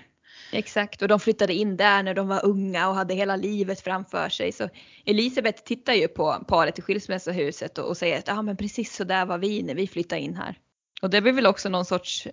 Exakt 0.51 1.01
och 1.01 1.07
de 1.07 1.19
flyttade 1.19 1.53
in 1.53 1.77
där 1.77 2.03
när 2.03 2.13
de 2.13 2.27
var 2.27 2.45
unga 2.45 2.89
och 2.89 2.95
hade 2.95 3.13
hela 3.13 3.35
livet 3.35 3.81
framför 3.81 4.29
sig. 4.29 4.51
Så 4.51 4.69
Elisabeth 5.05 5.63
tittar 5.63 5.93
ju 5.93 6.07
på 6.07 6.45
paret 6.47 6.79
i 6.79 6.81
skilsmässohuset 6.81 7.77
och, 7.77 7.89
och 7.89 7.97
säger 7.97 8.19
att 8.19 8.29
ah, 8.29 8.41
men 8.41 8.57
precis 8.57 8.95
så 8.95 9.03
där 9.03 9.25
var 9.25 9.37
vi 9.37 9.63
när 9.63 9.75
vi 9.75 9.87
flyttade 9.87 10.21
in 10.21 10.35
här. 10.35 10.57
Och 11.01 11.09
det 11.09 11.21
blir 11.21 11.33
väl 11.33 11.45
också 11.45 11.69
någon 11.69 11.85
sorts 11.85 12.27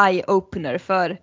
eye-opener 0.00 0.78
för 0.78 1.18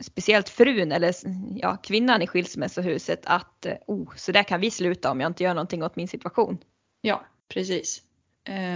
speciellt 0.00 0.48
frun 0.48 0.92
eller 0.92 1.14
ja, 1.56 1.76
kvinnan 1.76 2.22
i 2.22 2.26
skilsmässohuset 2.26 3.20
att 3.26 3.66
eh, 3.66 3.74
oh, 3.86 4.12
så 4.16 4.32
där 4.32 4.42
kan 4.42 4.60
vi 4.60 4.70
sluta 4.70 5.10
om 5.10 5.20
jag 5.20 5.30
inte 5.30 5.44
gör 5.44 5.54
någonting 5.54 5.82
åt 5.82 5.96
min 5.96 6.08
situation. 6.08 6.58
Ja, 7.00 7.24
precis. 7.48 8.02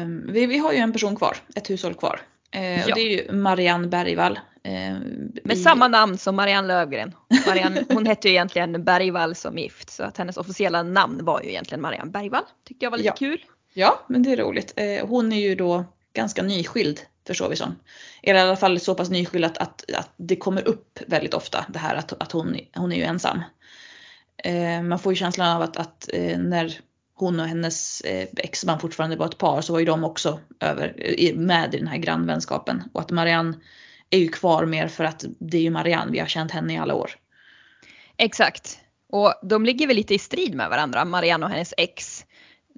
Um, 0.02 0.32
vi, 0.32 0.46
vi 0.46 0.58
har 0.58 0.72
ju 0.72 0.78
en 0.78 0.92
person 0.92 1.16
kvar, 1.16 1.36
ett 1.54 1.70
hushåll 1.70 1.94
kvar. 1.94 2.20
Ja. 2.50 2.60
och 2.60 2.94
det 2.94 3.00
är 3.00 3.26
ju 3.26 3.32
Marianne 3.32 3.88
Bergvall. 3.88 4.38
Med 4.62 5.52
i... 5.52 5.56
samma 5.56 5.88
namn 5.88 6.18
som 6.18 6.36
Marianne 6.36 6.68
Lövgren. 6.68 7.14
Marianne, 7.46 7.84
hon 7.88 8.06
hette 8.06 8.28
ju 8.28 8.34
egentligen 8.34 8.84
Bergvall 8.84 9.34
som 9.34 9.58
gift 9.58 9.90
så 9.90 10.02
att 10.02 10.18
hennes 10.18 10.36
officiella 10.36 10.82
namn 10.82 11.24
var 11.24 11.42
ju 11.42 11.48
egentligen 11.48 11.80
Marianne 11.80 12.10
Bergvall. 12.10 12.44
Tyckte 12.64 12.84
jag 12.84 12.90
var 12.90 12.98
lite 12.98 13.08
ja. 13.08 13.14
kul. 13.14 13.44
Ja, 13.74 14.04
men 14.08 14.22
det 14.22 14.32
är 14.32 14.36
roligt. 14.36 14.80
Hon 15.02 15.32
är 15.32 15.40
ju 15.40 15.54
då 15.54 15.84
ganska 16.12 16.42
nyskild 16.42 17.00
förstår 17.28 17.48
vi 17.48 17.56
som. 17.56 17.76
Eller 18.22 18.40
i 18.40 18.42
alla 18.42 18.56
fall 18.56 18.80
så 18.80 18.94
pass 18.94 19.10
nyskild 19.10 19.44
att, 19.44 19.58
att, 19.58 19.84
att 19.94 20.10
det 20.16 20.36
kommer 20.36 20.68
upp 20.68 20.98
väldigt 21.06 21.34
ofta 21.34 21.66
det 21.68 21.78
här 21.78 21.94
att, 21.94 22.22
att 22.22 22.32
hon, 22.32 22.56
hon 22.74 22.92
är 22.92 22.96
ju 22.96 23.02
ensam. 23.02 23.42
Eh, 24.44 24.82
man 24.82 24.98
får 24.98 25.12
ju 25.12 25.16
känslan 25.16 25.56
av 25.56 25.62
att, 25.62 25.76
att 25.76 26.08
eh, 26.12 26.38
när 26.38 26.80
hon 27.14 27.40
och 27.40 27.46
hennes 27.46 28.00
eh, 28.00 28.28
exman 28.36 28.80
fortfarande 28.80 29.16
var 29.16 29.26
ett 29.26 29.38
par 29.38 29.60
så 29.60 29.72
var 29.72 29.80
ju 29.80 29.86
de 29.86 30.04
också 30.04 30.40
över, 30.60 30.94
med 31.34 31.74
i 31.74 31.78
den 31.78 31.88
här 31.88 31.98
grannvänskapen. 31.98 32.82
Och 32.92 33.00
att 33.00 33.10
Marianne 33.10 33.54
är 34.10 34.18
ju 34.18 34.28
kvar 34.28 34.66
mer 34.66 34.88
för 34.88 35.04
att 35.04 35.24
det 35.38 35.58
är 35.58 35.62
ju 35.62 35.70
Marianne, 35.70 36.12
vi 36.12 36.18
har 36.18 36.26
känt 36.26 36.50
henne 36.50 36.74
i 36.74 36.78
alla 36.78 36.94
år. 36.94 37.10
Exakt. 38.16 38.78
Och 39.12 39.34
de 39.42 39.64
ligger 39.64 39.86
väl 39.86 39.96
lite 39.96 40.14
i 40.14 40.18
strid 40.18 40.54
med 40.54 40.70
varandra, 40.70 41.04
Marianne 41.04 41.46
och 41.46 41.52
hennes 41.52 41.74
ex 41.76 42.24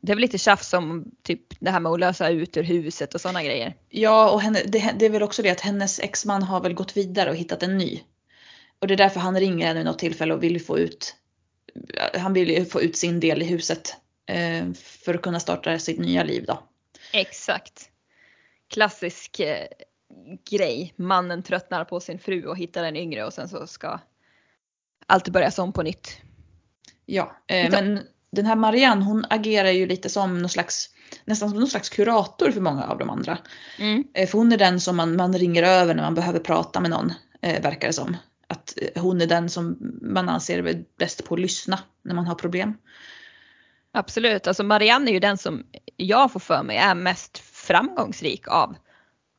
det 0.02 0.12
är 0.12 0.16
väl 0.16 0.22
lite 0.22 0.38
tjafs 0.38 0.72
om 0.72 1.04
typ 1.22 1.42
det 1.60 1.70
här 1.70 1.80
med 1.80 1.92
att 1.92 2.00
lösa 2.00 2.28
ut 2.28 2.56
ur 2.56 2.62
huset 2.62 3.14
och 3.14 3.20
sådana 3.20 3.42
grejer. 3.42 3.76
Ja, 3.88 4.30
och 4.30 4.40
henne, 4.40 4.62
det, 4.66 4.94
det, 4.98 5.06
är 5.06 5.10
väl 5.10 5.22
också 5.22 5.42
det 5.42 5.50
att 5.50 5.60
hennes 5.60 6.00
exman 6.00 6.42
har 6.42 6.60
väl 6.60 6.74
gått 6.74 6.96
vidare 6.96 7.30
och 7.30 7.36
hittat 7.36 7.62
en 7.62 7.78
ny. 7.78 8.00
Och 8.78 8.86
det 8.86 8.94
är 8.94 8.98
därför 8.98 9.20
han 9.20 9.40
ringer 9.40 9.66
henne 9.66 9.78
vid 9.78 9.86
något 9.86 9.98
tillfälle 9.98 10.34
och 10.34 10.42
vill 10.42 10.64
få 10.64 10.78
ut, 10.78 11.16
han 12.14 12.32
vill 12.32 12.66
få 12.66 12.82
ut 12.82 12.96
sin 12.96 13.20
del 13.20 13.42
i 13.42 13.44
huset. 13.44 13.96
Eh, 14.26 14.72
för 14.74 15.14
att 15.14 15.22
kunna 15.22 15.40
starta 15.40 15.78
sitt 15.78 15.98
nya 15.98 16.24
liv 16.24 16.44
då. 16.46 16.62
Exakt. 17.12 17.90
Klassisk 18.68 19.40
eh, 19.40 19.66
grej. 20.50 20.92
Mannen 20.96 21.42
tröttnar 21.42 21.84
på 21.84 22.00
sin 22.00 22.18
fru 22.18 22.46
och 22.46 22.58
hittar 22.58 22.84
en 22.84 22.96
yngre 22.96 23.24
och 23.24 23.32
sen 23.32 23.48
så 23.48 23.66
ska 23.66 24.00
allt 25.06 25.28
börja 25.28 25.50
om 25.58 25.72
på 25.72 25.82
nytt. 25.82 26.20
Ja, 27.06 27.36
eh, 27.46 27.70
men 27.70 28.00
den 28.32 28.46
här 28.46 28.56
Marianne 28.56 29.04
hon 29.04 29.26
agerar 29.30 29.70
ju 29.70 29.86
lite 29.86 30.08
som 30.08 30.38
någon 30.38 30.48
slags, 30.48 30.90
nästan 31.24 31.50
som 31.50 31.58
någon 31.58 31.68
slags 31.68 31.88
kurator 31.88 32.50
för 32.50 32.60
många 32.60 32.84
av 32.84 32.98
de 32.98 33.10
andra. 33.10 33.38
Mm. 33.78 34.04
Eh, 34.14 34.28
för 34.28 34.38
hon 34.38 34.52
är 34.52 34.58
den 34.58 34.80
som 34.80 34.96
man, 34.96 35.16
man 35.16 35.38
ringer 35.38 35.62
över 35.62 35.94
när 35.94 36.02
man 36.02 36.14
behöver 36.14 36.38
prata 36.38 36.80
med 36.80 36.90
någon, 36.90 37.12
eh, 37.42 37.62
verkar 37.62 37.88
det 37.88 37.92
som. 37.92 38.16
Att 38.46 38.74
eh, 38.82 39.02
hon 39.02 39.20
är 39.20 39.26
den 39.26 39.48
som 39.48 39.76
man 40.02 40.28
anser 40.28 40.64
är 40.64 40.84
bäst 40.98 41.24
på 41.24 41.34
att 41.34 41.40
lyssna 41.40 41.78
när 42.02 42.14
man 42.14 42.26
har 42.26 42.34
problem. 42.34 42.74
Absolut, 43.92 44.46
alltså 44.46 44.62
Marianne 44.62 45.10
är 45.10 45.12
ju 45.12 45.20
den 45.20 45.38
som 45.38 45.66
jag 45.96 46.32
får 46.32 46.40
för 46.40 46.62
mig 46.62 46.76
är 46.76 46.94
mest 46.94 47.38
framgångsrik 47.38 48.48
av, 48.48 48.76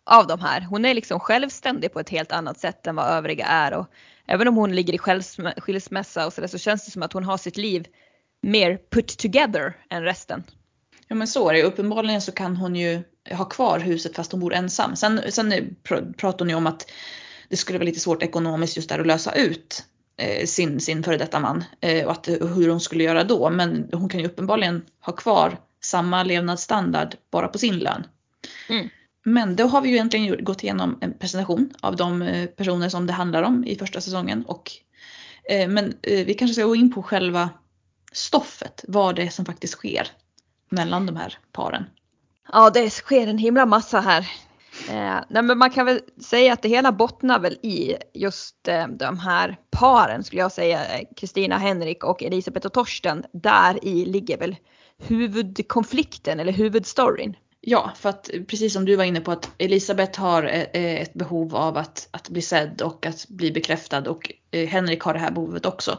av 0.06 0.28
de 0.28 0.40
här. 0.40 0.62
Hon 0.62 0.86
är 0.86 0.94
liksom 0.94 1.20
självständig 1.20 1.94
på 1.94 2.00
ett 2.00 2.10
helt 2.10 2.32
annat 2.32 2.60
sätt 2.60 2.88
än 2.88 2.96
vad 2.96 3.06
övriga 3.06 3.46
är 3.46 3.74
och 3.74 3.88
även 4.28 4.48
om 4.48 4.56
hon 4.56 4.76
ligger 4.76 4.94
i 4.94 4.98
skilsm- 4.98 5.60
skilsmässa 5.60 6.26
och 6.26 6.34
sådär 6.34 6.48
så 6.48 6.58
känns 6.58 6.86
det 6.86 6.92
som 6.92 7.04
att 7.04 7.14
hon 7.14 7.24
har 7.24 7.38
sitt 7.38 7.58
liv 7.58 7.88
mer 8.42 8.78
put 8.90 9.18
together 9.18 9.78
än 9.90 10.04
resten. 10.04 10.44
Ja 11.08 11.16
men 11.16 11.28
så 11.28 11.50
är 11.50 11.54
det 11.54 11.64
Uppenbarligen 11.64 12.22
så 12.22 12.32
kan 12.32 12.58
hon 12.58 12.76
ju 12.76 13.02
ha 13.32 13.46
kvar 13.46 13.80
huset 13.80 14.16
fast 14.16 14.32
hon 14.32 14.42
bor 14.42 14.54
ensam. 14.54 14.96
Sen, 14.96 15.22
sen 15.30 15.54
pr- 15.84 16.14
pratar 16.14 16.40
hon 16.40 16.50
ju 16.50 16.56
om 16.56 16.68
att 16.68 16.92
det 17.50 17.58
skulle 17.58 17.80
vara 17.80 17.86
lite 17.86 18.00
svårt 18.00 18.24
ekonomiskt 18.24 18.78
just 18.78 18.90
där 18.90 19.00
att 19.00 19.08
lösa 19.08 19.36
ut 19.36 19.86
eh, 20.18 20.46
sin, 20.46 20.80
sin 20.80 21.04
före 21.04 21.18
detta 21.18 21.40
man. 21.40 21.64
Eh, 21.82 22.06
och 22.06 22.12
att, 22.12 22.28
hur 22.28 22.70
hon 22.70 22.80
skulle 22.80 23.04
göra 23.04 23.24
då. 23.24 23.50
Men 23.50 23.90
hon 23.94 24.10
kan 24.10 24.20
ju 24.20 24.26
uppenbarligen 24.26 24.86
ha 25.00 25.14
kvar 25.14 25.60
samma 25.82 26.24
levnadsstandard 26.24 27.16
bara 27.32 27.48
på 27.48 27.58
sin 27.58 27.80
lön. 27.80 28.04
Mm. 28.70 28.90
Men 29.24 29.56
då 29.56 29.64
har 29.64 29.82
vi 29.82 29.90
ju 29.90 29.96
egentligen 29.96 30.44
gått 30.44 30.64
igenom 30.64 30.98
en 31.02 31.18
presentation 31.18 31.74
av 31.82 31.96
de 31.96 32.22
eh, 32.22 32.46
personer 32.46 32.90
som 32.90 33.08
det 33.08 33.14
handlar 33.14 33.44
om 33.44 33.66
i 33.66 33.76
första 33.76 34.02
säsongen. 34.02 34.46
Och, 34.46 34.72
eh, 35.50 35.68
men 35.68 35.94
eh, 36.02 36.26
vi 36.26 36.34
kanske 36.34 36.54
ska 36.54 36.64
gå 36.64 36.76
in 36.76 36.94
på 36.94 37.04
själva 37.04 37.50
stoffet, 38.12 38.86
vad 38.88 39.16
det 39.16 39.24
är 39.24 39.30
som 39.30 39.46
faktiskt 39.46 39.74
sker 39.74 40.08
mellan 40.70 41.06
de 41.06 41.16
här 41.16 41.38
paren. 41.52 41.86
Ja, 42.52 42.70
det 42.70 42.90
sker 42.90 43.28
en 43.28 43.38
himla 43.38 43.66
massa 43.66 44.00
här. 44.00 44.28
Eh, 44.90 45.24
nej, 45.30 45.44
men 45.44 45.58
man 45.58 45.70
kan 45.70 45.86
väl 45.86 46.02
säga 46.24 46.54
att 46.54 46.62
det 46.62 46.70
hela 46.70 46.92
bottnar 46.92 47.40
väl 47.40 47.54
i 47.54 47.96
just 48.14 48.68
eh, 48.68 48.88
de 48.88 49.20
här 49.20 49.58
paren 49.70 50.24
skulle 50.24 50.42
jag 50.42 50.52
säga. 50.52 50.82
Kristina 51.16 51.58
Henrik 51.58 52.04
och 52.04 52.24
Elisabeth 52.24 52.66
och 52.66 52.74
Torsten. 52.74 53.26
Där 53.34 53.86
i 53.86 54.06
ligger 54.06 54.38
väl 54.38 54.56
huvudkonflikten 54.98 56.40
eller 56.40 56.54
huvudstoryn. 56.54 57.36
Ja, 57.62 57.92
för 57.96 58.10
att 58.10 58.30
precis 58.48 58.74
som 58.74 58.86
du 58.86 58.96
var 58.96 59.04
inne 59.04 59.22
på 59.22 59.32
att 59.32 59.50
Elisabeth 59.58 60.22
har 60.22 60.44
eh, 60.44 61.02
ett 61.02 61.14
behov 61.14 61.56
av 61.56 61.78
att, 61.78 62.08
att 62.12 62.30
bli 62.30 62.42
sedd 62.42 62.82
och 62.82 63.06
att 63.06 63.28
bli 63.28 63.52
bekräftad 63.52 64.10
och 64.10 64.32
eh, 64.52 64.68
Henrik 64.68 65.02
har 65.02 65.14
det 65.14 65.20
här 65.20 65.32
behovet 65.32 65.66
också. 65.66 65.98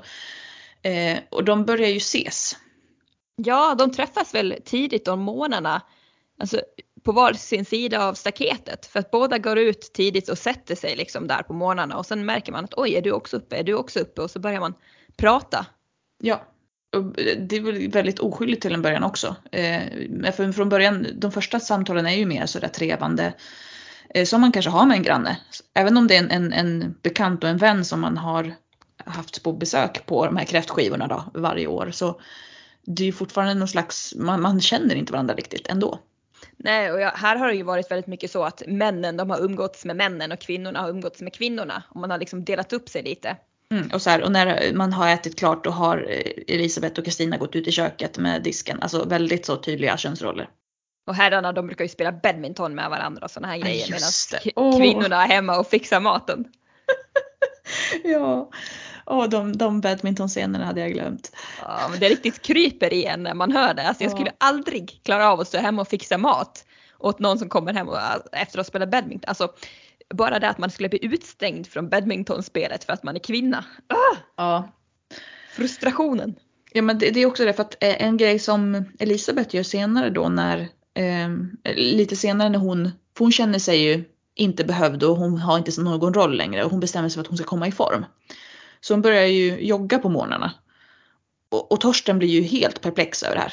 Eh, 0.83 1.19
och 1.31 1.45
de 1.45 1.65
börjar 1.65 1.89
ju 1.89 1.97
ses. 1.97 2.57
Ja, 3.37 3.75
de 3.79 3.93
träffas 3.93 4.35
väl 4.35 4.57
tidigt 4.65 5.09
om 5.09 5.21
morgnarna. 5.21 5.83
Alltså 6.39 6.61
på 7.05 7.13
var 7.13 7.33
sin 7.33 7.65
sida 7.65 8.05
av 8.05 8.15
staketet. 8.15 8.87
För 8.87 9.01
att 9.01 9.11
båda 9.11 9.39
går 9.39 9.59
ut 9.59 9.93
tidigt 9.95 10.29
och 10.29 10.39
sätter 10.39 10.75
sig 10.75 10.97
liksom 10.97 11.27
där 11.27 11.43
på 11.43 11.53
morgnarna 11.53 11.97
och 11.97 12.07
sen 12.07 12.27
märker 12.27 12.53
man 12.53 12.65
att 12.65 12.75
oj, 12.77 12.95
är 12.95 13.03
du 13.03 13.13
också 13.13 13.37
uppe? 13.37 13.57
Är 13.57 13.63
du 13.63 13.75
också 13.75 14.01
uppe? 14.01 14.23
Och 14.23 14.31
så 14.31 14.41
börjar 14.41 14.61
man 14.61 14.75
prata. 15.17 15.67
Ja, 16.23 16.47
och 16.97 17.05
det 17.49 17.57
är 17.57 17.61
väl 17.61 17.91
väldigt 17.91 18.19
oskyldigt 18.19 18.63
till 18.63 18.75
en 18.75 18.83
början 18.83 19.05
också. 19.05 19.37
Eh, 19.53 19.83
för 20.33 20.53
från 20.53 20.69
början, 20.69 21.07
de 21.15 21.33
första 21.33 21.61
samtalen 21.61 22.07
är 22.07 22.17
ju 22.17 22.27
mer 22.27 22.47
sådär 22.47 22.69
trevande. 22.69 23.35
Eh, 24.15 24.25
som 24.25 24.41
man 24.41 24.53
kanske 24.53 24.71
har 24.71 24.87
med 24.87 24.97
en 24.97 25.03
granne. 25.03 25.39
Även 25.75 25.97
om 25.97 26.07
det 26.07 26.17
är 26.17 26.19
en, 26.19 26.31
en, 26.31 26.53
en 26.53 26.95
bekant 27.03 27.45
och 27.45 27.51
en 27.51 27.59
vän 27.59 27.85
som 27.85 28.01
man 28.01 28.17
har 28.17 28.55
haft 29.07 29.43
på 29.43 29.53
besök 29.53 30.07
på 30.07 30.27
de 30.27 30.37
här 30.37 30.45
kräftskivorna 30.45 31.07
då, 31.07 31.25
varje 31.35 31.67
år. 31.67 31.91
Så 31.91 32.21
det 32.87 33.03
är 33.03 33.07
ju 33.07 33.13
fortfarande 33.13 33.55
någon 33.55 33.69
slags, 33.69 34.15
man, 34.15 34.43
man 34.43 34.61
känner 34.61 34.95
inte 34.95 35.13
varandra 35.13 35.35
riktigt 35.35 35.69
ändå. 35.69 35.99
Nej, 36.57 36.93
och 36.93 37.01
jag, 37.01 37.11
här 37.11 37.37
har 37.37 37.49
det 37.49 37.55
ju 37.55 37.63
varit 37.63 37.91
väldigt 37.91 38.07
mycket 38.07 38.31
så 38.31 38.45
att 38.45 38.63
männen 38.67 39.17
de 39.17 39.31
har 39.31 39.45
umgåtts 39.45 39.85
med 39.85 39.97
männen 39.97 40.33
och 40.33 40.41
kvinnorna 40.41 40.81
har 40.81 40.89
umgåtts 40.89 41.21
med 41.21 41.35
kvinnorna. 41.35 41.83
Och 41.89 42.01
man 42.01 42.11
har 42.11 42.19
liksom 42.19 42.45
delat 42.45 42.73
upp 42.73 42.89
sig 42.89 43.03
lite. 43.03 43.37
Mm, 43.71 43.91
och, 43.93 44.03
så 44.03 44.11
här, 44.11 44.23
och 44.23 44.33
när 44.33 44.73
man 44.75 44.93
har 44.93 45.09
ätit 45.09 45.39
klart 45.39 45.65
då 45.65 45.71
har 45.71 45.97
Elisabeth 46.49 46.99
och 46.99 47.05
Kristina 47.05 47.37
gått 47.37 47.57
ut 47.57 47.69
i 47.69 47.73
köket 47.73 48.19
med 48.19 48.43
disken. 48.43 48.79
Alltså 48.83 49.05
väldigt 49.05 49.47
så 49.47 49.57
tydliga 49.57 49.97
könsroller. 49.97 50.49
Och 51.07 51.15
herrarna 51.15 51.53
de 51.53 51.67
brukar 51.67 51.85
ju 51.85 51.89
spela 51.89 52.13
badminton 52.13 52.75
med 52.75 52.91
varandra 52.91 53.25
och 53.25 53.31
sådana 53.31 53.53
här 53.53 53.59
grejer. 53.59 53.87
Medan. 53.91 54.53
Åh. 54.57 54.79
kvinnorna 54.79 55.25
är 55.25 55.29
hemma 55.29 55.59
och 55.59 55.67
fixar 55.67 56.01
maten. 56.01 56.45
ja, 58.05 58.51
och 59.05 59.31
de, 59.31 59.57
de 59.57 59.81
badmintonscenerna 59.81 60.65
hade 60.65 60.81
jag 60.81 60.93
glömt. 60.93 61.33
Ja, 61.63 61.89
men 61.91 62.01
det 62.01 62.09
riktigt 62.09 62.43
kryper 62.43 62.93
i 62.93 63.05
en 63.05 63.23
när 63.23 63.35
man 63.35 63.53
hör 63.53 63.75
det. 63.75 63.89
Alltså 63.89 64.05
jag 64.05 64.11
Ja. 64.11 64.17
skulle 64.17 64.33
aldrig 64.39 65.01
klara 65.05 65.33
av 65.33 65.41
att 65.41 65.49
stå 65.49 65.59
hemma 65.59 65.83
och 65.83 65.89
fixa 65.89 66.19
mat 66.19 66.65
åt 66.99 67.19
någon 67.19 67.39
som 67.39 67.49
kommer 67.49 67.73
hem 67.75 67.89
och, 67.89 67.99
efter 68.33 68.41
att 68.41 68.55
ha 68.57 68.65
spelat 68.65 68.91
badminton. 68.91 69.29
Alltså 69.29 69.49
bara 70.15 70.39
det 70.39 70.49
att 70.49 70.59
man 70.59 70.71
skulle 70.71 70.89
bli 70.89 71.05
utstängd 71.05 71.67
från 71.67 71.89
badmintonspelet 71.89 72.85
för 72.85 72.93
att 72.93 73.03
man 73.03 73.15
är 73.17 73.21
kvinna. 73.21 73.65
Ah, 73.87 74.17
Ja, 74.37 74.69
frustrationen. 75.57 76.35
Ja 76.73 76.83
men 76.83 76.99
det, 76.99 77.11
det 77.11 77.21
är 77.21 77.27
också 77.27 77.45
det 77.45 77.53
för 77.53 77.63
att 77.63 77.83
eh, 77.85 78.03
en 78.03 78.17
grej 78.17 78.39
som 78.39 78.85
Elisabeth 78.99 79.57
gör 79.57 79.63
senare 79.63 80.11
då 80.11 80.29
när 80.29 80.59
eh, 80.95 81.29
lite 81.77 82.17
senare 82.17 82.49
när 82.49 82.59
hon, 82.59 82.85
för 83.17 83.25
hon 83.25 83.33
känner 83.33 83.59
sig 83.59 83.79
ju 83.79 84.05
inte 84.35 84.65
behövd 84.65 85.03
och 85.03 85.17
hon 85.17 85.39
har 85.39 85.59
inte 85.59 85.81
någon 85.81 86.15
roll 86.15 86.37
längre 86.37 86.65
och 86.65 86.71
hon 86.71 86.81
bestämmer 86.81 87.09
sig 87.09 87.15
för 87.15 87.21
att 87.21 87.27
hon 87.27 87.37
ska 87.37 87.47
komma 87.47 87.69
i 87.69 87.73
form. 87.73 88.05
Så 88.85 88.95
hon 88.95 89.03
börjar 89.03 89.27
ju 89.27 89.61
jogga 89.61 89.99
på 89.99 90.09
morgnarna. 90.09 90.53
Och, 91.51 91.73
och 91.73 91.81
Torsten 91.81 92.19
blir 92.19 92.29
ju 92.29 92.43
helt 92.43 92.81
perplex 92.81 93.23
över 93.23 93.35
det 93.35 93.41
här. 93.43 93.53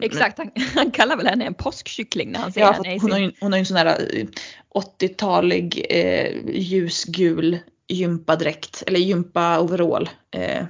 Exakt, 0.00 0.38
han, 0.38 0.50
han 0.74 0.90
kallar 0.90 1.16
väl 1.16 1.26
henne 1.26 1.44
en 1.44 1.54
påskkyckling 1.54 2.32
när 2.32 2.38
han 2.40 2.52
ser 2.52 2.60
Ja, 2.60 2.72
henne 2.72 2.94
i 2.94 2.98
hon, 2.98 3.10
har 3.10 3.18
sin... 3.18 3.24
ju, 3.24 3.32
hon 3.40 3.52
har 3.52 3.58
ju 3.58 3.60
en 3.60 3.66
sån 3.66 3.76
här 3.76 3.86
eh, 3.86 4.26
80-talig 4.74 5.86
eh, 5.90 6.36
ljusgul 6.54 7.58
gympadräkt 7.88 8.82
eller 8.86 9.00
gympaoverall. 9.00 10.10
Eh, 10.30 10.64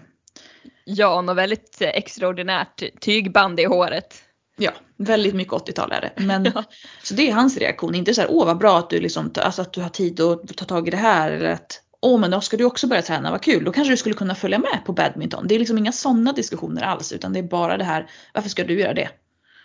Ja, 0.84 1.20
något 1.20 1.36
väldigt 1.36 1.82
eh, 1.82 1.88
extraordinärt 1.88 3.00
tygband 3.00 3.60
i 3.60 3.64
håret. 3.64 4.22
Ja, 4.56 4.70
väldigt 4.96 5.34
mycket 5.34 5.52
80-tal 5.52 5.92
är 5.92 6.00
det. 6.00 6.12
Men, 6.24 6.44
Ja. 6.54 6.64
Så 7.02 7.14
det 7.14 7.28
är 7.28 7.32
hans 7.32 7.56
reaktion, 7.56 7.94
inte 7.94 8.14
så 8.14 8.20
här 8.20 8.30
åh 8.30 8.46
vad 8.46 8.58
bra 8.58 8.78
att 8.78 8.90
du, 8.90 9.00
liksom, 9.00 9.32
alltså, 9.34 9.62
att 9.62 9.72
du 9.72 9.80
har 9.82 9.88
tid 9.88 10.20
att 10.20 10.56
ta 10.56 10.64
tag 10.64 10.88
i 10.88 10.90
det 10.90 10.96
här 10.96 11.30
eller 11.30 11.50
att 11.50 11.80
åh 12.02 12.20
men 12.20 12.30
då 12.30 12.40
ska 12.40 12.56
du 12.56 12.64
också 12.64 12.86
börja 12.86 13.02
träna, 13.02 13.30
vad 13.30 13.42
kul, 13.42 13.64
då 13.64 13.72
kanske 13.72 13.92
du 13.92 13.96
skulle 13.96 14.14
kunna 14.14 14.34
följa 14.34 14.58
med 14.58 14.82
på 14.86 14.92
badminton. 14.92 15.46
Det 15.48 15.54
är 15.54 15.58
liksom 15.58 15.78
inga 15.78 15.92
sådana 15.92 16.32
diskussioner 16.32 16.82
alls 16.82 17.12
utan 17.12 17.32
det 17.32 17.38
är 17.38 17.42
bara 17.42 17.76
det 17.76 17.84
här, 17.84 18.10
varför 18.34 18.48
ska 18.48 18.64
du 18.64 18.80
göra 18.80 18.94
det? 18.94 19.08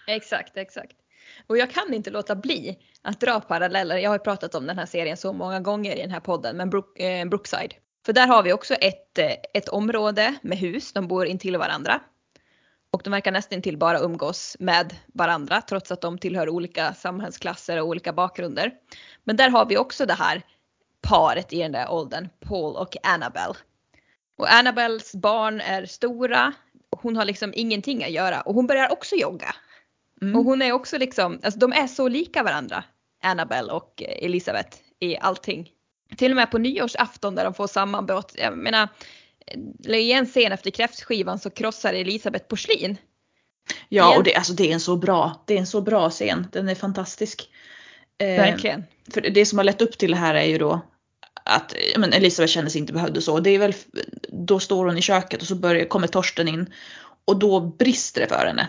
Exakt, 0.08 0.58
exakt. 0.58 0.94
Och 1.48 1.58
jag 1.58 1.72
kan 1.72 1.94
inte 1.94 2.10
låta 2.10 2.36
bli 2.36 2.78
att 3.02 3.20
dra 3.20 3.40
paralleller. 3.40 3.98
Jag 3.98 4.10
har 4.10 4.16
ju 4.16 4.24
pratat 4.24 4.56
om 4.56 4.68
den 4.68 4.78
här 4.78 4.86
serien 4.86 5.18
så 5.18 5.34
många 5.34 5.60
gånger 5.60 5.96
i 5.96 6.02
den 6.02 6.12
här 6.12 6.20
podden, 6.20 6.58
men 6.58 6.70
Brook, 6.70 7.00
eh, 7.00 7.26
Brookside. 7.26 7.74
För 8.06 8.14
där 8.14 8.28
har 8.28 8.44
vi 8.44 8.54
också 8.54 8.74
ett, 8.74 9.18
eh, 9.18 9.32
ett 9.54 9.70
område 9.70 10.36
med 10.42 10.58
hus, 10.58 10.94
de 10.94 11.08
bor 11.08 11.26
intill 11.26 11.58
varandra. 11.58 12.00
Och 12.92 13.02
de 13.04 13.10
verkar 13.10 13.32
nästan 13.32 13.62
till 13.62 13.78
bara 13.78 14.00
umgås 14.00 14.56
med 14.60 14.96
varandra 15.14 15.62
trots 15.62 15.92
att 15.92 16.02
de 16.02 16.18
tillhör 16.18 16.50
olika 16.50 16.94
samhällsklasser 16.94 17.82
och 17.82 17.88
olika 17.88 18.14
bakgrunder. 18.14 18.72
Men 19.24 19.36
där 19.36 19.50
har 19.50 19.66
vi 19.66 19.78
också 19.78 20.06
det 20.06 20.14
här 20.14 20.42
paret 21.04 21.54
i 21.54 21.60
den 21.60 21.72
där 21.72 21.92
åldern, 21.92 22.30
Paul 22.40 22.76
och 22.76 22.96
Annabelle. 23.04 23.56
Och 24.38 24.54
Annabelles 24.54 25.16
barn 25.16 25.62
är 25.62 25.86
stora, 25.86 26.54
hon 27.02 27.16
har 27.16 27.26
liksom 27.26 27.54
ingenting 27.56 28.04
att 28.04 28.12
göra 28.12 28.42
och 28.42 28.56
hon 28.56 28.68
börjar 28.68 28.92
också 28.92 29.16
jogga. 29.16 29.56
Mm. 30.22 30.36
Och 30.36 30.44
hon 30.44 30.62
är 30.62 30.72
också 30.72 30.98
liksom, 30.98 31.40
alltså 31.44 31.60
de 31.60 31.74
är 31.74 31.88
så 31.88 32.08
lika 32.08 32.44
varandra, 32.44 32.84
Annabelle 33.24 33.72
och 33.72 34.04
Elisabeth 34.06 34.78
i 35.00 35.18
allting. 35.18 35.70
Till 36.18 36.32
och 36.32 36.36
med 36.36 36.52
på 36.52 36.58
nyårsafton 36.58 37.36
där 37.36 37.44
de 37.44 37.54
får 37.54 37.68
sammanbrott. 37.68 38.36
Jag 38.38 38.58
menar, 38.58 38.88
i 39.88 40.12
en 40.12 40.26
scen 40.26 40.52
efter 40.52 40.72
kräftskivan 40.72 41.40
så 41.40 41.50
krossar 41.50 41.94
Elisabeth 41.94 42.46
porslin. 42.46 42.98
Ja 43.90 44.18
och 44.18 44.24
det, 44.24 44.36
alltså, 44.36 44.54
det 44.54 44.70
är 44.70 44.74
en 44.74 44.80
så 44.80 44.96
bra, 44.96 45.44
det 45.48 45.54
är 45.54 45.60
en 45.60 45.68
så 45.68 45.82
bra 45.82 46.10
scen, 46.10 46.48
den 46.52 46.70
är 46.70 46.76
fantastisk. 46.76 47.50
Eh, 48.18 48.28
Verkligen. 48.28 48.84
För 49.14 49.22
det 49.22 49.46
som 49.46 49.58
har 49.58 49.66
lett 49.66 49.82
upp 49.82 49.98
till 49.98 50.12
det 50.12 50.18
här 50.18 50.36
är 50.36 50.46
ju 50.46 50.58
då 50.58 50.82
att 51.44 51.76
men 51.98 52.14
Elisabeth 52.14 52.54
känner 52.54 52.70
sig 52.70 52.82
inte 52.82 52.94
behövd 52.94 53.18
och 53.18 53.24
så. 53.24 53.40
Det 53.40 53.50
är 53.50 53.60
väl, 53.60 53.74
då 54.28 54.60
står 54.60 54.86
hon 54.86 54.98
i 54.98 55.02
köket 55.02 55.42
och 55.42 55.48
så 55.48 55.56
börjar, 55.56 55.86
kommer 55.86 56.08
Torsten 56.08 56.48
in 56.48 56.74
och 57.26 57.40
då 57.40 57.60
brister 57.60 58.22
det 58.22 58.28
för 58.28 58.46
henne. 58.46 58.68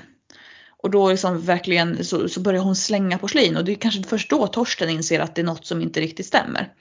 Och 0.69 0.91
då 0.91 1.11
liksom 1.11 1.41
verkligen 1.41 2.05
så, 2.05 2.29
så 2.29 2.41
börjar 2.41 2.63
hon 2.63 2.77
slänga 2.77 3.19
porslin 3.19 3.57
och 3.57 3.65
det 3.65 3.73
är 3.73 3.77
kanske 3.77 4.03
först 4.03 4.31
då 4.31 4.47
Torsten 4.47 4.91
inser 4.91 5.21
att 5.21 5.35
det 5.35 5.41
är 5.41 5.45
något 5.45 5.67
som 5.67 5.83
inte 5.83 6.01
riktigt 6.01 6.27
stämmer. 6.27 6.73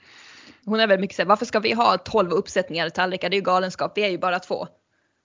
Hon 0.64 0.80
är 0.80 0.86
väl 0.86 1.00
mycket 1.00 1.16
såhär, 1.16 1.28
varför 1.28 1.46
ska 1.46 1.60
vi 1.60 1.72
ha 1.72 1.98
12 1.98 2.32
uppsättningar 2.32 2.88
tallrikar? 2.88 3.30
Det 3.30 3.34
är 3.36 3.38
ju 3.38 3.44
galenskap, 3.44 3.92
vi 3.96 4.04
är 4.04 4.10
ju 4.10 4.18
bara 4.18 4.38
två. 4.38 4.68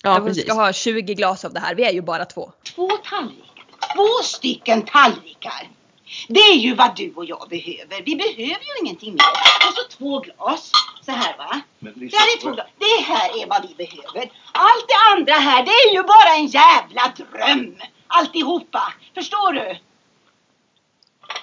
Ja 0.03 0.21
precis. 0.25 0.43
ska 0.43 0.53
ha 0.53 0.73
20 0.73 1.13
glas 1.13 1.45
av 1.45 1.53
det 1.53 1.59
här? 1.59 1.75
Vi 1.75 1.83
är 1.83 1.91
ju 1.91 2.01
bara 2.01 2.25
två. 2.25 2.51
Två 2.75 2.89
tallrikar. 2.89 3.65
Två 3.95 4.23
stycken 4.23 4.81
tallrikar. 4.81 5.78
Det 6.27 6.39
är 6.39 6.55
ju 6.55 6.75
vad 6.75 6.95
du 6.95 7.13
och 7.15 7.25
jag 7.25 7.47
behöver. 7.49 8.01
Vi 8.05 8.15
behöver 8.15 8.65
ju 8.69 8.79
ingenting 8.81 9.13
mer. 9.13 9.67
Och 9.67 9.73
så 9.73 9.97
två 9.97 10.19
glas. 10.19 10.71
Så 11.05 11.11
här 11.11 11.37
va. 11.37 11.61
Lisa, 11.79 12.17
Där 12.17 12.23
är 12.23 12.41
två 12.41 12.49
dagar. 12.49 12.67
Det 12.77 13.03
här 13.03 13.43
är 13.43 13.47
vad 13.47 13.67
vi 13.67 13.75
behöver. 13.75 14.31
Allt 14.51 14.87
det 14.87 15.15
andra 15.15 15.33
här, 15.33 15.63
det 15.65 15.71
är 15.71 15.93
ju 15.93 16.03
bara 16.03 16.35
en 16.35 16.47
jävla 16.47 17.13
dröm. 17.17 17.75
Alltihopa. 18.07 18.93
Förstår 19.15 19.53
du? 19.53 19.77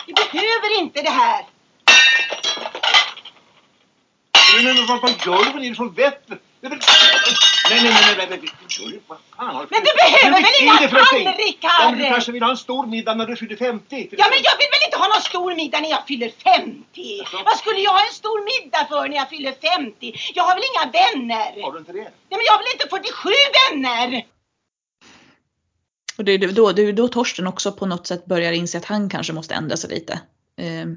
Vi 0.07 0.13
behöver 0.13 0.81
inte 0.81 1.03
det 1.03 1.11
här. 1.11 1.45
Men, 4.57 4.87
vad, 4.87 5.11
gör 5.27 5.45
du? 5.45 5.53
Vad 5.53 5.65
är 5.65 5.71
det 5.71 5.77
som 5.77 5.95
vetter? 5.95 6.39
Nej, 6.69 7.83
nej, 7.83 7.93
nej, 7.93 8.17
nej, 8.17 8.27
nej, 8.31 8.39
nej. 8.43 8.51
Du? 8.79 9.01
Vad 9.07 9.19
fan 9.37 9.55
har 9.55 9.67
Men 9.71 9.81
du 9.81 9.93
behöver 10.03 10.43
väl 10.43 10.55
inga 10.63 10.89
tallrikar? 10.89 11.71
Ja, 11.81 11.91
men 11.91 11.99
du 11.99 12.05
kanske 12.05 12.33
vill 12.33 12.43
ha 12.43 12.51
en 12.51 12.57
stor 12.57 12.87
middag 12.87 13.15
när 13.15 13.27
du 13.27 13.37
fyller 13.37 13.57
50? 13.57 13.89
till 13.89 14.19
Ja 14.19 14.27
men 14.31 14.39
jag 14.49 14.57
vill 14.61 14.71
väl 14.75 14.85
inte 14.87 14.99
ha 14.99 15.09
någon 15.09 15.23
stor 15.23 15.55
middag 15.55 15.81
när 15.81 15.91
jag 15.91 16.07
fyller 16.07 16.31
50? 16.45 17.23
Vad 17.45 17.57
skulle 17.57 17.81
jag 17.81 17.93
ha 17.93 18.01
en 18.09 18.15
stor 18.15 18.39
middag 18.53 18.87
för 18.89 19.09
när 19.09 19.17
jag 19.17 19.29
fyller 19.29 19.55
50? 19.77 20.15
Jag 20.35 20.45
har 20.45 20.55
väl 20.55 20.65
inga 20.71 20.85
vänner? 21.01 21.63
Har 21.63 21.73
du 21.73 21.79
inte 21.79 21.93
det? 21.93 21.99
Nej 21.99 22.37
men 22.39 22.45
jag 22.47 22.53
har 22.53 22.59
väl 22.59 22.73
inte 22.75 22.89
47 22.91 23.31
vänner? 23.61 24.25
Och 26.19 26.25
det 26.25 26.33
är 26.33 26.39
då, 26.53 26.73
det 26.73 26.83
är 26.83 26.93
då 26.93 27.09
Torsten 27.09 27.47
också 27.47 27.73
på 27.73 27.87
något 27.87 28.07
sätt 28.07 28.27
börjar 28.27 28.53
inse 28.53 28.79
att 28.79 28.85
han 28.85 29.11
kanske 29.11 29.33
måste 29.33 29.55
ändra 29.55 29.77
sig 29.77 29.91
lite. 29.91 30.21
Ehm, 30.59 30.97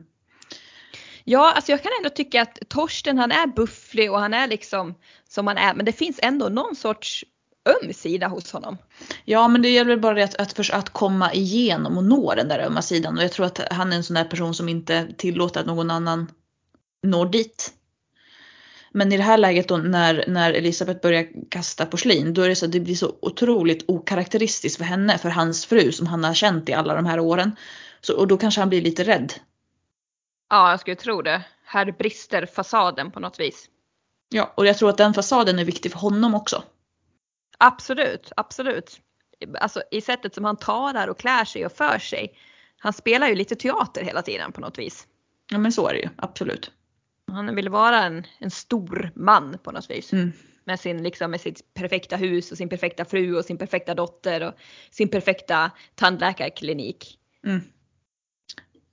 Ja, 1.31 1.51
alltså 1.55 1.71
jag 1.71 1.83
kan 1.83 1.91
ändå 1.99 2.09
tycka 2.09 2.41
att 2.41 2.59
Torsten 2.67 3.17
han 3.17 3.31
är 3.31 3.47
bufflig 3.47 4.11
och 4.11 4.19
han 4.19 4.33
är 4.33 4.47
liksom 4.47 4.95
som 5.29 5.47
han 5.47 5.57
är 5.57 5.73
men 5.73 5.85
det 5.85 5.91
finns 5.91 6.19
ändå 6.21 6.49
någon 6.49 6.75
sorts 6.75 7.25
öm 7.65 7.93
sida 7.93 8.27
hos 8.27 8.51
honom. 8.51 8.77
Ja 9.25 9.47
men 9.47 9.61
det 9.61 9.69
gäller 9.69 9.89
väl 9.89 9.99
bara 9.99 10.15
det 10.15 10.23
att, 10.23 10.35
att, 10.35 10.69
att 10.69 10.89
komma 10.89 11.33
igenom 11.33 11.97
och 11.97 12.03
nå 12.03 12.35
den 12.35 12.47
där 12.47 12.59
ömma 12.59 12.81
sidan 12.81 13.17
och 13.17 13.23
jag 13.23 13.31
tror 13.31 13.45
att 13.45 13.61
han 13.71 13.93
är 13.93 13.97
en 13.97 14.03
sån 14.03 14.13
där 14.13 14.23
person 14.23 14.53
som 14.53 14.69
inte 14.69 15.07
tillåter 15.17 15.59
att 15.59 15.67
någon 15.67 15.91
annan 15.91 16.31
når 17.03 17.25
dit. 17.25 17.73
Men 18.91 19.13
i 19.13 19.17
det 19.17 19.23
här 19.23 19.37
läget 19.37 19.67
då 19.67 19.77
när, 19.77 20.25
när 20.27 20.53
Elisabeth 20.53 21.01
börjar 21.01 21.49
kasta 21.49 21.85
porslin 21.85 22.33
då 22.33 22.41
är 22.41 22.49
det 22.49 22.55
så 22.55 22.65
att 22.65 22.71
det 22.71 22.79
blir 22.79 22.95
så 22.95 23.15
otroligt 23.21 23.85
okaraktäristiskt 23.87 24.77
för 24.77 24.85
henne, 24.85 25.17
för 25.17 25.29
hans 25.29 25.65
fru 25.65 25.91
som 25.91 26.07
han 26.07 26.23
har 26.23 26.33
känt 26.33 26.69
i 26.69 26.73
alla 26.73 26.95
de 26.95 27.05
här 27.05 27.19
åren. 27.19 27.55
Så, 28.01 28.17
och 28.17 28.27
då 28.27 28.37
kanske 28.37 28.61
han 28.61 28.69
blir 28.69 28.81
lite 28.81 29.03
rädd. 29.03 29.33
Ja, 30.49 30.69
jag 30.69 30.79
skulle 30.79 30.95
tro 30.95 31.21
det. 31.21 31.43
Här 31.65 31.91
brister 31.91 32.45
fasaden 32.45 33.11
på 33.11 33.19
något 33.19 33.39
vis. 33.39 33.69
Ja, 34.29 34.53
och 34.55 34.65
jag 34.65 34.77
tror 34.77 34.89
att 34.89 34.97
den 34.97 35.13
fasaden 35.13 35.59
är 35.59 35.65
viktig 35.65 35.91
för 35.91 35.99
honom 35.99 36.35
också. 36.35 36.63
Absolut, 37.57 38.31
absolut. 38.37 38.99
Alltså 39.59 39.83
i 39.91 40.01
sättet 40.01 40.35
som 40.35 40.45
han 40.45 40.57
talar 40.57 41.07
och 41.07 41.19
klär 41.19 41.45
sig 41.45 41.65
och 41.65 41.71
för 41.71 41.99
sig. 41.99 42.33
Han 42.77 42.93
spelar 42.93 43.27
ju 43.27 43.35
lite 43.35 43.55
teater 43.55 44.03
hela 44.03 44.21
tiden 44.21 44.51
på 44.51 44.61
något 44.61 44.79
vis. 44.79 45.07
Ja 45.51 45.57
men 45.57 45.71
så 45.71 45.87
är 45.87 45.93
det 45.93 45.99
ju, 45.99 46.09
absolut. 46.15 46.71
Han 47.31 47.55
vill 47.55 47.69
vara 47.69 48.03
en, 48.03 48.27
en 48.39 48.51
stor 48.51 49.11
man 49.15 49.57
på 49.63 49.71
något 49.71 49.89
vis. 49.89 50.13
Mm. 50.13 50.31
Med, 50.63 50.79
sin, 50.79 51.03
liksom, 51.03 51.31
med 51.31 51.41
sitt 51.41 51.73
perfekta 51.73 52.15
hus 52.15 52.51
och 52.51 52.57
sin 52.57 52.69
perfekta 52.69 53.05
fru 53.05 53.35
och 53.37 53.45
sin 53.45 53.57
perfekta 53.57 53.95
dotter 53.95 54.47
och 54.47 54.53
sin 54.91 55.09
perfekta 55.09 55.71
tandläkarklinik. 55.95 57.19
Mm. 57.45 57.61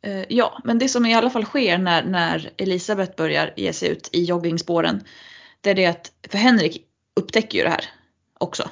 Eh, 0.02 0.24
ja, 0.28 0.60
men 0.64 0.78
det 0.78 0.88
som 0.88 1.06
i 1.06 1.14
alla 1.14 1.30
fall 1.30 1.44
sker 1.44 1.78
när, 1.78 2.04
när 2.04 2.50
Elisabeth 2.56 3.16
börjar 3.16 3.52
ge 3.56 3.72
sig 3.72 3.88
ut 3.88 4.08
i 4.12 4.24
joggingspåren. 4.24 5.04
Det 5.60 5.70
är 5.70 5.74
det 5.74 5.86
att, 5.86 6.12
för 6.30 6.38
Henrik 6.38 6.82
upptäcker 7.20 7.58
ju 7.58 7.64
det 7.64 7.70
här 7.70 7.84
också. 8.38 8.70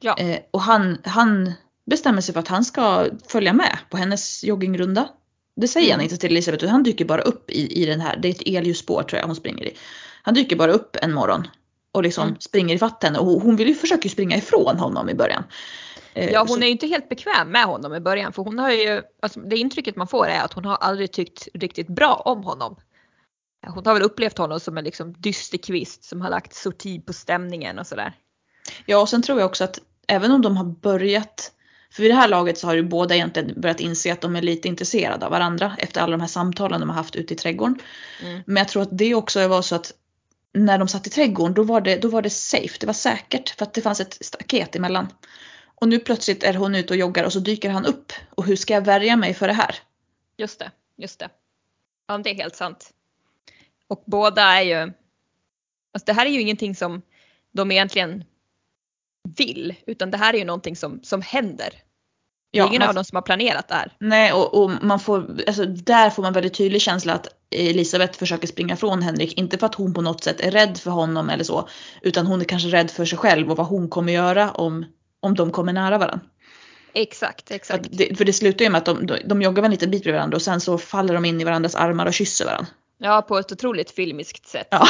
Ja. 0.00 0.16
Eh, 0.18 0.38
och 0.50 0.60
han, 0.60 0.98
han 1.04 1.52
bestämmer 1.86 2.20
sig 2.20 2.32
för 2.32 2.40
att 2.40 2.48
han 2.48 2.64
ska 2.64 3.06
följa 3.28 3.52
med 3.52 3.78
på 3.90 3.96
hennes 3.96 4.44
joggingrunda. 4.44 5.08
Det 5.56 5.68
säger 5.68 5.90
han 5.90 6.00
Mm. 6.00 6.04
inte 6.04 6.16
till 6.16 6.30
Elisabeth 6.30 6.64
utan 6.64 6.72
han 6.72 6.82
dyker 6.82 7.04
bara 7.04 7.22
upp 7.22 7.50
i, 7.50 7.82
i 7.82 7.86
den 7.86 8.00
här, 8.00 8.16
det 8.16 8.28
är 8.28 8.32
ett 8.32 8.42
elljusspår 8.46 9.02
tror 9.02 9.20
jag 9.20 9.26
hon 9.26 9.36
springer 9.36 9.64
i. 9.64 9.76
Han 10.22 10.34
dyker 10.34 10.56
bara 10.56 10.72
upp 10.72 10.96
en 11.02 11.12
morgon 11.12 11.46
och 11.92 12.02
liksom 12.02 12.28
Mm. 12.28 12.40
springer 12.40 12.74
ifatt 12.74 13.02
henne 13.04 13.18
och 13.18 13.40
hon 13.42 13.56
vill 13.56 13.68
ju 13.68 13.74
försöka 13.74 14.08
springa 14.08 14.36
ifrån 14.36 14.78
honom 14.78 15.08
i 15.08 15.14
början. 15.14 15.44
Eh, 16.14 16.30
Ja, 16.30 16.44
hon 16.48 16.62
är 16.62 16.66
ju 16.66 16.72
inte 16.72 16.86
helt 16.86 17.08
bekväm 17.08 17.48
med 17.48 17.64
honom 17.64 17.94
i 17.94 18.00
början 18.00 18.32
för 18.32 18.42
hon 18.42 18.58
har 18.58 18.70
ju, 18.70 19.02
alltså 19.22 19.40
det 19.40 19.56
intrycket 19.56 19.96
man 19.96 20.06
får 20.06 20.26
är 20.26 20.40
att 20.40 20.52
hon 20.52 20.64
har 20.64 20.76
aldrig 20.76 21.12
tyckt 21.12 21.48
riktigt 21.54 21.88
bra 21.88 22.14
om 22.14 22.44
honom. 22.44 22.76
Hon 23.66 23.86
har 23.86 23.94
väl 23.94 24.02
upplevt 24.02 24.38
honom 24.38 24.60
som 24.60 24.78
en 24.78 24.84
liksom 24.84 25.12
dysterkvist 25.12 26.04
som 26.04 26.20
har 26.20 26.30
lagt 26.30 26.54
sorti 26.54 27.06
på 27.06 27.12
stämningen 27.12 27.78
och 27.78 27.86
sådär. 27.86 28.12
Ja, 28.86 28.98
och 28.98 29.08
sen 29.08 29.22
tror 29.22 29.38
jag 29.38 29.46
också 29.46 29.64
att 29.64 29.78
även 30.06 30.32
om 30.32 30.42
de 30.42 30.56
har 30.56 30.64
börjat, 30.64 31.52
för 31.92 32.02
vid 32.02 32.10
det 32.10 32.14
här 32.14 32.28
laget 32.28 32.58
så 32.58 32.66
har 32.66 32.74
ju 32.74 32.82
båda 32.82 33.14
egentligen 33.14 33.60
börjat 33.60 33.80
inse 33.80 34.12
att 34.12 34.20
de 34.20 34.36
är 34.36 34.42
lite 34.42 34.68
intresserade 34.68 35.26
av 35.26 35.32
varandra 35.32 35.76
efter 35.78 36.00
alla 36.00 36.10
de 36.10 36.20
här 36.20 36.28
samtalen 36.28 36.80
de 36.80 36.88
har 36.88 36.96
haft 36.96 37.16
ute 37.16 37.34
i 37.34 37.36
trädgården. 37.36 37.78
Mm. 38.22 38.42
Men 38.46 38.56
jag 38.56 38.68
tror 38.68 38.82
att 38.82 38.98
det 38.98 39.14
också 39.14 39.48
var 39.48 39.62
så 39.62 39.74
att 39.74 39.92
när 40.52 40.78
de 40.78 40.88
satt 40.88 41.06
i 41.06 41.10
trädgården 41.10 41.54
då 41.54 41.62
var, 41.62 41.80
det, 41.80 41.96
då 41.96 42.08
var 42.08 42.22
det 42.22 42.30
safe, 42.30 42.76
det 42.80 42.86
var 42.86 42.92
säkert 42.92 43.50
för 43.50 43.64
att 43.64 43.74
det 43.74 43.80
fanns 43.80 44.00
ett 44.00 44.18
staket 44.20 44.76
emellan. 44.76 45.08
Och 45.80 45.88
nu 45.88 45.98
plötsligt 45.98 46.42
är 46.42 46.54
hon 46.54 46.74
ute 46.74 46.92
och 46.92 46.96
joggar 46.98 47.24
och 47.24 47.32
så 47.32 47.38
dyker 47.40 47.70
han 47.70 47.86
upp. 47.86 48.12
Och 48.30 48.44
hur 48.46 48.56
ska 48.56 48.74
jag 48.74 48.84
värja 48.84 49.16
mig 49.16 49.34
för 49.34 49.46
det 49.46 49.52
här? 49.52 49.74
Just 50.36 50.58
det, 50.58 50.70
just 50.96 51.18
det. 51.18 51.28
Ja, 52.06 52.18
det 52.18 52.30
är 52.30 52.34
helt 52.34 52.56
sant. 52.56 52.90
Och 53.86 54.02
båda 54.06 54.42
är 54.42 54.62
ju, 54.62 54.76
alltså 55.94 56.06
det 56.06 56.12
här 56.12 56.26
är 56.26 56.30
ju 56.30 56.40
ingenting 56.40 56.74
som 56.74 57.02
de 57.52 57.70
egentligen 57.70 58.24
vill, 59.36 59.74
utan 59.86 60.10
det 60.10 60.16
här 60.16 60.34
är 60.34 60.38
ju 60.38 60.44
någonting 60.44 60.76
som, 60.76 61.00
som 61.02 61.22
händer. 61.22 61.74
Ja, 62.50 62.66
ingen 62.68 62.80
man- 62.80 62.88
av 62.88 62.94
dem 62.94 63.04
som 63.04 63.16
har 63.16 63.22
planerat 63.22 63.68
det 63.68 63.74
här. 63.74 63.96
Nej, 63.98 64.32
och, 64.32 64.62
och 64.62 64.70
man 64.82 65.00
får, 65.00 65.40
alltså 65.46 65.64
där 65.64 66.10
får 66.10 66.22
man 66.22 66.32
väldigt 66.32 66.54
tydlig 66.54 66.82
känsla 66.82 67.14
att 67.14 67.26
Elisabeth 67.50 68.18
försöker 68.18 68.46
springa 68.46 68.76
från 68.76 69.02
Henrik. 69.02 69.38
Inte 69.38 69.58
för 69.58 69.66
att 69.66 69.74
hon 69.74 69.94
på 69.94 70.02
något 70.02 70.24
sätt 70.24 70.40
är 70.40 70.50
rädd 70.50 70.78
för 70.78 70.90
honom 70.90 71.30
eller 71.30 71.44
så. 71.44 71.68
Utan 72.02 72.26
hon 72.26 72.40
är 72.40 72.44
kanske 72.44 72.68
rädd 72.68 72.90
för 72.90 73.04
sig 73.04 73.18
själv 73.18 73.50
och 73.50 73.56
vad 73.56 73.66
hon 73.66 73.88
kommer 73.88 74.12
göra 74.12 74.50
om, 74.50 74.84
om 75.20 75.34
de 75.34 75.50
kommer 75.50 75.72
nära 75.72 75.98
varandra. 75.98 76.20
Exakt, 76.92 77.48
För, 77.48 77.54
exakt. 77.54 77.86
att 77.86 77.98
det, 77.98 78.18
för 78.18 78.24
det 78.24 78.32
slutar 78.32 78.64
ju 78.64 78.70
med 78.70 78.78
att 78.78 78.84
de, 78.84 79.06
de, 79.24 79.42
joggar 79.42 79.62
väl 79.62 79.64
en 79.64 79.70
liten 79.70 79.90
bit 79.90 80.02
bredvid 80.02 80.18
varandra 80.18 80.36
och 80.36 80.42
sen 80.42 80.60
så 80.60 80.78
faller 80.78 81.14
de 81.14 81.24
in 81.24 81.40
i 81.40 81.44
varandras 81.44 81.74
armar 81.74 82.06
och 82.06 82.14
kysser 82.14 82.44
varandra. 82.44 82.66
Ja, 82.98 83.22
på 83.22 83.38
ett 83.38 83.52
otroligt 83.52 83.90
filmiskt 83.90 84.46
sätt. 84.48 84.68
Ja. 84.70 84.86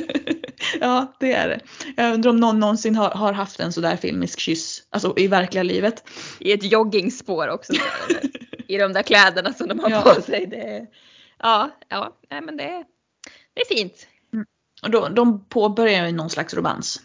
ja, 0.80 1.12
det 1.20 1.32
är 1.32 1.48
det. 1.48 1.60
Jag 1.96 2.14
undrar 2.14 2.30
om 2.30 2.40
någon 2.40 2.60
någonsin 2.60 2.96
har, 2.96 3.10
har 3.10 3.32
haft 3.32 3.60
en 3.60 3.72
sådär 3.72 3.96
filmisk 3.96 4.40
kyss. 4.40 4.82
Alltså 4.90 5.14
i 5.16 5.26
verkliga 5.26 5.62
livet. 5.62 6.08
I 6.38 6.52
ett 6.52 6.72
joggingspår 6.72 7.48
också. 7.48 7.72
I 8.68 8.76
de 8.78 8.92
där 8.92 9.02
kläderna 9.02 9.52
som 9.52 9.68
de 9.68 9.78
har 9.78 9.90
Ja. 9.90 10.00
på 10.14 10.22
sig. 10.22 10.46
Det 10.46 10.86
ja, 11.42 11.70
ja, 11.88 12.16
nej 12.30 12.40
men 12.40 12.56
det, 12.56 12.64
är- 12.64 12.84
det 13.54 13.60
är 13.60 13.74
fint. 13.76 14.06
Och 14.82 14.90
då, 14.90 15.08
de 15.08 15.44
påbörjar 15.48 16.06
ju 16.06 16.12
någon 16.12 16.30
slags 16.30 16.54
romans. 16.54 17.00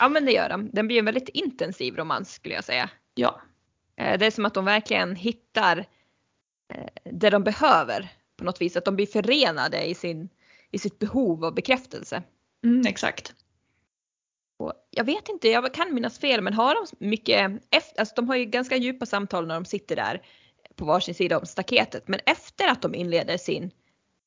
Ja 0.00 0.08
men 0.08 0.24
det 0.24 0.32
gör 0.32 0.48
de. 0.48 0.70
Den 0.72 0.86
blir 0.86 0.98
en 0.98 1.04
väldigt 1.04 1.28
intensiv 1.28 1.96
romans 1.96 2.32
skulle 2.32 2.54
jag 2.54 2.64
säga. 2.64 2.90
Ja. 3.14 3.40
Eh, 3.96 4.18
Det 4.18 4.26
är 4.26 4.30
som 4.30 4.46
att 4.46 4.54
de 4.54 4.64
verkligen 4.64 5.16
hittar 5.16 5.78
eh, 6.74 6.86
det 7.04 7.30
de 7.30 7.44
behöver 7.44 8.08
på 8.36 8.44
något 8.44 8.60
vis. 8.60 8.76
Att 8.76 8.84
de 8.84 8.96
blir 8.96 9.06
förenade 9.06 9.84
i, 9.84 9.94
sin, 9.94 10.28
i 10.70 10.78
sitt 10.78 10.98
behov 10.98 11.44
av 11.44 11.54
bekräftelse. 11.54 12.22
Mm, 12.64 12.86
exakt. 12.86 13.34
Och 14.58 14.72
jag 14.90 15.04
vet 15.04 15.28
inte, 15.28 15.48
jag 15.48 15.74
kan 15.74 15.94
minnas 15.94 16.18
fel 16.18 16.40
men 16.42 16.54
har 16.54 16.74
de 16.74 17.06
mycket, 17.06 17.62
efter, 17.70 18.00
alltså 18.00 18.14
de 18.14 18.28
har 18.28 18.36
ju 18.36 18.44
ganska 18.44 18.76
djupa 18.76 19.06
samtal 19.06 19.46
när 19.46 19.54
de 19.54 19.64
sitter 19.64 19.96
där 19.96 20.22
på 20.76 20.84
varsin 20.84 21.14
sida 21.14 21.38
om 21.38 21.46
staketet. 21.46 22.08
Men 22.08 22.20
efter 22.26 22.68
att 22.68 22.82
de 22.82 22.94
inleder 22.94 23.36
sin 23.36 23.70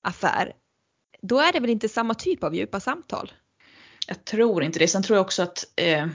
affär, 0.02 0.54
då 1.22 1.40
är 1.40 1.54
det 1.54 1.60
väl 1.60 1.70
inte 1.70 1.90
samma 1.90 2.14
typ 2.14 2.44
av 2.44 2.56
djupa 2.56 2.80
samtal? 2.80 3.32
Jag 4.08 4.26
tror 4.26 4.64
inte 4.64 4.80
det. 4.80 4.88
Sen 4.88 5.04
tror 5.04 5.18
jag 5.18 5.26
också 5.26 5.44
att 5.44 5.66
eh, 5.76 6.08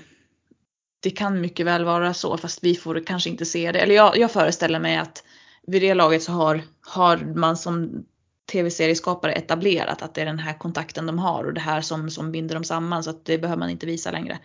det 1.01 1.11
kan 1.11 1.41
mycket 1.41 1.67
väl 1.67 1.85
vara 1.85 2.15
så 2.15 2.37
fast 2.37 2.65
vi 2.65 2.75
får 2.75 3.07
kanske 3.07 3.31
inte 3.31 3.45
se 3.45 3.73
det. 3.73 3.79
Eller 3.79 3.95
jag, 3.95 4.19
jag 4.19 4.33
föreställer 4.33 4.81
mig 4.81 4.97
att 4.97 5.25
vid 5.67 5.83
det 5.83 5.95
laget 5.95 6.23
så 6.23 6.33
har, 6.33 6.63
har 6.81 7.17
man 7.17 7.57
som 7.57 8.05
tv-serieskapare 8.53 9.33
etablerat 9.33 10.03
att 10.03 10.15
det 10.15 10.23
är 10.23 10.27
den 10.27 10.39
här 10.39 10.59
kontakten 10.59 11.07
de 11.07 11.19
har 11.19 11.45
och 11.45 11.55
det 11.55 11.61
här 11.61 11.81
som, 11.81 12.11
som 12.11 12.33
binder 12.33 12.55
dem 12.55 12.65
samman 12.65 13.05
så 13.05 13.11
att 13.11 13.25
det 13.25 13.39
behöver 13.39 13.59
man 13.59 13.71
inte 13.71 13.87
visa 13.87 14.11
längre. 14.11 14.39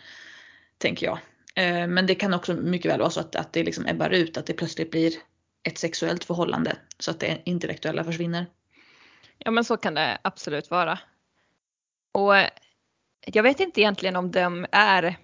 Tänker 0.77 1.05
jag. 1.05 1.19
Eh, 1.55 1.87
men 1.87 2.07
det 2.07 2.15
kan 2.15 2.33
också 2.33 2.53
mycket 2.53 2.91
väl 2.91 2.99
vara 2.99 3.09
så 3.09 3.19
att, 3.19 3.35
att 3.35 3.53
det 3.53 3.63
liksom 3.63 3.87
ebbar 3.87 4.09
ut, 4.09 4.37
att 4.37 4.45
det 4.45 4.53
plötsligt 4.53 4.91
blir 4.91 5.13
ett 5.63 5.77
sexuellt 5.77 6.23
förhållande 6.23 6.75
så 6.99 7.11
att 7.11 7.19
det 7.19 7.41
intellektuella 7.45 8.03
försvinner. 8.03 8.45
Ja 9.37 9.51
men 9.51 9.63
så 9.63 9.77
kan 9.77 9.93
det 9.93 10.17
absolut 10.21 10.71
vara. 10.71 10.99
Och 12.11 12.33
jag 13.25 13.43
vet 13.43 13.59
inte 13.59 13.81
egentligen 13.81 14.15
om 14.15 14.31
de 14.31 14.65
är, 14.71 15.17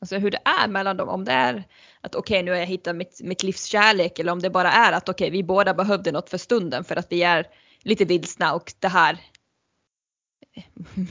alltså 0.00 0.16
hur 0.16 0.30
det 0.30 0.40
är 0.44 0.68
mellan 0.68 0.96
dem. 0.96 1.08
Om 1.08 1.24
det 1.24 1.32
är 1.32 1.64
att 2.00 2.14
okej 2.14 2.42
nu 2.42 2.50
har 2.50 2.58
jag 2.58 2.66
hittat 2.66 2.96
mitt, 2.96 3.20
mitt 3.22 3.42
livs 3.42 3.64
kärlek 3.64 4.18
eller 4.18 4.32
om 4.32 4.40
det 4.40 4.50
bara 4.50 4.72
är 4.72 4.92
att 4.92 5.08
okej 5.08 5.30
vi 5.30 5.42
båda 5.42 5.74
behövde 5.74 6.12
något 6.12 6.30
för 6.30 6.38
stunden 6.38 6.84
för 6.84 6.96
att 6.96 7.12
vi 7.12 7.22
är 7.22 7.46
lite 7.82 8.04
vilsna 8.04 8.54
och 8.54 8.72
det 8.78 8.88
här, 8.88 9.18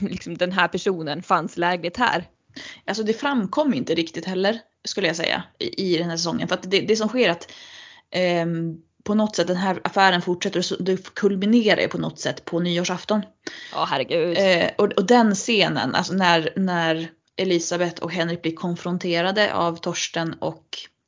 liksom 0.00 0.36
den 0.36 0.52
här 0.52 0.68
personen 0.68 1.22
fanns 1.22 1.56
lägligt 1.56 1.96
här. 1.96 2.24
Alltså 2.84 3.02
det 3.02 3.12
framkom 3.12 3.74
inte 3.74 3.94
riktigt 3.94 4.24
heller 4.24 4.58
skulle 4.84 5.06
jag 5.06 5.16
säga 5.16 5.42
i, 5.58 5.94
i 5.94 5.98
den 5.98 6.10
här 6.10 6.16
säsongen. 6.16 6.48
För 6.48 6.54
att 6.54 6.70
det, 6.70 6.80
det 6.80 6.96
som 6.96 7.08
sker 7.08 7.28
är 7.28 7.32
att 7.32 7.52
ehm, 8.10 8.82
på 9.04 9.14
något 9.14 9.36
sätt 9.36 9.46
den 9.46 9.56
här 9.56 9.80
affären 9.84 10.22
fortsätter 10.22 10.58
och 10.58 10.64
så- 10.64 10.76
det 10.82 11.14
kulminerar 11.14 11.80
ju 11.80 11.88
på 11.88 11.98
något 11.98 12.18
sätt 12.18 12.44
på 12.44 12.60
nyårsafton. 12.60 13.22
Ja 13.72 13.84
herregud. 13.90 14.36
Eh, 14.38 14.70
och, 14.78 14.92
och 14.92 15.06
den 15.06 15.34
scenen, 15.34 15.94
alltså 15.94 16.12
när, 16.14 16.52
när 16.56 17.10
Elisabeth 17.36 18.02
och 18.02 18.12
Henrik 18.12 18.42
blir 18.42 18.56
konfronterade 18.56 19.54
av 19.54 19.76
Torsten 19.76 20.32
och, 20.34 20.64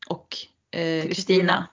och 0.09 0.37
eh, 0.71 1.05
Kristina. 1.05 1.67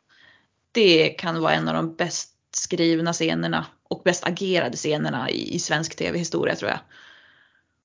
Det 0.71 1.09
kan 1.09 1.41
vara 1.41 1.53
en 1.53 1.67
av 1.67 1.73
de 1.75 1.95
bäst 1.95 2.35
skrivna 2.51 3.13
scenerna 3.13 3.65
och 3.89 4.01
bäst 4.05 4.23
agerade 4.27 4.77
scenerna 4.77 5.29
i, 5.29 5.55
i 5.55 5.59
svensk 5.59 5.95
tv-historia 5.95 6.55
tror 6.55 6.71
jag. 6.71 6.79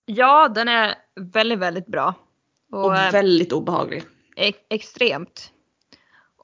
Ja 0.06 0.48
den 0.48 0.68
är 0.68 0.94
väldigt 1.20 1.58
väldigt 1.58 1.86
bra. 1.86 2.14
Och, 2.72 2.84
Och 2.84 2.96
eh, 2.96 3.12
väldigt 3.12 3.52
obehaglig. 3.52 4.02
e- 4.36 4.52
extremt. 4.70 5.50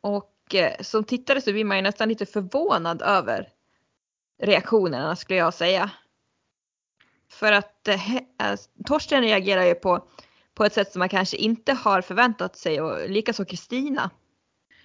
Och 0.02 0.29
eh, 0.54 0.80
som 0.80 1.04
tittare 1.04 1.40
så 1.40 1.52
blir 1.52 1.64
man 1.64 1.76
ju 1.76 1.82
nästan 1.82 2.08
lite 2.08 2.26
förvånad 2.26 3.02
över 3.02 3.48
reaktionerna 4.42 5.16
skulle 5.16 5.38
jag 5.38 5.54
säga. 5.54 5.90
För 7.30 7.52
att 7.52 7.88
eh, 7.88 8.16
eh, 8.16 8.22
Torsten 8.86 9.22
reagerar 9.22 9.64
ju 9.64 9.74
på, 9.74 10.04
på 10.54 10.64
ett 10.64 10.72
sätt 10.72 10.92
som 10.92 10.98
man 10.98 11.08
kanske 11.08 11.36
inte 11.36 11.72
har 11.72 12.02
förväntat 12.02 12.56
sig 12.56 12.80
och 12.80 13.10
likaså 13.10 13.44
Kristina. 13.44 14.10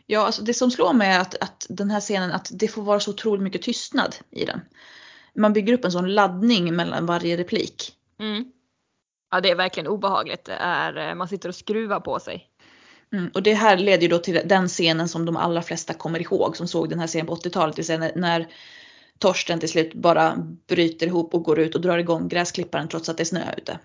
Ja, 0.06 0.26
alltså 0.26 0.42
det 0.42 0.54
som 0.54 0.72
slår 0.72 0.94
mig 0.94 1.12
är 1.12 1.20
att, 1.20 1.36
att 1.42 1.66
den 1.70 1.92
här 1.92 2.00
scenen, 2.00 2.32
att 2.32 2.50
det 2.54 2.68
får 2.68 2.82
vara 2.82 3.00
så 3.00 3.12
otroligt 3.12 3.44
mycket 3.44 3.62
tystnad 3.62 4.16
i 4.32 4.46
den. 4.46 4.62
Man 5.36 5.54
bygger 5.54 5.74
upp 5.74 5.86
en 5.86 5.92
sån 5.92 6.14
laddning 6.14 6.76
mellan 6.76 7.06
varje 7.06 7.38
replik. 7.38 7.94
Mm. 8.20 8.52
Ja 9.32 9.42
det 9.42 9.52
är 9.52 9.56
verkligen 9.56 9.88
obehagligt. 9.88 10.46
Det 10.46 10.54
är, 10.54 11.10
eh, 11.10 11.16
man 11.16 11.28
sitter 11.28 11.50
och 11.50 11.56
skruvar 11.56 12.00
på 12.00 12.20
sig. 12.20 12.50
Mm, 13.14 13.32
och 13.34 13.44
det 13.44 13.54
här 13.54 13.78
leder 13.78 14.02
ju 14.02 14.08
då 14.08 14.18
till 14.18 14.42
den 14.46 14.68
scenen 14.68 15.10
som 15.10 15.26
de 15.26 15.38
allra 15.38 15.62
flesta 15.62 15.94
kommer 15.94 16.22
ihåg 16.22 16.58
som 16.58 16.68
såg 16.68 16.90
den 16.90 17.00
här 17.00 17.08
scenen 17.08 17.26
på 17.26 17.36
80-talet. 17.36 17.76
Det 17.76 17.80
vill 17.80 17.86
säga 17.86 18.00
när, 18.00 18.12
när 18.16 18.48
Torsten 19.20 19.60
till 19.60 19.70
slut 19.70 19.94
bara 19.94 20.36
bryter 20.68 21.08
ihop 21.08 21.34
och 21.34 21.44
går 21.44 21.60
ut 21.60 21.76
och 21.76 21.82
drar 21.82 21.98
igång 21.98 22.28
gräsklipparen 22.28 22.88
trots 22.88 23.10
att 23.10 23.18
det 23.18 23.24
är 23.24 23.26
snö 23.26 23.54
ute. 23.58 23.80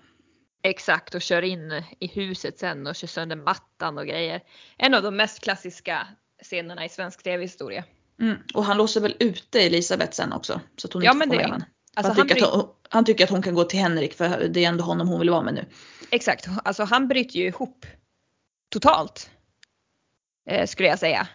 Exakt 0.63 1.15
och 1.15 1.23
kör 1.23 1.43
in 1.43 1.83
i 1.99 2.07
huset 2.07 2.59
sen 2.59 2.87
och 2.87 2.97
kör 2.97 3.09
sönder 3.09 3.37
mattan 3.37 3.99
och 3.99 4.07
grejer. 4.07 4.41
En 4.77 4.95
av 4.95 5.03
de 5.03 5.17
mest 5.17 5.41
klassiska 5.41 6.07
scenerna 6.43 6.85
i 6.85 6.89
svensk 6.89 7.23
tv-historia. 7.23 7.85
Mm. 8.21 8.37
Och 8.55 8.65
han 8.65 8.77
låser 8.77 9.01
väl 9.01 9.17
ute 9.19 9.61
Elisabeth 9.61 10.13
sen 10.13 10.33
också. 10.33 10.61
Så 10.77 10.87
att 10.87 10.93
hon 10.93 11.03
Ja, 11.03 11.13
inte 11.13 11.27
får 11.27 11.37
det 11.37 11.49
med. 11.49 11.65
Alltså, 11.95 12.13
han, 12.13 12.19
han 12.19 12.29
tycker 12.29 12.45
att 12.45 12.55
hon, 12.55 12.69
han 12.89 13.05
tycker 13.05 13.25
att 13.25 13.31
hon 13.31 13.43
kan 13.43 13.55
gå 13.55 13.65
till 13.65 13.79
Henrik 13.79 14.15
för 14.15 14.49
det 14.49 14.65
är 14.65 14.69
ändå 14.69 14.85
honom 14.85 15.09
hon 15.09 15.19
vill 15.21 15.31
vara 15.31 15.43
med 15.43 15.55
nu. 15.55 15.65
Exakt, 16.11 16.49
alltså 16.65 16.85
han 16.85 17.09
bryter 17.09 17.37
ju 17.37 17.47
ihop 17.47 17.87
totalt. 18.71 19.31
Eh, 20.51 20.67
skulle 20.67 20.89
jag 20.89 20.99
säga. 20.99 21.29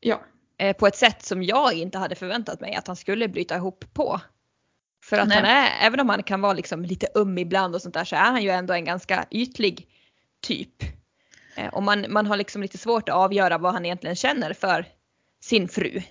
Ja. 0.00 0.22
Eh, 0.58 0.76
på 0.76 0.86
ett 0.86 0.96
sätt 0.96 1.22
som 1.22 1.42
jag 1.42 1.72
inte 1.72 1.98
hade 1.98 2.14
förväntat 2.14 2.60
mig 2.60 2.74
att 2.74 2.86
han 2.86 2.96
skulle 2.96 3.28
bryta 3.28 3.56
ihop 3.56 3.84
på. 3.94 4.20
För 5.04 5.18
att 5.18 5.28
Nej. 5.28 5.36
han 5.36 5.46
är, 5.46 5.86
även 5.86 6.00
om 6.00 6.08
han 6.08 6.22
kan 6.22 6.40
vara 6.40 6.52
liksom 6.52 6.84
lite 6.84 7.08
öm 7.14 7.38
ibland 7.38 7.74
och 7.74 7.82
sånt 7.82 7.94
där 7.94 8.04
så 8.04 8.16
är 8.16 8.30
han 8.30 8.42
ju 8.42 8.50
ändå 8.50 8.74
en 8.74 8.84
ganska 8.84 9.26
ytlig 9.30 9.88
typ. 10.42 10.82
Eh, 11.56 11.68
och 11.68 11.82
man, 11.82 12.06
man 12.08 12.26
har 12.26 12.36
liksom 12.36 12.62
lite 12.62 12.78
svårt 12.78 13.08
att 13.08 13.14
avgöra 13.14 13.58
vad 13.58 13.72
han 13.72 13.84
egentligen 13.84 14.16
känner 14.16 14.52
för 14.52 14.86
sin 15.40 15.68
fru. 15.68 16.02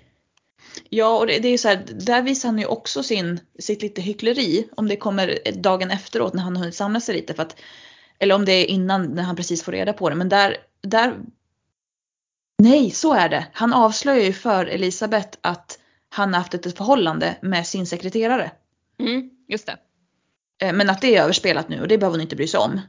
Ja, 0.89 1.17
och 1.17 1.27
det, 1.27 1.39
det 1.39 1.47
är 1.47 1.51
ju 1.51 1.57
så 1.57 1.67
här, 1.67 1.85
där 2.05 2.21
visar 2.21 2.49
han 2.49 2.59
ju 2.59 2.65
också 2.65 3.03
sin, 3.03 3.39
sitt 3.59 3.81
lite 3.81 4.01
hyckleri. 4.01 4.69
Om 4.75 4.87
det 4.87 4.95
kommer 4.95 5.39
dagen 5.55 5.91
efteråt 5.91 6.33
när 6.33 6.43
han 6.43 6.55
har 6.55 6.59
hunnit 6.59 6.75
samla 6.75 6.99
sig 6.99 7.15
lite. 7.15 7.33
För 7.33 7.43
att, 7.43 7.55
eller 8.19 8.35
om 8.35 8.45
det 8.45 8.51
är 8.51 8.65
innan 8.65 9.03
när 9.03 9.23
han 9.23 9.35
precis 9.35 9.63
får 9.63 9.71
reda 9.71 9.93
på 9.93 10.09
det. 10.09 10.15
Men 10.15 10.29
där, 10.29 10.57
där... 10.81 11.15
Nej, 12.57 12.91
så 12.91 13.13
är 13.13 13.29
det. 13.29 13.47
Han 13.53 13.73
avslöjar 13.73 14.25
ju 14.25 14.33
för 14.33 14.65
Elisabeth 14.65 15.37
att 15.41 15.79
han 16.09 16.33
har 16.33 16.41
haft 16.41 16.53
ett 16.53 16.77
förhållande 16.77 17.35
med 17.41 17.67
sin 17.67 17.85
sekreterare. 17.85 18.51
Mm, 18.99 19.29
just 19.47 19.65
det. 19.65 19.77
Eh, 20.61 20.73
Men 20.73 20.89
att 20.89 21.01
det 21.01 21.15
är 21.15 21.23
överspelat 21.23 21.69
nu 21.69 21.81
och 21.81 21.87
det 21.87 21.97
behöver 21.97 22.17
hon 22.17 22.21
inte 22.21 22.35
bry 22.35 22.47
sig 22.47 22.59
om. 22.59 22.81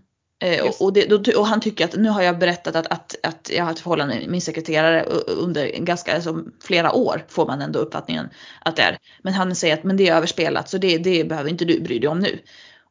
Eh. 0.42 0.64
Och, 0.80 0.92
det, 0.92 1.36
och 1.36 1.46
han 1.46 1.60
tycker 1.60 1.84
att 1.84 1.96
nu 1.96 2.08
har 2.08 2.22
jag 2.22 2.38
berättat 2.38 2.76
att, 2.76 2.86
att, 2.86 3.16
att 3.22 3.50
jag 3.56 3.64
har 3.64 3.70
ett 3.70 3.78
förhållande 3.78 4.14
med 4.14 4.28
min 4.28 4.40
sekreterare 4.40 5.02
under 5.26 5.66
ganska, 5.66 6.14
alltså, 6.14 6.44
flera 6.62 6.92
år 6.92 7.24
får 7.28 7.46
man 7.46 7.62
ändå 7.62 7.78
uppfattningen 7.78 8.28
att 8.60 8.76
det 8.76 8.82
är. 8.82 8.98
Men 9.22 9.34
han 9.34 9.54
säger 9.54 9.74
att 9.74 9.84
men 9.84 9.96
det 9.96 10.08
är 10.08 10.16
överspelat 10.16 10.68
så 10.68 10.78
det, 10.78 10.98
det 10.98 11.24
behöver 11.24 11.50
inte 11.50 11.64
du 11.64 11.80
bry 11.80 11.98
dig 11.98 12.08
om 12.08 12.20
nu. 12.20 12.38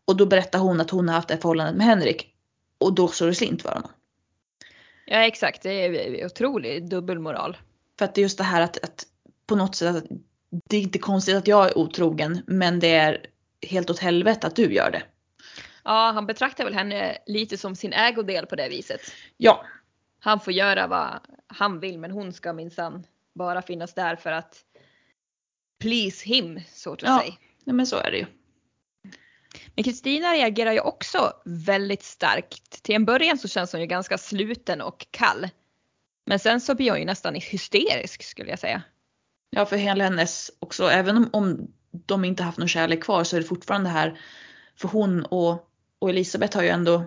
Och 0.05 0.17
då 0.17 0.25
berättar 0.25 0.59
hon 0.59 0.81
att 0.81 0.89
hon 0.89 1.07
har 1.07 1.15
haft 1.15 1.29
här 1.29 1.37
förhållandet 1.37 1.75
med 1.75 1.85
Henrik. 1.87 2.35
Och 2.77 2.93
då 2.95 3.07
står 3.07 3.27
det 3.27 3.35
slint 3.35 3.61
för 3.61 3.69
honom. 3.73 3.91
Ja 5.05 5.17
exakt, 5.17 5.61
det 5.61 5.69
är 5.85 6.25
otrolig 6.25 6.89
dubbelmoral. 6.89 7.57
För 7.99 8.05
att 8.05 8.15
det 8.15 8.21
är 8.21 8.23
just 8.23 8.37
det 8.37 8.43
här 8.43 8.61
att, 8.61 8.83
att 8.83 9.05
på 9.47 9.55
något 9.55 9.75
sätt 9.75 9.95
att 9.95 10.03
det 10.69 10.77
är 10.77 10.81
inte 10.81 10.99
konstigt 10.99 11.35
att 11.35 11.47
jag 11.47 11.67
är 11.67 11.77
otrogen 11.77 12.41
men 12.47 12.79
det 12.79 12.93
är 12.95 13.25
helt 13.67 13.89
åt 13.89 13.99
helvete 13.99 14.47
att 14.47 14.55
du 14.55 14.73
gör 14.73 14.91
det. 14.91 15.03
Ja, 15.83 16.11
han 16.15 16.25
betraktar 16.25 16.63
väl 16.65 16.73
henne 16.73 17.17
lite 17.25 17.57
som 17.57 17.75
sin 17.75 17.93
ägodel 17.93 18.45
på 18.45 18.55
det 18.55 18.69
viset. 18.69 19.01
Ja, 19.37 19.65
Han 20.19 20.39
får 20.39 20.53
göra 20.53 20.87
vad 20.87 21.19
han 21.47 21.79
vill 21.79 21.99
men 21.99 22.11
hon 22.11 22.33
ska 22.33 22.53
minsann 22.53 23.05
bara 23.33 23.61
finnas 23.61 23.93
där 23.93 24.15
för 24.15 24.31
att 24.31 24.63
please 25.79 26.25
him, 26.25 26.59
så 26.73 26.93
att 26.93 27.01
Ja. 27.01 27.19
säga. 27.19 27.33
nej, 27.63 27.75
men 27.75 27.87
så 27.87 27.95
är 27.97 28.11
det 28.11 28.17
ju. 28.17 28.25
Men 29.75 29.83
Kristina 29.83 30.33
reagerar 30.33 30.71
ju 30.71 30.79
också 30.79 31.33
väldigt 31.45 32.03
starkt. 32.03 32.83
Till 32.83 32.95
en 32.95 33.05
början 33.05 33.37
så 33.37 33.47
känns 33.47 33.71
hon 33.71 33.81
ju 33.81 33.87
ganska 33.87 34.17
sluten 34.17 34.81
och 34.81 35.07
kall. 35.11 35.49
Men 36.25 36.39
sen 36.39 36.61
så 36.61 36.75
blir 36.75 36.91
hon 36.91 36.99
ju 36.99 37.05
nästan 37.05 37.35
hysterisk 37.35 38.23
skulle 38.23 38.49
jag 38.49 38.59
säga. 38.59 38.81
Ja, 39.49 39.65
för 39.65 39.77
hela 39.77 40.03
hennes 40.03 40.51
också, 40.59 40.87
även 40.87 41.17
om, 41.17 41.29
om 41.33 41.67
de 41.91 42.25
inte 42.25 42.43
haft 42.43 42.57
någon 42.57 42.67
kärlek 42.67 43.03
kvar 43.03 43.23
så 43.23 43.35
är 43.35 43.41
det 43.41 43.47
fortfarande 43.47 43.89
här, 43.89 44.19
för 44.75 44.87
hon 44.87 45.25
och, 45.25 45.69
och 45.99 46.09
Elisabeth 46.09 46.57
har 46.57 46.63
ju 46.63 46.69
ändå, 46.69 47.03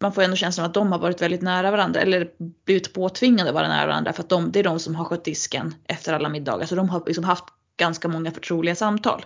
man 0.00 0.12
får 0.12 0.22
ändå 0.22 0.36
känslan 0.36 0.64
av 0.64 0.68
att 0.68 0.74
de 0.74 0.92
har 0.92 0.98
varit 0.98 1.22
väldigt 1.22 1.42
nära 1.42 1.70
varandra 1.70 2.00
eller 2.00 2.30
blivit 2.64 2.92
påtvingade 2.92 3.50
att 3.50 3.54
vara 3.54 3.68
nära 3.68 3.86
varandra 3.86 4.12
för 4.12 4.22
att 4.22 4.28
de, 4.28 4.52
det 4.52 4.58
är 4.58 4.64
de 4.64 4.80
som 4.80 4.94
har 4.94 5.04
skött 5.04 5.24
disken 5.24 5.74
efter 5.88 6.12
alla 6.12 6.28
middagar. 6.28 6.66
Så 6.66 6.74
de 6.74 6.88
har 6.88 7.02
liksom 7.06 7.24
haft 7.24 7.44
ganska 7.76 8.08
många 8.08 8.30
förtroliga 8.30 8.74
samtal. 8.74 9.24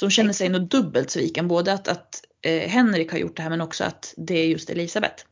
Hon 0.00 0.10
känner 0.10 0.32
sig 0.32 0.48
nog 0.48 0.68
dubbelt 0.68 1.10
sviken, 1.10 1.48
både 1.48 1.72
att, 1.72 1.88
att 1.88 2.24
eh, 2.42 2.68
Henrik 2.68 3.12
har 3.12 3.18
gjort 3.18 3.36
det 3.36 3.42
här 3.42 3.50
men 3.50 3.60
också 3.60 3.84
att 3.84 4.14
det 4.16 4.34
är 4.34 4.46
just 4.46 4.70
Elisabeth. 4.70 5.24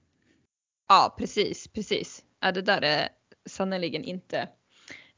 Ja, 0.88 1.14
precis, 1.18 1.68
precis. 1.68 2.22
Ja, 2.40 2.52
det 2.52 2.62
där 2.62 2.82
är 2.82 3.08
sannerligen 3.48 4.04
inte 4.04 4.48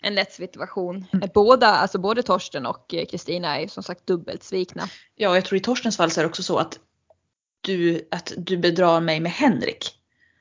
en 0.01 0.15
lätt 0.15 0.33
situation. 0.33 1.07
Båda, 1.35 1.67
alltså 1.67 1.99
både 1.99 2.23
Torsten 2.23 2.67
och 2.67 2.95
eh, 2.95 3.07
Kristina 3.07 3.61
är 3.61 3.69
som 3.69 3.83
sagt 3.83 4.07
dubbelt 4.07 4.43
svikna. 4.43 4.89
Ja, 5.15 5.35
jag 5.35 5.45
tror 5.45 5.59
i 5.59 5.61
Torstens 5.61 5.97
fall 5.97 6.11
så 6.11 6.21
är 6.21 6.25
det 6.25 6.29
också 6.29 6.43
så 6.43 6.59
att 6.59 6.79
du, 7.61 8.09
att 8.11 8.33
du 8.37 8.57
bedrar 8.57 9.01
mig 9.01 9.21
med 9.21 9.33
Henrik. 9.33 9.93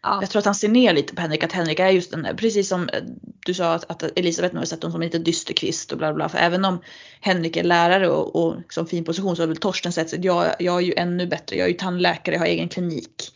Ja, 0.06 0.18
Jag 0.22 0.30
tror 0.30 0.40
att 0.40 0.46
han 0.46 0.56
ser 0.56 0.70
ner 0.70 0.94
lite 0.94 1.16
på 1.16 1.22
Henrik, 1.22 1.44
att 1.44 1.52
Henrik 1.52 1.80
är 1.80 1.90
just 1.90 2.12
den 2.12 2.24
där, 2.24 2.34
precis 2.34 2.68
som 2.70 2.90
eh, 2.90 3.04
du 3.46 3.54
sa 3.54 3.74
att, 3.74 3.92
att 4.04 4.20
Elisabeth 4.20 4.54
nu 4.54 4.60
har 4.62 4.66
sett 4.66 4.84
honom 4.84 4.92
som 4.92 5.02
en 5.02 5.08
liten 5.08 5.24
dysterkvist 5.24 5.92
och 5.92 5.98
bla 5.98 6.14
bla. 6.14 6.30
För 6.30 6.38
även 6.38 6.66
om 6.66 6.82
Henrik 7.22 7.58
är 7.58 7.64
lärare 7.64 8.10
och, 8.10 8.36
och 8.36 8.58
liksom 8.58 8.88
fin 8.88 9.04
position 9.06 9.36
så 9.36 9.42
har 9.42 9.48
väl 9.48 9.58
Torsten 9.58 9.94
sett 9.94 10.14
att 10.14 10.24
jag, 10.24 10.56
jag 10.60 10.76
är 10.78 10.86
ju 10.86 10.94
ännu 10.98 11.28
bättre, 11.28 11.56
jag 11.56 11.66
är 11.66 11.70
ju 11.72 11.78
tandläkare, 11.78 12.36
jag 12.36 12.40
har 12.40 12.48
egen 12.48 12.70
klinik. 12.70 13.32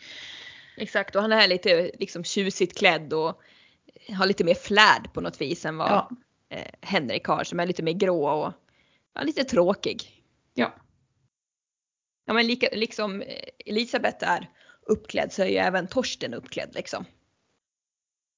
exakt. 0.78 1.16
Och 1.16 1.22
han 1.22 1.32
är 1.32 1.48
lite 1.48 1.92
liksom 2.00 2.24
tjusigt 2.24 2.78
klädd 2.78 3.14
och 3.14 3.42
har 4.18 4.26
lite 4.26 4.44
mer 4.44 4.54
flärd 4.56 5.14
på 5.14 5.22
något 5.22 5.42
vis 5.42 5.66
än 5.66 5.78
vad 5.78 5.92
Ja, 5.92 6.10
eh, 6.50 6.68
Henrik 6.82 7.26
har 7.26 7.44
som 7.44 7.60
är 7.60 7.66
lite 7.66 7.84
mer 7.84 7.94
grå 7.94 8.30
och 8.30 8.54
ja, 9.16 9.22
lite 9.22 9.44
tråkig. 9.44 10.24
ja. 10.54 10.76
Ja 12.26 12.34
men 12.34 12.48
lika, 12.48 12.70
liksom 12.72 13.22
eh, 13.22 13.44
Elisabeth 13.66 14.30
är 14.30 14.50
uppklädd 14.90 15.34
så 15.34 15.42
är 15.42 15.48
ju 15.48 15.56
även 15.58 15.88
Torsten 15.88 16.34
uppklädd 16.34 16.70
liksom. 16.74 17.06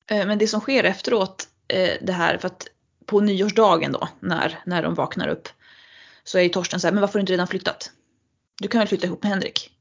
Eh, 0.09 0.27
Men 0.27 0.37
det 0.37 0.47
som 0.47 0.61
sker 0.61 0.83
efteråt, 0.83 1.47
eh, 1.67 1.93
det 2.01 2.13
här, 2.13 2.37
för 2.37 2.47
att 2.47 2.67
på 3.05 3.19
nyårsdagen 3.19 3.91
då, 3.91 4.07
när, 4.19 4.59
när 4.65 4.83
de 4.83 4.95
vaknar 4.95 5.27
upp, 5.27 5.47
så 6.23 6.37
är 6.37 6.41
ju 6.41 6.49
Torsten 6.49 6.79
så 6.79 6.87
här, 6.87 6.93
men 6.93 7.01
varför 7.01 7.13
har 7.13 7.19
du 7.19 7.21
inte 7.21 7.33
redan 7.33 7.47
flyttat? 7.47 7.91
Du 8.61 8.67
kan 8.67 8.79
väl 8.79 8.87
flytta 8.87 9.07
ihop 9.07 9.23
med 9.23 9.31
Henrik? 9.31 9.71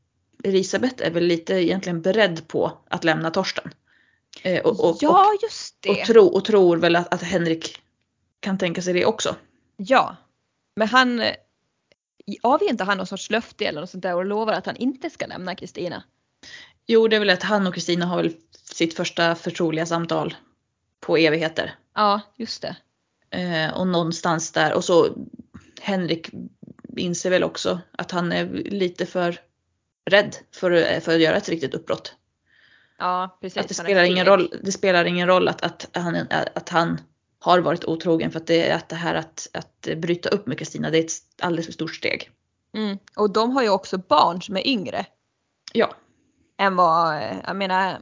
Elisabeth 0.44 1.06
är 1.06 1.10
väl 1.10 1.24
lite 1.24 1.54
egentligen 1.54 2.02
beredd 2.02 2.48
på 2.48 2.78
att 2.88 3.04
lämna 3.04 3.30
Torsten. 3.30 3.70
Eh, 4.42 4.60
Och, 4.62 4.90
och, 4.90 4.96
ja 5.00 5.26
just 5.42 5.76
det. 5.80 5.90
och, 5.90 6.06
tro, 6.06 6.26
och 6.26 6.44
tror 6.44 6.76
väl 6.76 6.96
att, 6.96 7.14
att 7.14 7.22
Henrik 7.22 7.82
kan 8.40 8.58
tänka 8.58 8.82
sig 8.82 8.94
det 8.94 9.04
också. 9.04 9.36
Ja. 9.76 10.16
Men 10.76 10.88
han 10.88 11.22
avger 12.42 12.70
inte 12.70 12.84
han 12.84 12.96
någon 12.96 13.06
sorts 13.06 13.30
löfte 13.30 13.64
eller 13.64 13.80
något 13.80 13.90
sånt 13.90 14.02
där 14.02 14.14
och 14.14 14.24
lovar 14.24 14.52
att 14.52 14.66
han 14.66 14.76
inte 14.76 15.10
ska 15.10 15.26
lämna 15.26 15.54
Kristina? 15.54 16.02
Jo, 16.86 17.08
det 17.08 17.16
är 17.16 17.20
väl 17.20 17.30
att 17.30 17.42
han 17.42 17.66
och 17.66 17.74
Kristina 17.74 18.06
har 18.06 18.16
väl 18.16 18.36
sitt 18.52 18.94
första 18.94 19.34
förtroliga 19.34 19.86
samtal 19.86 20.34
på 21.00 21.16
evigheter. 21.16 21.74
Ja, 21.94 22.20
just 22.36 22.62
det. 22.62 22.76
Eh, 23.30 23.78
och 23.78 23.86
någonstans 23.86 24.52
där, 24.52 24.72
och 24.74 24.84
så 24.84 25.08
Henrik 25.80 26.30
inser 26.96 27.30
väl 27.30 27.44
också 27.44 27.80
att 27.92 28.10
han 28.10 28.32
är 28.32 28.46
lite 28.52 29.06
för 29.06 29.40
rädd 30.04 30.36
för, 30.54 31.00
för 31.00 31.14
att 31.14 31.20
göra 31.20 31.36
ett 31.36 31.48
riktigt 31.48 31.74
uppbrott. 31.74 32.14
Ja, 32.98 33.38
precis. 33.40 33.58
Att 33.58 33.68
det 33.68 33.74
spelar 33.74 34.02
ingen 34.02 34.26
roll, 34.26 34.54
det 34.62 34.72
spelar 34.72 35.04
ingen 35.04 35.26
roll 35.26 35.48
att, 35.48 35.62
att, 35.62 35.88
han, 35.92 36.16
att 36.54 36.68
han 36.68 37.00
har 37.38 37.58
varit 37.58 37.84
otrogen 37.84 38.30
för 38.30 38.40
att 38.40 38.46
det, 38.46 38.70
att 38.70 38.88
det 38.88 38.96
här 38.96 39.14
att, 39.14 39.48
att 39.52 39.88
bryta 39.96 40.28
upp 40.28 40.46
med 40.46 40.58
Kristina 40.58 40.90
det 40.90 40.98
är 40.98 41.04
ett 41.04 41.12
alldeles 41.40 41.66
för 41.66 41.72
stort 41.72 41.94
steg. 41.94 42.30
Mm. 42.74 42.98
Och 43.16 43.30
de 43.30 43.50
har 43.50 43.62
ju 43.62 43.68
också 43.68 43.98
barn 43.98 44.42
som 44.42 44.56
är 44.56 44.66
yngre 44.66 45.06
Ja, 45.72 45.94
än 46.60 46.76
vad, 46.76 47.22
jag 47.46 47.56
menar, 47.56 48.00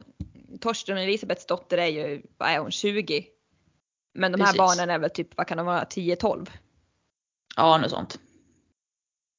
Torsten 0.60 0.96
och 0.96 1.02
Elisabeths 1.02 1.46
dotter 1.46 1.78
är 1.78 1.86
ju, 1.86 2.22
vad 2.36 2.48
är 2.48 2.58
hon, 2.58 2.70
20? 2.70 3.26
Men 4.14 4.32
de 4.32 4.40
här 4.40 4.46
Precis. 4.46 4.58
barnen 4.58 4.90
är 4.90 4.98
väl 4.98 5.10
typ, 5.10 5.36
vad 5.36 5.46
kan 5.46 5.56
de 5.56 5.66
vara, 5.66 5.84
10-12? 5.84 6.48
ja 7.56 7.78
något 7.78 7.90
sånt. 7.90 8.18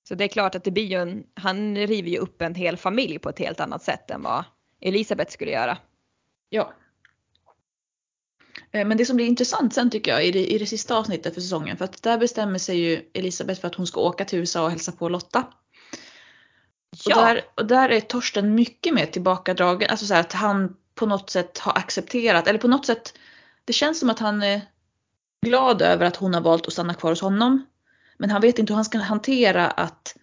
Så 0.08 0.16
det 0.16 0.24
är 0.24 0.28
klart 0.28 0.56
att 0.56 0.64
det 0.64 0.72
blir 0.72 0.86
ju 0.86 1.02
en, 1.02 1.24
han 1.34 1.76
river 1.76 2.10
ju 2.10 2.18
upp 2.18 2.42
en 2.42 2.56
hel 2.56 2.78
familj 2.78 3.20
på 3.20 3.30
ett 3.30 3.40
helt 3.40 3.60
annat 3.60 3.84
sätt 3.84 4.12
än 4.12 4.22
vad 4.22 4.44
Elisabeth 4.82 5.32
skulle 5.32 5.52
göra. 5.52 5.78
Ja. 6.50 6.74
Eh, 8.72 8.88
Men 8.88 8.98
det 8.98 9.06
som 9.06 9.16
blir 9.16 9.26
intressant 9.28 9.74
sen 9.74 9.90
tycker 9.90 10.12
jag 10.12 10.26
i 10.26 10.32
det, 10.32 10.54
i 10.54 10.58
det 10.58 10.66
sista 10.66 10.98
avsnittet 10.98 11.34
för 11.34 11.42
säsongen 11.42 11.78
för 11.78 11.86
att 11.86 12.04
där 12.04 12.18
bestämmer 12.18 12.60
sig 12.60 12.78
ju 12.80 13.10
Elisabeth 13.14 13.62
för 13.62 13.68
att 13.68 13.76
hon 13.76 13.88
ska 13.88 14.02
åka 14.02 14.26
till 14.26 14.40
USA 14.40 14.64
och 14.64 14.70
hälsa 14.70 14.92
på 14.92 15.10
Lotta. 15.10 15.54
Och, 17.06 17.12
där, 17.14 17.42
och 17.56 17.66
där 17.66 17.90
är 17.90 18.00
Torsten 18.00 18.56
mycket 18.56 18.94
mer 18.94 19.06
tillbakadragen, 19.06 19.90
alltså 19.90 20.06
så 20.06 20.14
här 20.14 20.22
att 20.22 20.34
han 20.34 20.76
på 20.96 21.06
något 21.06 21.30
sätt 21.30 21.58
har 21.58 21.78
accepterat, 21.78 22.48
eller 22.48 22.60
på 22.60 22.68
något 22.68 22.86
sätt, 22.86 23.14
det 23.66 23.74
känns 23.74 24.00
som 24.00 24.10
att 24.10 24.20
han 24.20 24.44
är 24.44 24.62
glad 25.46 25.82
över 25.82 26.06
att 26.06 26.16
hon 26.16 26.34
har 26.34 26.42
valt 26.42 26.68
att 26.68 26.74
stanna 26.74 26.94
kvar 26.94 27.12
hos 27.12 27.22
honom. 27.22 27.66
Men 28.18 28.30
han 28.30 28.42
vet 28.42 28.60
inte 28.60 28.74
hur 28.74 28.76
han 28.76 28.86
ska 28.86 28.98
hantera 28.98 29.68
att, 29.68 30.16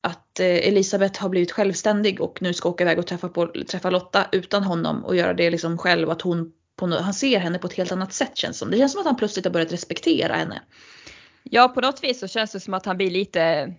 att 0.00 0.40
eh, 0.40 0.46
Elisabeth 0.46 1.22
har 1.22 1.28
blivit 1.28 1.52
självständig 1.52 2.20
och 2.20 2.42
nu 2.42 2.54
ska 2.54 2.68
åka 2.68 2.84
iväg 2.84 2.98
och 2.98 3.06
träffa, 3.06 3.28
på, 3.28 3.46
träffa 3.68 3.90
Lotta 3.90 4.26
utan 4.32 4.62
honom 4.62 5.04
och 5.04 5.16
göra 5.16 5.34
det 5.34 5.50
liksom 5.50 5.78
själv. 5.78 6.10
Att 6.10 6.22
hon 6.22 6.52
på 6.76 6.86
han 6.86 7.14
ser 7.14 7.38
henne 7.38 7.58
på 7.58 7.66
ett 7.66 7.72
helt 7.72 7.92
annat 7.92 8.12
sätt 8.12 8.36
känns 8.36 8.58
som. 8.58 8.70
Det 8.70 8.76
känns 8.76 8.92
som 8.92 9.00
att 9.00 9.06
han 9.06 9.16
plötsligt 9.16 9.44
har 9.44 9.52
börjat 9.52 9.72
respektera 9.72 10.34
henne. 10.34 10.62
Ja, 11.42 11.68
på 11.68 11.80
något 11.80 12.04
vis 12.04 12.20
så 12.20 12.28
känns 12.28 12.52
det 12.52 12.60
som 12.60 12.74
att 12.74 12.86
han 12.86 12.96
blir 12.96 13.10
lite, 13.10 13.74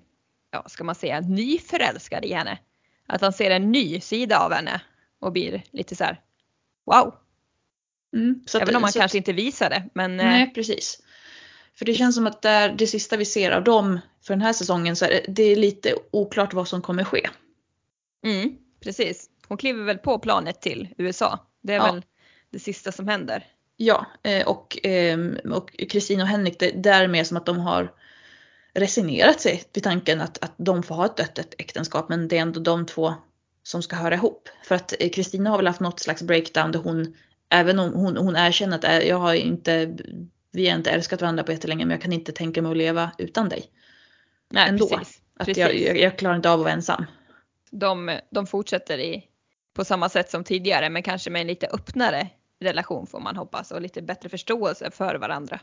ja 0.56 0.70
ska 0.70 0.84
man 0.84 0.96
säga, 0.96 1.20
nyförälskad 1.22 2.26
i 2.26 2.34
henne. 2.34 2.58
Att 3.08 3.22
han 3.22 3.34
ser 3.34 3.52
en 3.52 3.72
ny 3.72 4.00
sida 4.00 4.40
av 4.40 4.54
henne 4.54 4.82
och 5.20 5.32
blir 5.32 5.64
lite 5.72 5.96
så 5.96 6.04
här, 6.04 6.22
wow. 6.86 7.16
Mm, 8.16 8.44
så 8.48 8.58
att- 8.58 8.62
Även 8.64 8.76
om 8.76 8.84
han 8.84 8.92
så 8.92 9.00
att- 9.00 9.02
kanske 9.02 9.18
inte 9.18 9.34
visar 9.34 9.70
det. 9.70 9.90
Men 9.94 10.20
eh, 10.20 10.26
Nej, 10.26 10.54
precis. 10.54 11.02
För 11.78 11.86
det 11.86 11.94
känns 11.94 12.16
som 12.16 12.28
att 12.28 12.42
där, 12.42 12.70
det 12.78 12.88
sista 12.88 13.18
vi 13.18 13.26
ser 13.26 13.52
av 13.52 13.64
dem 13.64 14.00
för 14.24 14.34
den 14.34 14.42
här 14.42 14.54
säsongen 14.54 14.96
så 14.96 15.06
är 15.06 15.10
det, 15.10 15.26
det 15.28 15.44
är 15.44 15.56
lite 15.56 15.94
oklart 16.12 16.54
vad 16.54 16.68
som 16.68 16.82
kommer 16.82 17.04
ske. 17.04 17.30
mm, 18.26 18.58
precis. 18.84 19.30
Hon 19.48 19.58
kliver 19.58 19.84
väl 19.84 19.98
på 19.98 20.20
planet 20.20 20.62
till 20.62 20.88
USA. 20.98 21.40
Det 21.64 21.74
är 21.74 21.78
Ja. 21.78 21.92
väl 21.92 22.04
det 22.50 22.60
sista 22.60 22.92
som 22.92 23.08
händer. 23.08 23.48
Ja, 23.78 24.06
eh, 24.24 24.48
och 24.48 24.78
ehm, 24.84 25.38
och 25.46 25.76
och 26.20 26.28
Henrik, 26.28 26.60
det, 26.60 26.72
det 26.72 26.90
är 26.90 27.08
mer 27.08 27.24
som 27.24 27.38
att 27.38 27.46
de 27.46 27.60
har 27.60 27.94
resignerat 28.76 29.42
sig 29.42 29.64
vid 29.74 29.84
tanken 29.84 30.22
att, 30.22 30.44
att 30.44 30.54
de 30.58 30.84
får 30.84 30.96
ha 30.96 31.06
ett 31.06 31.20
öppet 31.20 31.56
äktenskap 31.58 32.10
men 32.10 32.28
det 32.28 32.38
är 32.38 32.42
ändå 32.42 32.60
de 32.60 32.86
två 32.86 33.14
som 33.64 33.82
ska 33.82 33.96
höra 33.96 34.16
ihop. 34.16 34.50
För 34.64 34.76
att 34.76 34.94
eh, 35.00 35.10
Kristina 35.10 35.50
har 35.50 35.58
väl 35.58 35.68
haft 35.68 35.80
något 35.80 36.00
slags 36.00 36.24
breakdown 36.24 36.72
där 36.72 36.80
hon, 36.80 37.16
även 37.50 37.80
om 37.80 37.94
hon, 37.94 38.18
hon 38.18 38.36
erkänner 38.36 38.78
att 38.78 38.84
äh, 38.84 39.00
jag 39.00 39.18
har 39.18 39.34
inte, 39.34 39.98
vi 40.52 40.70
har 40.70 40.78
inte 40.78 40.92
älskat 40.92 41.22
varandra 41.22 41.44
på 41.44 41.52
jättelänge 41.52 41.86
men 41.86 41.92
jag 41.92 42.02
kan 42.02 42.14
inte 42.14 42.32
tänka 42.32 42.62
mig 42.62 42.72
att 42.72 42.78
leva 42.78 43.12
utan 43.18 43.50
dig. 43.50 43.66
Nej, 44.50 44.70
Ändå. 44.70 44.88
precis. 44.88 45.22
Att 45.38 45.46
precis. 45.46 45.62
jag, 45.62 45.76
jag, 45.76 45.98
jag 45.98 46.18
klarar 46.18 46.36
inte 46.36 46.50
av 46.50 46.60
att 46.60 46.64
vara 46.64 46.74
ensam. 46.74 47.06
De, 47.72 48.20
de 48.30 48.48
fortsätter 48.48 48.98
i, 48.98 49.24
på 49.74 49.86
samma 49.86 50.10
sätt 50.10 50.30
som 50.30 50.44
tidigare 50.44 50.90
men 50.90 51.04
kanske 51.04 51.30
med 51.30 51.42
en 51.42 51.48
lite 51.48 51.68
öppnare 51.68 52.30
relation 52.60 53.08
får 53.08 53.20
man 53.20 53.36
hoppas 53.36 53.72
och 53.72 53.82
lite 53.82 54.02
bättre 54.02 54.30
förståelse 54.30 54.92
för 54.92 55.16
varandra. 55.16 55.60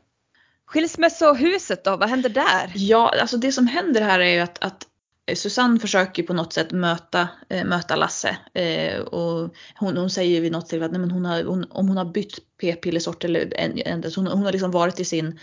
Skilsmässohuset 0.66 1.84
då, 1.84 1.96
vad 1.96 2.08
händer 2.08 2.28
där? 2.30 2.72
Ja, 2.74 3.14
alltså 3.20 3.36
det 3.36 3.52
som 3.52 3.66
händer 3.66 4.00
här 4.00 4.20
är 4.20 4.34
ju 4.34 4.40
att, 4.40 4.64
att 4.64 4.86
Susanne 5.34 5.80
försöker 5.80 6.22
på 6.22 6.34
något 6.34 6.52
sätt 6.52 6.70
möta, 6.72 7.28
eh, 7.48 7.64
möta 7.64 7.96
Lasse. 7.96 8.36
Eh, 8.54 9.00
och 9.00 9.54
hon, 9.74 9.96
hon 9.96 10.10
säger 10.10 10.40
vid 10.40 10.52
något 10.52 10.68
tillfälle 10.68 10.84
att 10.86 10.92
nej, 10.92 11.00
men 11.00 11.10
hon 11.10 11.24
har, 11.24 11.44
hon, 11.44 11.66
om 11.70 11.88
hon 11.88 11.96
har 11.96 12.04
bytt 12.04 12.38
p-pillersort 12.60 13.24
eller 13.24 13.54
en- 13.56 14.02
hon, 14.16 14.26
hon 14.26 14.44
har 14.44 14.52
liksom 14.52 14.70
varit 14.70 14.96
till 14.96 15.06
sin 15.06 15.38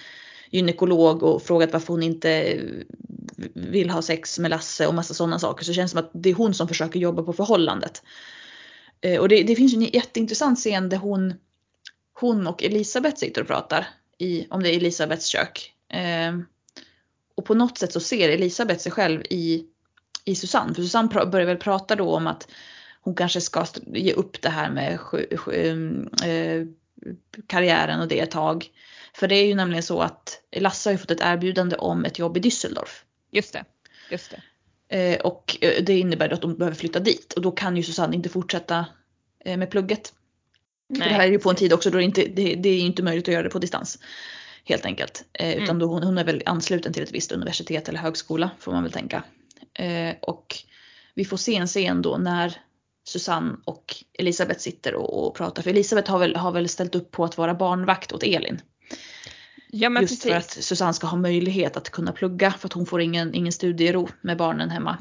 gynekolog 0.51 1.23
och 1.23 1.43
frågat 1.43 1.73
varför 1.73 1.93
hon 1.93 2.03
inte 2.03 2.31
eh, 2.31 2.63
vill 3.53 3.89
ha 3.89 4.01
sex 4.01 4.39
med 4.39 4.51
Lasse 4.51 4.87
och 4.87 4.93
massa 4.95 5.13
sådana 5.13 5.39
saker. 5.39 5.65
Så 5.65 5.71
det 5.71 5.75
känns 5.75 5.91
som 5.91 5.99
att 5.99 6.11
det 6.13 6.29
är 6.29 6.33
hon 6.33 6.53
som 6.53 6.67
försöker 6.67 6.99
jobba 6.99 7.23
på 7.23 7.33
förhållandet. 7.33 8.03
Eh, 9.01 9.19
och 9.19 9.29
det, 9.29 9.43
det 9.43 9.55
finns 9.55 9.73
ju 9.73 9.77
en 9.77 9.83
jätteintressant 9.83 10.59
scen 10.59 10.89
där 10.89 10.97
hon, 10.97 11.33
hon 12.19 12.47
och 12.47 12.63
Elisabeth 12.63 13.17
sitter 13.17 13.41
och 13.41 13.47
pratar 13.47 13.87
i, 14.19 14.47
om 14.49 14.63
det 14.63 14.69
är 14.69 14.77
Elisabeths 14.77 15.25
kök. 15.25 15.73
Eh, 15.89 16.39
och 17.35 17.45
på 17.45 17.53
något 17.53 17.77
sätt 17.77 17.93
så 17.93 17.99
ser 17.99 18.29
Elisabeth 18.29 18.79
sig 18.79 18.91
själv 18.91 19.21
i, 19.29 19.65
i 20.25 20.35
Susanne. 20.35 20.73
För 20.73 20.81
Susanne 20.81 21.25
börjar 21.25 21.47
väl 21.47 21.57
prata 21.57 21.95
då 21.95 22.15
om 22.15 22.27
att 22.27 22.47
hon 23.01 23.15
kanske 23.15 23.41
ska 23.41 23.65
ge 23.85 24.13
upp 24.13 24.41
det 24.41 24.49
här 24.49 24.69
med 24.69 24.97
sj- 24.99 25.35
sj- 25.35 26.25
eh, 26.25 26.67
karriären 27.47 28.01
och 28.01 28.07
det 28.07 28.19
ett 28.19 28.31
tag. 28.31 28.69
För 29.13 29.27
det 29.27 29.35
är 29.35 29.45
ju 29.47 29.55
nämligen 29.55 29.83
så 29.83 30.01
att 30.01 30.41
Lasse 30.55 30.89
har 30.89 30.91
ju 30.91 30.97
fått 30.97 31.11
ett 31.11 31.21
erbjudande 31.21 31.75
om 31.75 32.05
ett 32.05 32.19
jobb 32.19 32.37
i 32.37 32.39
Düsseldorf. 32.39 33.03
Just 33.31 33.53
det, 33.53 33.63
just 34.11 34.31
det. 34.31 34.41
Eh, 34.97 35.19
och 35.21 35.57
eh, 35.61 35.83
det 35.83 35.99
innebär 35.99 36.29
att 36.29 36.41
de 36.41 36.57
behöver 36.57 36.77
flytta 36.77 36.99
dit. 36.99 37.33
Och 37.33 37.41
då 37.41 37.51
kan 37.51 37.77
ju 37.77 37.83
Susanne 37.83 38.15
inte 38.15 38.29
fortsätta 38.29 38.85
eh, 39.45 39.57
med 39.57 39.71
plugget. 39.71 40.13
Det 40.89 41.03
här 41.03 41.27
är 41.27 41.31
ju 41.31 41.39
på 41.39 41.49
en 41.49 41.55
tid 41.55 41.73
också 41.73 41.89
då 41.89 41.97
det, 41.97 42.03
inte, 42.03 42.25
det, 42.25 42.55
det 42.55 42.69
är 42.69 42.79
inte 42.79 43.03
möjligt 43.03 43.27
att 43.27 43.33
göra 43.33 43.43
det 43.43 43.49
på 43.49 43.59
distans. 43.59 43.99
Helt 44.63 44.85
enkelt. 44.85 45.23
Eh, 45.33 45.51
utan 45.51 45.63
Mm. 45.63 45.79
då 45.79 45.85
hon, 45.85 46.03
hon 46.03 46.17
är 46.17 46.23
väl 46.23 46.43
ansluten 46.45 46.93
till 46.93 47.03
ett 47.03 47.11
visst 47.11 47.31
universitet 47.31 47.89
eller 47.89 47.99
högskola 47.99 48.51
får 48.59 48.71
man 48.71 48.83
väl 48.83 48.91
tänka. 48.91 49.23
Eh, 49.73 50.15
och 50.21 50.55
vi 51.15 51.25
får 51.25 51.37
se 51.37 51.55
en 51.55 51.67
scen 51.67 52.01
då 52.01 52.17
när 52.17 52.57
Susanne 53.03 53.57
och 53.65 53.95
Elisabeth 54.19 54.59
sitter 54.59 54.95
och, 54.95 55.27
och 55.27 55.35
pratar. 55.35 55.63
För 55.63 55.69
Elisabeth 55.69 56.11
har 56.11 56.19
väl, 56.19 56.35
har 56.35 56.51
väl 56.51 56.69
ställt 56.69 56.95
upp 56.95 57.11
på 57.11 57.23
att 57.23 57.37
vara 57.37 57.53
barnvakt 57.53 58.11
åt 58.11 58.23
Elin. 58.23 58.61
Ja 59.71 59.89
just 59.89 59.99
precis. 60.01 60.23
för 60.23 60.31
att 60.31 60.51
Susanne 60.51 60.93
ska 60.93 61.07
ha 61.07 61.17
möjlighet 61.17 61.77
att 61.77 61.89
kunna 61.89 62.11
plugga 62.11 62.51
för 62.51 62.67
att 62.67 62.73
hon 62.73 62.85
får 62.85 63.01
ingen, 63.01 63.33
ingen 63.33 63.51
studiero 63.51 64.09
med 64.21 64.37
barnen 64.37 64.69
hemma. 64.69 64.97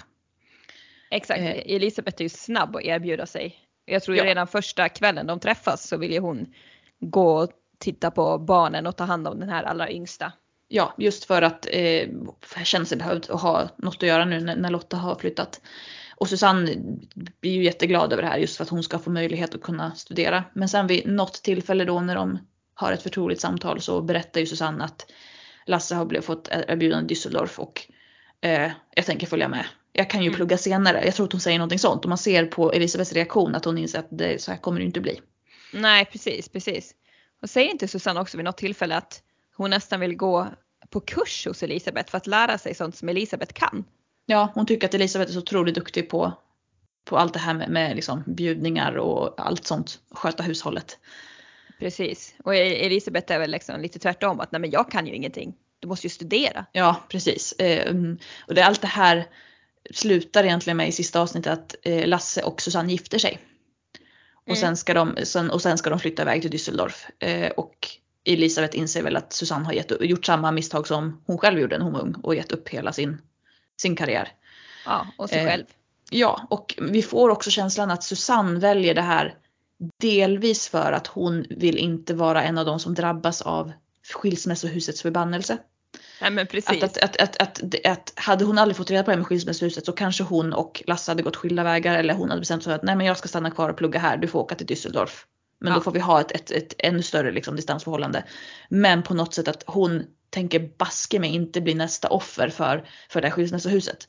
Exakt, 1.10 1.40
Eh. 1.40 1.74
Elisabeth 1.74 2.16
är 2.18 2.22
ju 2.22 2.28
snabb 2.28 2.76
att 2.76 2.82
erbjuda 2.82 3.26
sig. 3.26 3.67
Jag 3.88 4.02
tror 4.02 4.16
ju 4.16 4.22
Ja. 4.22 4.28
redan 4.28 4.46
första 4.46 4.88
kvällen 4.88 5.26
de 5.26 5.40
träffas 5.40 5.88
så 5.88 5.96
vill 5.96 6.12
ju 6.12 6.18
hon 6.18 6.46
gå 7.00 7.38
och 7.42 7.50
titta 7.78 8.10
på 8.10 8.38
barnen 8.38 8.86
och 8.86 8.96
ta 8.96 9.04
hand 9.04 9.28
om 9.28 9.40
den 9.40 9.48
här 9.48 9.62
allra 9.62 9.90
yngsta. 9.90 10.32
Ja, 10.68 10.94
just 10.98 11.24
för 11.24 11.42
att 11.42 11.66
eh, 11.70 12.08
känna 12.64 12.84
sig 12.84 12.98
behövd 12.98 13.30
och 13.30 13.40
ha 13.40 13.68
något 13.76 13.96
att 13.96 14.02
göra 14.08 14.24
nu 14.24 14.40
när, 14.40 14.56
när 14.56 14.70
Lotta 14.70 14.96
har 14.96 15.14
flyttat. 15.14 15.60
Och 16.16 16.28
Susanne 16.28 16.74
blir 17.40 17.52
ju 17.52 17.64
jätteglad 17.64 18.12
över 18.12 18.22
det 18.22 18.28
här 18.28 18.38
just 18.38 18.56
för 18.56 18.64
att 18.64 18.70
hon 18.70 18.82
ska 18.82 18.98
få 18.98 19.10
möjlighet 19.10 19.54
att 19.54 19.62
kunna 19.62 19.94
studera. 19.94 20.44
Men 20.52 20.68
sen 20.68 20.86
vid 20.86 21.06
något 21.06 21.42
tillfälle 21.42 21.84
då 21.84 22.00
när 22.00 22.14
de 22.14 22.38
har 22.74 22.92
ett 22.92 23.02
förtroligt 23.02 23.40
samtal 23.40 23.80
så 23.80 24.00
berättar 24.02 24.40
ju 24.40 24.46
Susanne 24.46 24.84
att 24.84 25.06
Lasse 25.66 25.94
har 25.94 26.04
blivit 26.04 26.26
fått 26.26 26.48
erbjudande 26.50 27.14
i 27.14 27.16
Düsseldorf 27.16 27.58
och 27.58 27.82
eh, 28.40 28.70
jag 28.94 29.06
tänker 29.06 29.26
följa 29.26 29.48
med. 29.48 29.64
Jag 29.92 30.10
kan 30.10 30.20
ju 30.22 30.26
Mm. 30.28 30.36
plugga 30.36 30.58
senare. 30.58 31.04
Jag 31.04 31.14
tror 31.14 31.26
att 31.26 31.32
hon 31.32 31.40
säger 31.40 31.58
någonting 31.58 31.78
sånt 31.78 32.04
och 32.04 32.08
man 32.08 32.18
ser 32.18 32.46
på 32.46 32.72
Elisabeths 32.72 33.12
reaktion 33.12 33.54
att 33.54 33.64
hon 33.64 33.78
inser 33.78 33.98
att 33.98 34.08
det, 34.10 34.42
så 34.42 34.50
här 34.50 34.58
kommer 34.58 34.80
det 34.80 34.86
inte 34.86 35.00
bli. 35.00 35.20
Nej 35.72 36.04
precis, 36.04 36.48
precis. 36.48 36.94
Och 37.42 37.50
säger 37.50 37.70
inte 37.70 37.88
Susanne 37.88 38.20
också 38.20 38.36
vid 38.36 38.44
något 38.44 38.56
tillfälle 38.58 38.96
att 38.96 39.22
hon 39.56 39.70
nästan 39.70 40.00
vill 40.00 40.16
gå 40.16 40.46
på 40.90 41.00
kurs 41.00 41.46
hos 41.46 41.62
Elisabeth 41.62 42.10
för 42.10 42.16
att 42.18 42.26
lära 42.26 42.58
sig 42.58 42.74
sånt 42.74 42.96
som 42.96 43.08
Elisabeth 43.08 43.52
kan? 43.52 43.84
Ja, 44.26 44.52
hon 44.54 44.66
tycker 44.66 44.86
att 44.88 44.94
Elisabeth 44.94 45.30
är 45.30 45.32
så 45.32 45.38
otroligt 45.38 45.74
duktig 45.74 46.10
på, 46.10 46.32
på 47.04 47.18
allt 47.18 47.32
det 47.32 47.38
här 47.38 47.54
med, 47.54 47.70
med 47.70 47.96
liksom 47.96 48.22
bjudningar 48.26 48.92
och 48.96 49.40
allt 49.40 49.66
sånt. 49.66 49.98
Sköta 50.10 50.42
hushållet. 50.42 50.98
Precis. 51.78 52.34
Och 52.44 52.54
E- 52.54 52.86
Elisabeth 52.86 53.32
är 53.32 53.38
väl 53.38 53.50
liksom 53.50 53.80
lite 53.80 53.98
tvärtom 53.98 54.40
att 54.40 54.52
nej 54.52 54.60
men 54.60 54.70
jag 54.70 54.90
kan 54.90 55.06
ju 55.06 55.14
ingenting. 55.14 55.54
Du 55.80 55.88
måste 55.88 56.06
ju 56.06 56.10
studera. 56.10 56.66
Ja, 56.72 56.96
precis. 57.08 57.52
Eh, 57.52 57.88
mm, 57.90 58.18
och 58.46 58.54
det, 58.54 58.62
allt 58.62 58.80
det 58.80 58.86
här 58.86 59.26
slutar 59.94 60.44
egentligen 60.44 60.76
med 60.76 60.88
i 60.88 60.92
sista 60.92 61.20
avsnittet 61.20 61.52
att 61.52 61.74
eh, 61.82 62.06
Lasse 62.06 62.42
och 62.42 62.62
Susanne 62.62 62.92
gifter 62.92 63.18
sig. 63.18 63.38
Och, 64.32 64.48
Mm. 64.48 64.60
sen 64.60 64.76
ska 64.76 64.94
de, 64.94 65.16
sen, 65.24 65.50
och 65.50 65.62
sen 65.62 65.78
ska 65.78 65.90
de 65.90 65.98
flytta 66.00 66.22
iväg 66.22 66.42
till 66.42 66.50
Düsseldorf. 66.50 67.24
Eh, 67.24 67.50
och 67.50 67.88
Elisabeth 68.24 68.78
inser 68.78 69.02
väl 69.02 69.16
att 69.16 69.32
Susanne 69.32 69.64
har 69.64 69.72
gett, 69.72 69.92
gjort 70.00 70.26
samma 70.26 70.50
misstag 70.52 70.86
som 70.86 71.22
hon 71.26 71.38
själv 71.38 71.58
gjorde 71.58 71.78
när 71.78 71.84
hon 71.84 71.92
var 71.92 72.00
ung 72.00 72.14
och 72.22 72.34
gett 72.34 72.52
upp 72.52 72.68
hela 72.68 72.92
sin, 72.92 73.20
sin 73.80 73.96
karriär. 73.96 74.32
Ja, 74.86 75.06
och 75.16 75.28
sig 75.28 75.38
Eh, 75.38 75.46
själv. 75.46 75.64
Ja, 76.10 76.46
och 76.50 76.74
vi 76.78 77.02
får 77.02 77.28
också 77.30 77.50
känslan 77.50 77.90
att 77.90 78.04
Susanne 78.04 78.60
väljer 78.60 78.94
det 78.94 79.02
här 79.02 79.34
delvis 80.00 80.68
för 80.68 80.92
att 80.92 81.06
hon 81.06 81.46
vill 81.50 81.78
inte 81.78 82.14
vara 82.14 82.42
en 82.42 82.58
av 82.58 82.66
de 82.66 82.80
som 82.80 82.94
drabbas 82.94 83.42
av 83.42 83.72
skilsmässohusets 84.14 85.02
förbannelse. 85.02 85.58
Nej 86.20 86.30
men 86.30 86.46
precis. 86.46 86.82
Att, 86.82 86.98
att, 86.98 87.16
att, 87.16 87.36
att, 87.36 87.86
att, 87.86 88.12
hade 88.16 88.44
hon 88.44 88.58
aldrig 88.58 88.76
fått 88.76 88.90
reda 88.90 89.02
på 89.02 89.10
det 89.10 89.16
med 89.16 89.26
skilsmässohuset 89.26 89.86
så 89.86 89.92
kanske 89.92 90.22
hon 90.22 90.52
och 90.52 90.82
Lasse 90.86 91.10
hade 91.10 91.22
gått 91.22 91.36
skilda 91.36 91.64
vägar 91.64 91.98
eller 91.98 92.14
hon 92.14 92.28
hade 92.28 92.40
bestämt 92.40 92.62
sig 92.62 92.70
för 92.70 92.74
att 92.74 92.82
nej 92.82 92.96
men 92.96 93.06
jag 93.06 93.16
ska 93.18 93.28
stanna 93.28 93.50
kvar 93.50 93.68
och 93.68 93.76
plugga 93.76 94.00
här, 94.00 94.16
du 94.16 94.28
får 94.28 94.40
åka 94.40 94.54
till 94.54 94.66
Düsseldorf. 94.66 95.24
Men 95.60 95.72
Ja. 95.72 95.74
då 95.74 95.80
får 95.82 95.92
vi 95.92 96.00
ha 96.00 96.20
ett, 96.20 96.32
ett, 96.32 96.50
ett 96.50 96.74
ännu 96.78 97.02
större 97.02 97.32
liksom, 97.32 97.56
distansförhållande. 97.56 98.24
Men 98.68 99.02
på 99.02 99.14
något 99.14 99.34
sätt 99.34 99.48
att 99.48 99.64
hon 99.66 100.04
tänker 100.30 100.70
baske 100.78 101.18
mig 101.18 101.34
inte 101.34 101.60
bli 101.60 101.74
nästa 101.74 102.08
offer 102.08 102.48
för, 102.48 102.84
för 103.08 103.20
det 103.20 103.26
här 103.26 103.34
skilsmässohuset. 103.34 104.08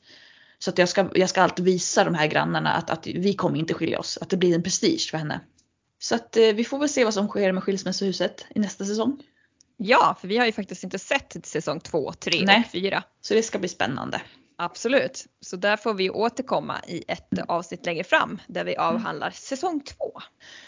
Så 0.58 0.70
att 0.70 0.78
jag 0.78 0.88
ska, 0.88 1.08
jag 1.14 1.28
ska 1.28 1.42
alltid 1.42 1.64
visa 1.64 2.04
de 2.04 2.14
här 2.14 2.26
grannarna 2.26 2.72
att, 2.72 2.90
att 2.90 3.06
vi 3.06 3.34
kommer 3.34 3.58
inte 3.58 3.74
skilja 3.74 3.98
oss. 3.98 4.18
Att 4.20 4.30
det 4.30 4.36
blir 4.36 4.54
en 4.54 4.62
prestige 4.62 5.08
för 5.10 5.18
henne. 5.18 5.40
Så 5.98 6.14
att 6.14 6.36
eh, 6.36 6.42
vi 6.42 6.64
får 6.64 6.78
väl 6.78 6.88
se 6.88 7.04
vad 7.04 7.14
som 7.14 7.28
sker 7.28 7.52
med 7.52 7.62
skilsmässohuset 7.62 8.46
i 8.54 8.58
nästa 8.58 8.84
säsong. 8.84 9.22
Ja, 9.82 10.16
för 10.20 10.28
vi 10.28 10.38
har 10.38 10.46
ju 10.46 10.52
faktiskt 10.52 10.84
inte 10.84 10.98
sett 10.98 11.46
säsong 11.46 11.80
2, 11.80 12.12
3 12.12 12.42
Nej. 12.44 12.62
och 12.66 12.72
4. 12.72 13.02
Så 13.20 13.34
det 13.34 13.42
ska 13.42 13.58
bli 13.58 13.68
spännande. 13.68 14.22
Absolut. 14.58 15.26
Så 15.40 15.56
där 15.56 15.76
får 15.76 15.94
vi 15.94 16.10
återkomma 16.10 16.80
i 16.86 17.04
ett 17.08 17.38
avsnitt 17.48 17.86
längre 17.86 18.04
fram 18.04 18.40
där 18.46 18.64
vi 18.64 18.76
avhandlar 18.76 19.30
säsong 19.30 19.80
2. 19.80 20.20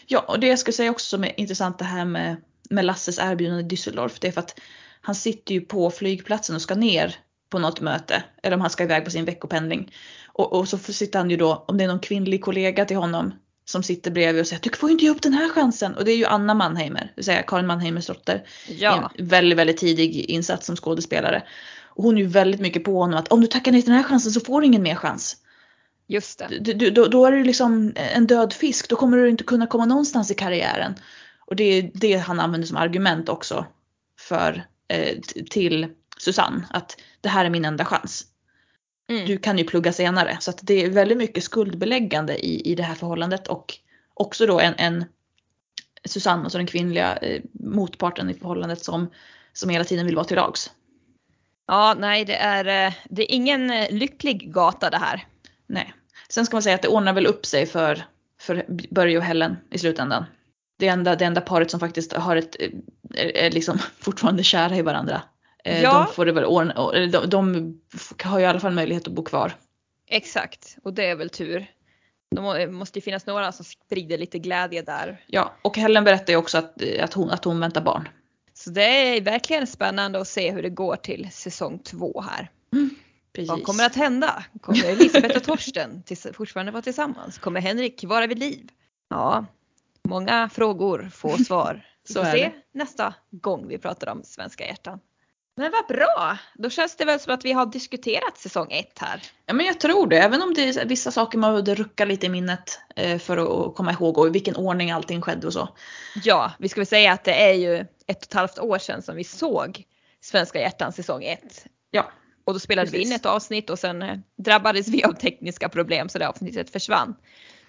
Ja, 0.07 0.21
och 0.29 0.41
det 0.41 0.47
jag 0.47 0.59
skulle 0.59 0.73
säga 0.73 0.91
också 0.91 1.07
som 1.07 1.25
är 1.25 1.41
intressant 1.41 1.79
det 1.79 1.85
här 1.85 2.05
med, 2.05 2.37
med 2.71 2.85
Lasses 2.85 3.19
erbjudande 3.19 3.63
i 3.63 3.67
Düsseldorf. 3.67 4.19
Det 4.21 4.29
är 4.29 4.33
för 4.33 4.41
att 4.41 4.61
han 5.01 5.15
sitter 5.15 5.55
ju 5.55 5.61
på 5.61 5.91
flygplatsen 5.91 6.57
och 6.57 6.63
ska 6.63 6.75
ner 6.75 7.17
på 7.51 7.59
något 7.59 7.81
möte. 7.81 8.25
Eller 8.43 8.57
om 8.57 8.61
han 8.61 8.71
ska 8.71 8.85
iväg 8.85 9.05
på 9.05 9.11
sin 9.11 9.25
veckopendling. 9.25 9.95
Och, 10.27 10.53
och 10.53 10.69
så 10.69 10.79
sitter 10.79 11.19
han 11.19 11.31
ju 11.31 11.37
då, 11.37 11.65
om 11.69 11.79
det 11.79 11.85
är 11.85 11.89
någon 11.89 12.01
kvinnlig 12.01 12.45
kollega 12.45 12.85
till 12.85 12.97
honom 12.97 13.33
som 13.65 13.83
sitter 13.83 14.11
bredvid 14.11 14.41
och 14.41 14.47
säger 14.47 14.63
du 14.63 14.77
får 14.77 14.89
ju 14.89 14.93
inte 14.93 15.05
ge 15.05 15.11
upp 15.11 15.23
den 15.23 15.33
här 15.33 15.49
chansen. 15.49 15.95
Och 15.95 16.05
det 16.05 16.13
är 16.13 16.17
ju 16.17 16.25
Anna 16.25 16.55
Mannheimer, 16.55 17.01
det 17.01 17.13
vill 17.17 17.25
säga 17.25 17.43
Karin 17.43 17.67
Mannheimers 17.67 18.07
dotter. 18.07 18.47
Ja, 18.69 19.11
En 19.19 19.27
väldigt, 19.27 19.59
väldigt 19.59 19.77
tidig 19.77 20.17
insats 20.17 20.67
som 20.67 20.77
skådespelare. 20.77 21.43
Och 21.95 22.05
hon 22.05 22.17
är 22.17 22.21
ju 22.21 22.27
väldigt 22.27 22.61
mycket 22.61 22.85
på 22.85 22.99
honom 22.99 23.19
att 23.19 23.29
om 23.29 23.41
du 23.41 23.47
tackar 23.47 23.73
nej 23.73 23.83
till 23.83 23.91
den 23.91 24.03
här 24.03 24.09
chansen 24.09 24.33
så 24.33 24.41
får 24.41 24.61
du 24.61 24.67
ingen 24.67 24.83
mer 24.83 24.95
chans. 24.95 25.37
just 26.07 26.39
det. 26.39 26.59
Du, 26.61 26.73
du, 26.73 26.91
då, 26.91 27.07
då 27.07 27.27
är 27.27 27.33
du 27.33 27.45
liksom 27.45 27.93
en 27.97 28.27
död 28.27 28.53
fisk, 28.53 28.89
då 28.89 28.97
kommer 28.97 29.17
du 29.17 29.29
inte 29.29 29.45
kunna 29.45 29.67
komma 29.67 29.85
någonstans 29.85 30.31
i 30.31 30.35
karriären. 30.35 30.95
Och 31.47 31.57
det 31.57 31.65
är 31.65 31.91
det 31.95 32.17
han 32.17 32.41
använder 32.41 32.69
som 32.69 32.77
argument 32.77 33.29
också 33.29 33.67
för, 34.21 34.67
eh, 34.89 35.19
till 35.51 35.87
Susanne, 36.19 36.67
att 36.71 36.97
det 37.21 37.29
här 37.29 37.45
är 37.45 37.51
min 37.51 37.65
enda 37.65 37.85
chans. 37.85 38.25
Mm. 39.13 39.27
Du 39.27 39.39
kan 39.39 39.59
ju 39.59 39.65
plugga 39.65 39.93
senare. 39.93 40.37
Så 40.41 40.51
att 40.51 40.59
det 40.63 40.85
är 40.85 40.91
väldigt 40.91 41.19
mycket 41.19 41.45
skuldbeläggande 41.45 42.47
i, 42.47 42.73
i 42.73 42.75
det 42.75 42.83
här 42.83 42.95
förhållandet 42.95 43.47
och 43.49 43.79
också 44.15 44.47
då 44.47 44.61
en, 44.61 44.75
en 44.79 45.05
Susanne, 46.05 46.43
alltså 46.43 46.59
den 46.59 46.67
kvinnliga 46.67 47.17
eh, 47.17 47.43
motparten 47.53 48.31
i 48.31 48.35
förhållandet 48.35 48.85
som, 48.85 49.11
som 49.53 49.71
hela 49.71 49.85
tiden 49.85 50.07
vill 50.07 50.17
vara 50.17 50.25
till 50.25 50.37
lags. 50.37 50.71
Ja, 51.67 51.97
nej 51.99 52.25
det 52.25 52.37
är, 52.37 52.87
eh, 52.87 52.95
det 53.11 53.23
är 53.23 53.35
ingen 53.35 53.71
eh, 53.71 53.91
lycklig 53.91 54.53
gata 54.55 54.91
det 54.91 54.97
här. 54.97 55.27
Nej. 55.67 55.95
Sen 56.29 56.47
ska 56.47 56.57
man 56.57 56.63
säga 56.63 56.75
att 56.75 56.83
det 56.83 56.89
ordnar 56.89 57.13
väl 57.13 57.27
upp 57.27 57.47
sig 57.47 57.67
för, 57.67 58.05
för 58.41 58.65
Börje 58.91 59.19
och 59.19 59.25
Helen 59.25 59.57
i 59.71 59.79
slutändan. 59.79 60.25
Det 60.79 60.89
enda, 60.89 61.17
det 61.17 61.25
enda 61.25 61.41
paret 61.41 61.71
som 61.71 61.81
faktiskt 61.81 62.13
har 62.13 62.37
ett, 62.37 62.57
eh, 62.61 62.71
är, 63.15 63.37
är 63.37 63.51
liksom 63.51 63.79
fortfarande 63.99 64.43
kära 64.43 64.77
i 64.77 64.83
varandra. 64.83 65.23
Eh, 65.65 65.83
Ja. 65.83 66.05
De 66.07 66.15
får 66.15 66.27
det 66.27 66.33
väl 66.33 66.45
ordna, 66.45 66.93
de, 66.93 67.31
de 67.31 67.81
har 68.23 68.39
ju 68.39 68.45
i 68.45 68.49
alla 68.49 68.61
fall 68.61 68.73
möjlighet 68.73 69.07
att 69.07 69.13
bo 69.13 69.25
kvar. 69.25 69.53
Exakt, 70.09 70.77
och 70.85 70.95
det 70.95 71.05
är 71.07 71.17
väl 71.17 71.31
tur. 71.31 71.67
Det 72.31 72.41
må- 72.41 72.67
måste 72.71 72.99
ju 72.99 73.03
finnas 73.03 73.27
några 73.27 73.53
som 73.53 73.65
sprider 73.65 74.19
lite 74.19 74.39
glädje 74.39 74.83
där. 74.83 75.25
Ja, 75.27 75.53
och 75.63 75.77
Helen 75.79 76.05
berättar 76.05 76.33
ju 76.33 76.37
också 76.37 76.59
att, 76.59 76.83
eh, 76.83 77.05
att, 77.05 77.15
hon, 77.15 77.31
att 77.31 77.45
hon 77.45 77.61
väntar 77.61 77.81
barn. 77.81 78.09
Så 78.55 78.71
det 78.71 78.83
är 79.17 79.21
verkligen 79.21 79.67
spännande 79.67 80.21
att 80.21 80.29
se 80.29 80.51
hur 80.53 80.63
det 80.63 80.71
går 80.71 80.97
till 80.97 81.29
säsong 81.33 81.79
två 81.79 82.21
här. 82.21 82.51
Precis. 83.33 83.51
Vad 83.51 83.63
kommer 83.63 83.85
att 83.87 83.95
hända? 83.97 84.45
Kommer 84.61 84.85
Elisabeth 84.85 85.37
och 85.37 85.45
Torsten 85.45 86.03
tills, 86.07 86.27
fortfarande 86.33 86.73
vara 86.73 86.83
tillsammans? 86.83 87.39
Kommer 87.39 87.61
Henrik 87.61 88.05
vara 88.05 88.27
vid 88.27 88.39
liv? 88.39 88.69
Ja, 89.09 89.47
många 90.09 90.49
frågor, 90.49 91.11
få 91.13 91.39
svar. 91.39 91.87
Vi 92.09 92.15
Så 92.15 92.21
får 92.21 92.29
är 92.29 92.33
se 92.33 92.53
nästa 92.73 93.15
gång 93.31 93.69
vi 93.69 93.79
pratar 93.79 94.07
om 94.13 94.23
svenska 94.25 94.67
hjärtan. 94.67 95.01
Men 95.57 95.73
vad 95.73 95.87
bra! 95.87 96.39
Då 96.55 96.71
känns 96.71 96.97
det 96.97 97.05
väl 97.05 97.21
som 97.21 97.35
att 97.35 97.45
vi 97.45 97.53
har 97.53 97.67
diskuterat 97.67 98.39
säsong 98.39 98.73
ett 98.73 98.99
här. 98.99 99.23
Ja 99.47 99.55
men 99.55 99.67
jag 99.67 99.81
tror 99.81 100.07
det, 100.07 100.19
även 100.19 100.43
om 100.43 100.55
det 100.55 100.63
är 100.63 100.87
vissa 100.87 101.11
saker 101.11 101.39
man 101.39 101.53
behövde 101.53 101.75
rucka 101.75 102.05
lite 102.05 102.27
i 102.27 102.29
minnet 102.29 102.81
eh, 102.97 103.19
för 103.19 103.37
att 103.37 103.75
komma 103.75 103.93
ihåg 103.93 104.19
och 104.19 104.27
i 104.27 104.31
vilken 104.31 104.57
ordning 104.57 104.91
allting 104.91 105.23
skedde 105.23 105.47
och 105.47 105.53
så. 105.53 105.69
Ja, 106.25 106.53
vi 106.59 106.69
ska 106.69 106.81
väl 106.81 106.87
säga 106.87 107.13
att 107.13 107.25
det 107.25 107.43
är 107.43 107.53
ju 107.53 107.77
ett 108.07 108.17
och 108.17 108.23
ett 108.23 108.33
halvt 108.33 108.59
år 108.59 108.79
sedan 108.79 109.03
som 109.03 109.17
vi 109.17 109.25
såg 109.25 109.85
Svenska 110.21 110.61
hjärtan 110.61 110.93
säsong 110.93 111.25
1. 111.25 111.67
Ja, 111.91 112.11
Och 112.45 112.53
då 112.53 112.59
spelade 112.59 112.91
vi 112.91 112.99
in 112.99 113.03
Precis. 113.03 113.21
ett 113.21 113.27
avsnitt 113.27 113.71
och 113.71 113.79
sen 113.79 114.03
eh, 114.03 114.19
drabbades 114.37 114.89
vi 114.89 115.05
av 115.05 115.13
tekniska 115.13 115.69
problem 115.69 116.09
så 116.09 116.19
det 116.19 116.29
avsnittet 116.29 116.71
försvann. 116.71 117.15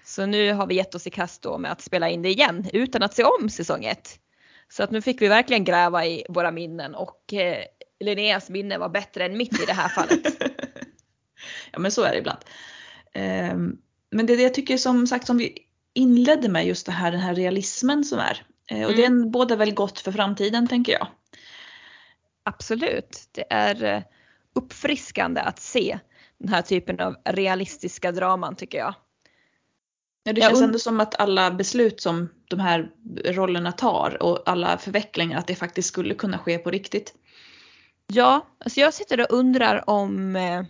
Så 0.06 0.26
nu 0.26 0.54
har 0.54 0.68
vi 0.68 0.76
gett 0.76 0.96
oss 0.96 1.08
i 1.08 1.10
kast 1.10 1.42
då 1.42 1.58
med 1.58 1.72
att 1.72 1.82
spela 1.82 2.10
in 2.10 2.22
det 2.22 2.30
igen 2.30 2.70
utan 2.74 3.04
att 3.04 3.14
se 3.14 3.24
om 3.24 3.50
säsong 3.50 3.86
1. 3.86 4.20
Så 4.74 4.84
att 4.84 4.92
nu 4.92 5.02
fick 5.02 5.22
vi 5.22 5.28
verkligen 5.28 5.64
gräva 5.64 6.06
i 6.06 6.26
våra 6.30 6.52
minnen 6.52 6.96
och 6.96 7.34
eh, 7.34 7.64
Linneas 8.00 8.50
minne 8.50 8.78
var 8.78 8.90
bättre 8.90 9.26
än 9.26 9.38
mitt 9.38 9.62
i 9.62 9.66
det 9.66 9.74
här 9.74 9.90
fallet. 9.90 10.22
ja 11.72 11.80
men 11.80 11.92
så 11.92 12.04
är 12.04 12.12
det 12.12 12.18
ibland. 12.18 12.40
Ehm, 13.14 13.78
men 14.12 14.26
det 14.26 14.34
är 14.34 14.38
det 14.38 14.44
jag 14.44 14.54
tycker 14.54 14.78
som 14.78 15.08
sagt 15.08 15.28
som 15.28 15.38
vi 15.38 15.58
inledde 15.94 16.50
med 16.50 16.66
just 16.66 16.86
det 16.86 16.92
här, 16.92 17.12
den 17.12 17.20
här 17.20 17.36
realismen 17.36 18.04
som 18.04 18.20
är. 18.20 18.46
Eh, 18.72 18.88
och 18.88 18.96
den 18.96 19.32
båda 19.32 19.56
väl 19.56 19.74
gott 19.74 20.00
för 20.00 20.12
framtiden 20.12 20.68
tänker 20.68 20.94
jag. 20.94 21.08
Absolut, 22.44 23.30
det 23.32 23.46
är 23.50 23.84
eh, 23.84 24.02
uppfriskande 24.56 25.42
att 25.42 25.60
se 25.60 26.00
den 26.38 26.50
här 26.50 26.62
typen 26.62 27.00
av 27.00 27.16
realistiska 27.26 28.12
draman 28.12 28.56
tycker 28.56 28.78
jag. 28.78 28.96
Ja, 30.24 30.34
det 30.34 30.42
känns 30.42 30.62
ändå 30.62 30.80
som 30.80 31.00
att 31.00 31.20
alla 31.20 31.52
beslut 31.52 32.02
som 32.02 32.30
de 32.48 32.60
här 32.60 32.92
rollerna 33.26 33.72
tar 33.72 34.24
och 34.24 34.44
alla 34.46 34.78
förvecklingar 34.78 35.38
att 35.40 35.48
det 35.48 35.56
faktiskt 35.56 35.88
skulle 35.88 36.16
kunna 36.16 36.38
ske 36.38 36.58
på 36.58 36.72
riktigt. 36.72 37.14
Ja, 38.08 38.48
alltså 38.58 38.80
jag 38.80 38.94
sitter 38.94 39.20
och 39.20 39.28
undrar 39.30 39.90
om, 39.90 40.36
eh, 40.36 40.64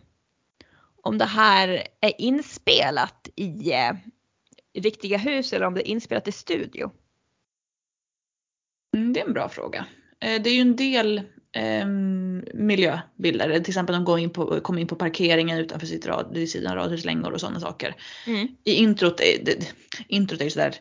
om 1.02 1.18
det 1.18 1.26
här 1.26 1.88
är 2.02 2.22
inspelat 2.22 3.30
i 3.36 3.72
eh, 3.72 3.92
riktiga 4.74 5.18
hus 5.18 5.54
eller 5.54 5.66
om 5.66 5.74
det 5.74 5.90
är 5.90 5.92
inspelat 5.92 6.28
i 6.28 6.32
studio. 6.32 6.92
Mm, 8.96 9.14
det 9.14 9.20
är 9.20 9.26
en 9.26 9.34
bra 9.34 9.50
fråga. 9.50 9.86
Eh, 10.20 10.42
Det 10.42 10.50
är 10.50 10.54
ju 10.54 10.62
en 10.62 10.76
del 10.76 11.22
ehm, 11.54 12.46
miljöbilder, 12.54 13.60
till 13.60 13.72
exempel 13.72 13.96
de 13.96 14.06
går 14.06 14.20
in 14.20 14.30
på, 14.30 14.60
kommer 14.60 14.82
in 14.82 14.88
på 14.88 14.96
parkeringen 14.96 15.58
utanför 15.58 15.88
sitt 15.88 16.06
rad, 16.06 16.30
vid 16.34 16.50
sina 16.50 16.76
radhuslängor 16.76 17.32
och 17.32 17.40
sådana 17.40 17.60
saker. 17.60 17.96
I 18.64 18.74
introt, 18.74 19.18
det, 19.18 19.74
introt 20.08 20.42
är 20.42 20.46
ju 20.46 20.52
sådär, 20.52 20.76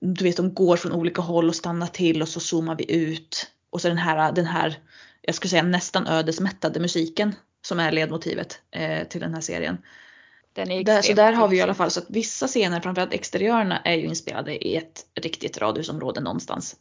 du 0.00 0.24
vet 0.24 0.36
de 0.36 0.54
går 0.54 0.76
från 0.76 0.92
olika 0.92 1.22
håll 1.22 1.48
och 1.48 1.56
stannar 1.56 1.86
till 1.86 2.22
och 2.22 2.28
så 2.28 2.40
zoomar 2.40 2.76
vi 2.76 2.92
ut. 2.92 3.46
Och 3.70 3.80
så 3.80 3.88
den 3.88 3.98
här, 3.98 4.32
den 4.32 4.46
här 4.46 4.78
jag 5.22 5.34
skulle 5.34 5.50
säga 5.50 5.62
nästan 5.62 6.06
ödesmättade 6.06 6.80
musiken 6.80 7.34
som 7.62 7.78
är 7.80 7.92
ledmotivet 7.92 8.60
eh, 8.70 9.08
till 9.08 9.20
den 9.20 9.34
här 9.34 9.40
serien. 9.40 9.78
Den 10.52 10.70
är 10.70 10.84
Där, 10.84 11.02
så 11.02 11.12
där 11.12 11.32
har 11.32 11.48
vi 11.48 11.56
i 11.56 11.60
alla 11.60 11.74
fall 11.74 11.90
så 11.90 12.00
att 12.00 12.06
vissa 12.10 12.46
scener, 12.46 12.80
framförallt 12.80 13.14
exteriörerna, 13.14 13.80
är 13.80 13.94
ju 13.94 14.06
inspelade 14.06 14.68
i 14.68 14.76
ett 14.76 15.06
riktigt 15.20 15.58
radhusområde 15.58 16.20
någonstans. 16.20 16.76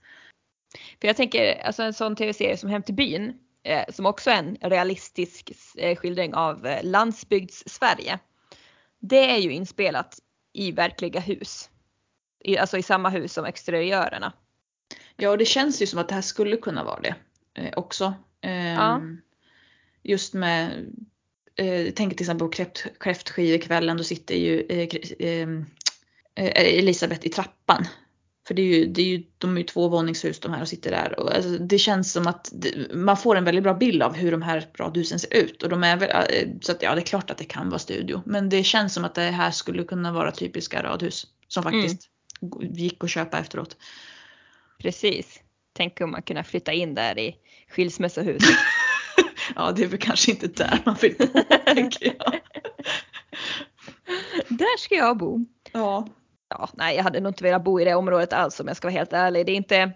För 1.02 1.08
jag 1.08 1.18
tänker, 1.18 1.62
alltså 1.62 1.84
en 1.84 1.94
sån 1.94 2.16
tv-serie 2.16 2.58
som 2.58 2.70
Hem 2.70 2.84
till 2.84 2.96
byn, 2.96 3.34
eh, 3.64 3.84
som 3.90 4.06
också 4.06 4.30
är 4.30 4.38
en 4.38 4.58
realistisk 4.62 5.52
eh, 5.78 5.96
skildring 5.96 6.34
av 6.34 6.66
eh, 6.66 6.84
landsbygds-Sverige. 6.84 8.20
Det 9.00 9.32
är 9.32 9.38
ju 9.38 9.52
inspelat 9.52 10.20
i 10.54 10.72
verkliga 10.72 11.20
hus. 11.20 11.70
I, 12.44 12.58
alltså 12.58 12.78
i 12.78 12.84
samma 12.84 13.10
hus 13.10 13.34
som 13.34 13.46
exteriörerna. 13.46 14.34
Ja, 15.16 15.30
och 15.30 15.38
det 15.38 15.46
känns 15.46 15.82
ju 15.82 15.88
som 15.88 16.00
att 16.00 16.10
det 16.10 16.16
här 16.16 16.22
skulle 16.22 16.58
kunna 16.58 16.84
vara 16.84 17.00
det 17.00 17.16
eh, 17.54 17.74
också. 17.76 18.14
Ehm, 18.42 18.76
Ja. 18.76 19.02
Just 20.04 20.34
med, 20.34 20.86
eh, 21.56 21.94
tänker 21.94 22.18
till 22.18 22.24
exempel 22.24 22.48
på 22.48 22.52
kräft, 22.52 22.86
kräftskivekvällen, 23.00 23.98
då 23.98 24.04
sitter 24.04 24.36
ju 24.36 24.62
eh, 24.62 24.90
ehm, 25.20 25.66
eh, 26.36 26.78
Elisabeth 26.80 27.28
i 27.28 27.30
trappan. 27.30 27.88
För 28.50 28.54
det 28.54 28.62
är 28.62 28.66
ju, 28.66 28.86
det 28.86 29.02
är 29.02 29.06
ju, 29.06 29.24
de 29.38 29.56
är 29.56 29.58
ju 29.58 29.66
två 29.66 29.88
våningshus 29.88 30.40
de 30.40 30.54
här 30.54 30.62
och 30.62 30.68
sitter 30.68 30.92
där. 30.92 31.20
Och 31.20 31.36
alltså, 31.36 31.50
det 31.50 31.78
känns 31.78 32.12
som 32.12 32.28
att 32.28 32.50
det, 32.52 32.94
man 32.94 33.18
får 33.18 33.36
en 33.36 33.44
väldigt 33.44 33.64
bra 33.64 33.74
bild 33.74 34.04
av 34.04 34.14
hur 34.14 34.32
de 34.32 34.42
här 34.42 34.68
radhusen 34.78 35.20
ser 35.20 35.34
ut. 35.38 35.64
Och 35.64 35.70
de 35.70 35.84
är 35.84 35.98
väl, 35.98 36.10
eh, 36.10 36.50
så 36.62 36.72
att 36.72 36.82
ja, 36.82 36.96
det 36.96 37.02
är 37.02 37.06
klart 37.06 37.32
att 37.32 37.38
det 37.38 37.44
kan 37.44 37.70
vara 37.70 37.80
studio. 37.80 38.22
Men 38.26 38.50
det 38.50 38.64
känns 38.64 38.94
som 38.94 39.06
att 39.06 39.16
det 39.16 39.22
här 39.22 39.52
skulle 39.52 39.84
kunna 39.84 40.12
vara 40.12 40.32
typiska 40.32 40.84
radhus. 40.84 41.28
Som 41.48 41.64
faktiskt 41.64 42.10
gick 42.62 43.04
att 43.04 43.10
köpa 43.10 43.40
efteråt. 43.40 43.78
Precis. 44.82 45.40
Tänk 45.74 46.02
om 46.02 46.12
man 46.12 46.22
kunde 46.22 46.44
flytta 46.44 46.74
in 46.74 46.96
där 46.96 47.20
i 47.20 47.36
skilsmässohuset. 47.70 48.56
Ja, 49.56 49.72
det 49.72 49.84
är 49.84 49.88
väl 49.88 50.00
kanske 50.00 50.32
inte 50.32 50.48
där 50.48 50.82
man 50.86 50.96
vill 51.02 51.16
bo, 51.18 51.26
tänker 51.66 52.06
jag. 52.06 52.40
där 54.48 54.78
ska 54.78 54.96
jag 54.96 55.18
bo. 55.18 55.46
Ja. 55.72 56.08
Ja, 56.50 56.70
nej, 56.74 56.96
jag 56.96 57.04
hade 57.04 57.20
nog 57.20 57.30
inte 57.30 57.44
velat 57.44 57.64
bo 57.64 57.80
i 57.80 57.86
det 57.86 57.96
området 57.96 58.34
alls 58.34 58.60
om 58.60 58.68
jag 58.68 58.78
ska 58.78 58.88
vara 58.88 58.98
helt 58.98 59.14
ärlig. 59.14 59.46
Det 59.46 59.52
är 59.52 59.56
inte, 59.56 59.92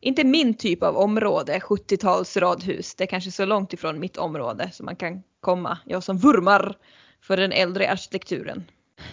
inte 0.00 0.24
min 0.24 0.54
typ 0.54 0.82
av 0.82 0.96
område, 0.96 1.58
70-tals 1.58 2.36
radhus. 2.36 2.94
Det 2.94 3.04
är 3.04 3.08
kanske 3.08 3.30
så 3.30 3.44
långt 3.44 3.72
ifrån 3.72 4.00
mitt 4.00 4.16
område 4.16 4.70
som 4.72 4.86
man 4.86 4.96
kan 4.96 5.22
komma. 5.40 5.78
Jag 5.84 6.02
som 6.02 6.18
vurmar 6.18 6.76
för 7.22 7.36
den 7.36 7.52
äldre 7.52 7.90
arkitekturen. 7.90 8.64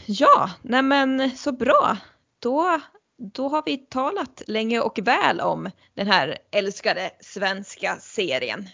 Ja, 0.06 0.50
nej 0.62 0.82
men 0.82 1.32
så 1.38 1.52
bra. 1.52 1.98
Då 2.40 2.80
då 3.18 3.50
har 3.50 3.64
vi 3.66 3.78
talat 3.78 4.42
länge 4.48 4.80
och 4.80 5.00
väl 5.04 5.42
om 5.42 5.72
den 5.94 6.08
här 6.08 6.38
älskade 6.52 7.12
svenska 7.20 7.96
serien. 7.96 8.70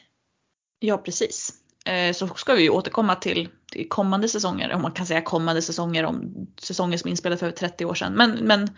Ja, 0.80 0.98
precis. 0.98 1.61
Eh, 1.86 2.14
så 2.14 2.28
ska 2.28 2.54
vi 2.54 2.64
ju 2.64 2.70
återkomma 2.70 3.16
till, 3.16 3.50
till 3.72 3.90
kommande 3.90 4.28
säsonger, 4.28 4.74
om 4.74 4.82
man 4.82 4.92
kan 4.92 5.06
säga 5.06 5.22
kommande 5.22 5.62
säsonger 5.62 6.04
om 6.04 6.48
säsonger 6.58 6.98
som 6.98 7.10
inspelades 7.10 7.12
inspelade 7.12 7.40
för 7.40 7.46
över 7.46 7.58
30 7.58 7.86
år 7.86 7.94
sedan. 7.94 8.14
Men, 8.14 8.32
men 8.32 8.78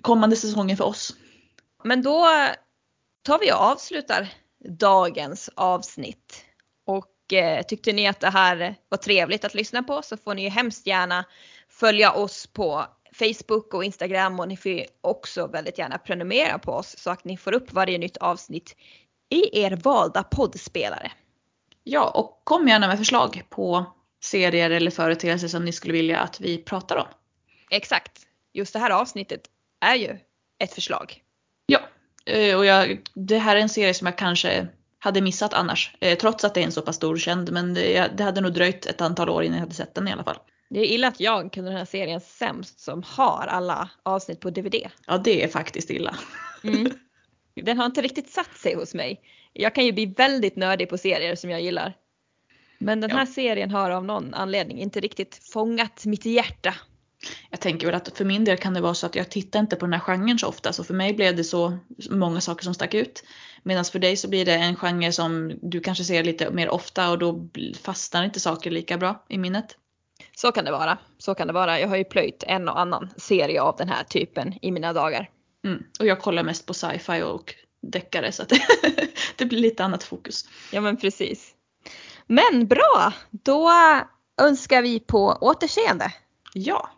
kommande 0.00 0.36
säsonger 0.36 0.76
för 0.76 0.84
oss. 0.84 1.14
Men 1.84 2.02
då 2.02 2.26
tar 3.24 3.38
vi 3.38 3.52
och 3.52 3.60
avslutar 3.60 4.28
dagens 4.68 5.50
avsnitt. 5.54 6.44
Och 6.86 7.32
eh, 7.32 7.62
tyckte 7.62 7.92
ni 7.92 8.08
att 8.08 8.20
det 8.20 8.30
här 8.30 8.74
var 8.88 8.98
trevligt 8.98 9.44
att 9.44 9.54
lyssna 9.54 9.82
på 9.82 10.02
så 10.02 10.16
får 10.16 10.34
ni 10.34 10.42
ju 10.42 10.48
hemskt 10.48 10.86
gärna 10.86 11.24
följa 11.68 12.12
oss 12.12 12.46
på 12.46 12.84
Facebook 13.12 13.74
och 13.74 13.84
Instagram 13.84 14.40
och 14.40 14.48
ni 14.48 14.56
får 14.56 14.72
ju 14.72 14.84
också 15.00 15.46
väldigt 15.46 15.78
gärna 15.78 15.98
prenumerera 15.98 16.58
på 16.58 16.72
oss 16.72 16.98
så 16.98 17.10
att 17.10 17.24
ni 17.24 17.36
får 17.36 17.52
upp 17.52 17.72
varje 17.72 17.98
nytt 17.98 18.16
avsnitt 18.16 18.76
i 19.30 19.62
er 19.62 19.76
valda 19.76 20.22
poddspelare. 20.22 21.12
Ja, 21.84 22.10
och 22.10 22.40
kom 22.44 22.68
gärna 22.68 22.88
med 22.88 22.98
förslag 22.98 23.42
på 23.50 23.84
serier 24.24 24.70
eller 24.70 24.90
företeelser 24.90 25.48
som 25.48 25.64
ni 25.64 25.72
skulle 25.72 25.92
vilja 25.92 26.18
att 26.20 26.40
vi 26.40 26.58
pratar 26.58 26.96
om. 26.96 27.06
Exakt. 27.70 28.12
Just 28.52 28.72
det 28.72 28.78
här 28.78 28.90
avsnittet 28.90 29.40
är 29.80 29.94
ju 29.94 30.18
ett 30.58 30.72
förslag. 30.74 31.20
Ja, 31.66 31.80
eh, 32.26 32.56
och 32.56 32.64
jag, 32.66 33.00
det 33.14 33.38
här 33.38 33.56
är 33.56 33.60
en 33.60 33.68
serie 33.68 33.94
som 33.94 34.06
jag 34.06 34.18
kanske 34.18 34.66
hade 34.98 35.20
missat 35.20 35.54
annars. 35.54 35.96
eh, 36.00 36.18
Trots 36.18 36.44
att 36.44 36.54
det 36.54 36.60
är 36.60 36.64
en 36.64 36.72
så 36.72 36.82
pass 36.82 36.96
stor 36.96 37.16
känd, 37.16 37.52
men 37.52 37.74
det, 37.74 38.10
det 38.16 38.24
hade 38.24 38.40
nog 38.40 38.52
dröjt 38.52 38.86
ett 38.86 39.00
antal 39.00 39.30
år 39.30 39.42
innan 39.42 39.56
jag 39.58 39.62
hade 39.64 39.74
sett 39.74 39.94
den 39.94 40.08
i 40.08 40.12
alla 40.12 40.24
fall. 40.24 40.38
Det 40.70 40.80
är 40.80 40.84
illa 40.84 41.08
att 41.08 41.20
jag 41.20 41.52
kunde 41.52 41.70
den 41.70 41.78
här 41.78 41.84
serien 41.84 42.20
sämst 42.20 42.80
som 42.80 43.02
har 43.06 43.46
alla 43.46 43.90
avsnitt 44.02 44.40
på 44.40 44.50
DVD. 44.50 44.74
Ja, 45.06 45.18
det 45.18 45.44
är 45.44 45.48
faktiskt 45.48 45.90
illa. 45.90 46.16
Mm. 46.64 46.92
Den 47.62 47.78
har 47.78 47.86
inte 47.86 48.02
riktigt 48.02 48.30
satt 48.30 48.56
sig 48.56 48.74
hos 48.74 48.94
mig. 48.94 49.20
Jag 49.54 49.74
kan 49.74 49.84
ju 49.84 49.92
bli 49.92 50.06
väldigt 50.06 50.56
nördig 50.56 50.88
på 50.88 50.98
serier 50.98 51.34
som 51.34 51.50
jag 51.50 51.60
gillar. 51.62 51.96
Men 52.78 53.00
den 53.00 53.10
Ja. 53.10 53.16
här 53.16 53.26
serien 53.26 53.70
har 53.70 53.90
av 53.90 54.04
någon 54.04 54.34
anledning 54.34 54.78
inte 54.78 55.00
riktigt 55.00 55.40
fångat 55.52 56.06
mitt 56.06 56.24
hjärta. 56.24 56.74
Jag 57.50 57.60
tänker 57.60 57.86
väl 57.86 57.96
att 57.96 58.16
för 58.16 58.24
min 58.24 58.44
del 58.44 58.56
kan 58.56 58.74
det 58.74 58.80
vara 58.80 58.94
så 58.94 59.06
att 59.06 59.14
jag 59.14 59.30
tittar 59.30 59.60
inte 59.60 59.76
på 59.76 59.86
den 59.86 59.92
här 59.92 60.00
genren 60.00 60.38
så 60.38 60.46
ofta, 60.46 60.72
så 60.72 60.84
för 60.84 60.94
mig 60.94 61.14
blev 61.14 61.36
det 61.36 61.44
så 61.44 61.78
många 62.10 62.40
saker 62.40 62.64
som 62.64 62.74
stack 62.74 62.94
ut. 62.94 63.24
Medan 63.62 63.84
för 63.84 63.98
dig 63.98 64.16
så 64.16 64.28
blir 64.28 64.44
det 64.44 64.54
en 64.54 64.76
genre 64.76 65.12
som 65.12 65.58
du 65.62 65.80
kanske 65.80 66.04
ser 66.04 66.24
lite 66.24 66.50
mer 66.50 66.68
ofta 66.68 67.10
och 67.10 67.18
då 67.18 67.48
fastnar 67.82 68.24
inte 68.24 68.40
saker 68.40 68.70
lika 68.70 68.98
bra 68.98 69.24
i 69.28 69.38
minnet. 69.38 69.76
Så 70.36 70.52
kan 70.52 70.64
det 70.64 70.70
vara. 70.72 70.98
Så 71.18 71.34
kan 71.34 71.46
det 71.46 71.52
vara. 71.52 71.80
Jag 71.80 71.88
har 71.88 71.96
ju 71.96 72.04
plöjt 72.04 72.44
en 72.46 72.68
och 72.68 72.80
annan 72.80 73.10
serie 73.16 73.62
av 73.62 73.76
den 73.76 73.88
här 73.88 74.04
typen 74.04 74.54
i 74.62 74.70
mina 74.70 74.92
dagar. 74.92 75.30
Mm. 75.64 75.82
Och 76.00 76.06
jag 76.06 76.20
kollar 76.20 76.42
mest 76.42 76.66
på 76.66 76.74
sci-fi 76.74 77.22
och 77.22 77.54
deckare 77.90 78.32
så 78.32 78.42
att 78.42 78.48
det, 79.36 79.44
blir 79.44 79.58
lite 79.58 79.84
annat 79.84 80.04
fokus. 80.04 80.48
Ja 80.70 80.80
men 80.80 80.96
precis. 80.96 81.54
Men 82.26 82.66
bra! 82.66 83.12
Då 83.30 83.70
önskar 84.42 84.82
vi 84.82 85.00
på 85.00 85.38
återseende. 85.40 86.12
Ja, 86.54 86.90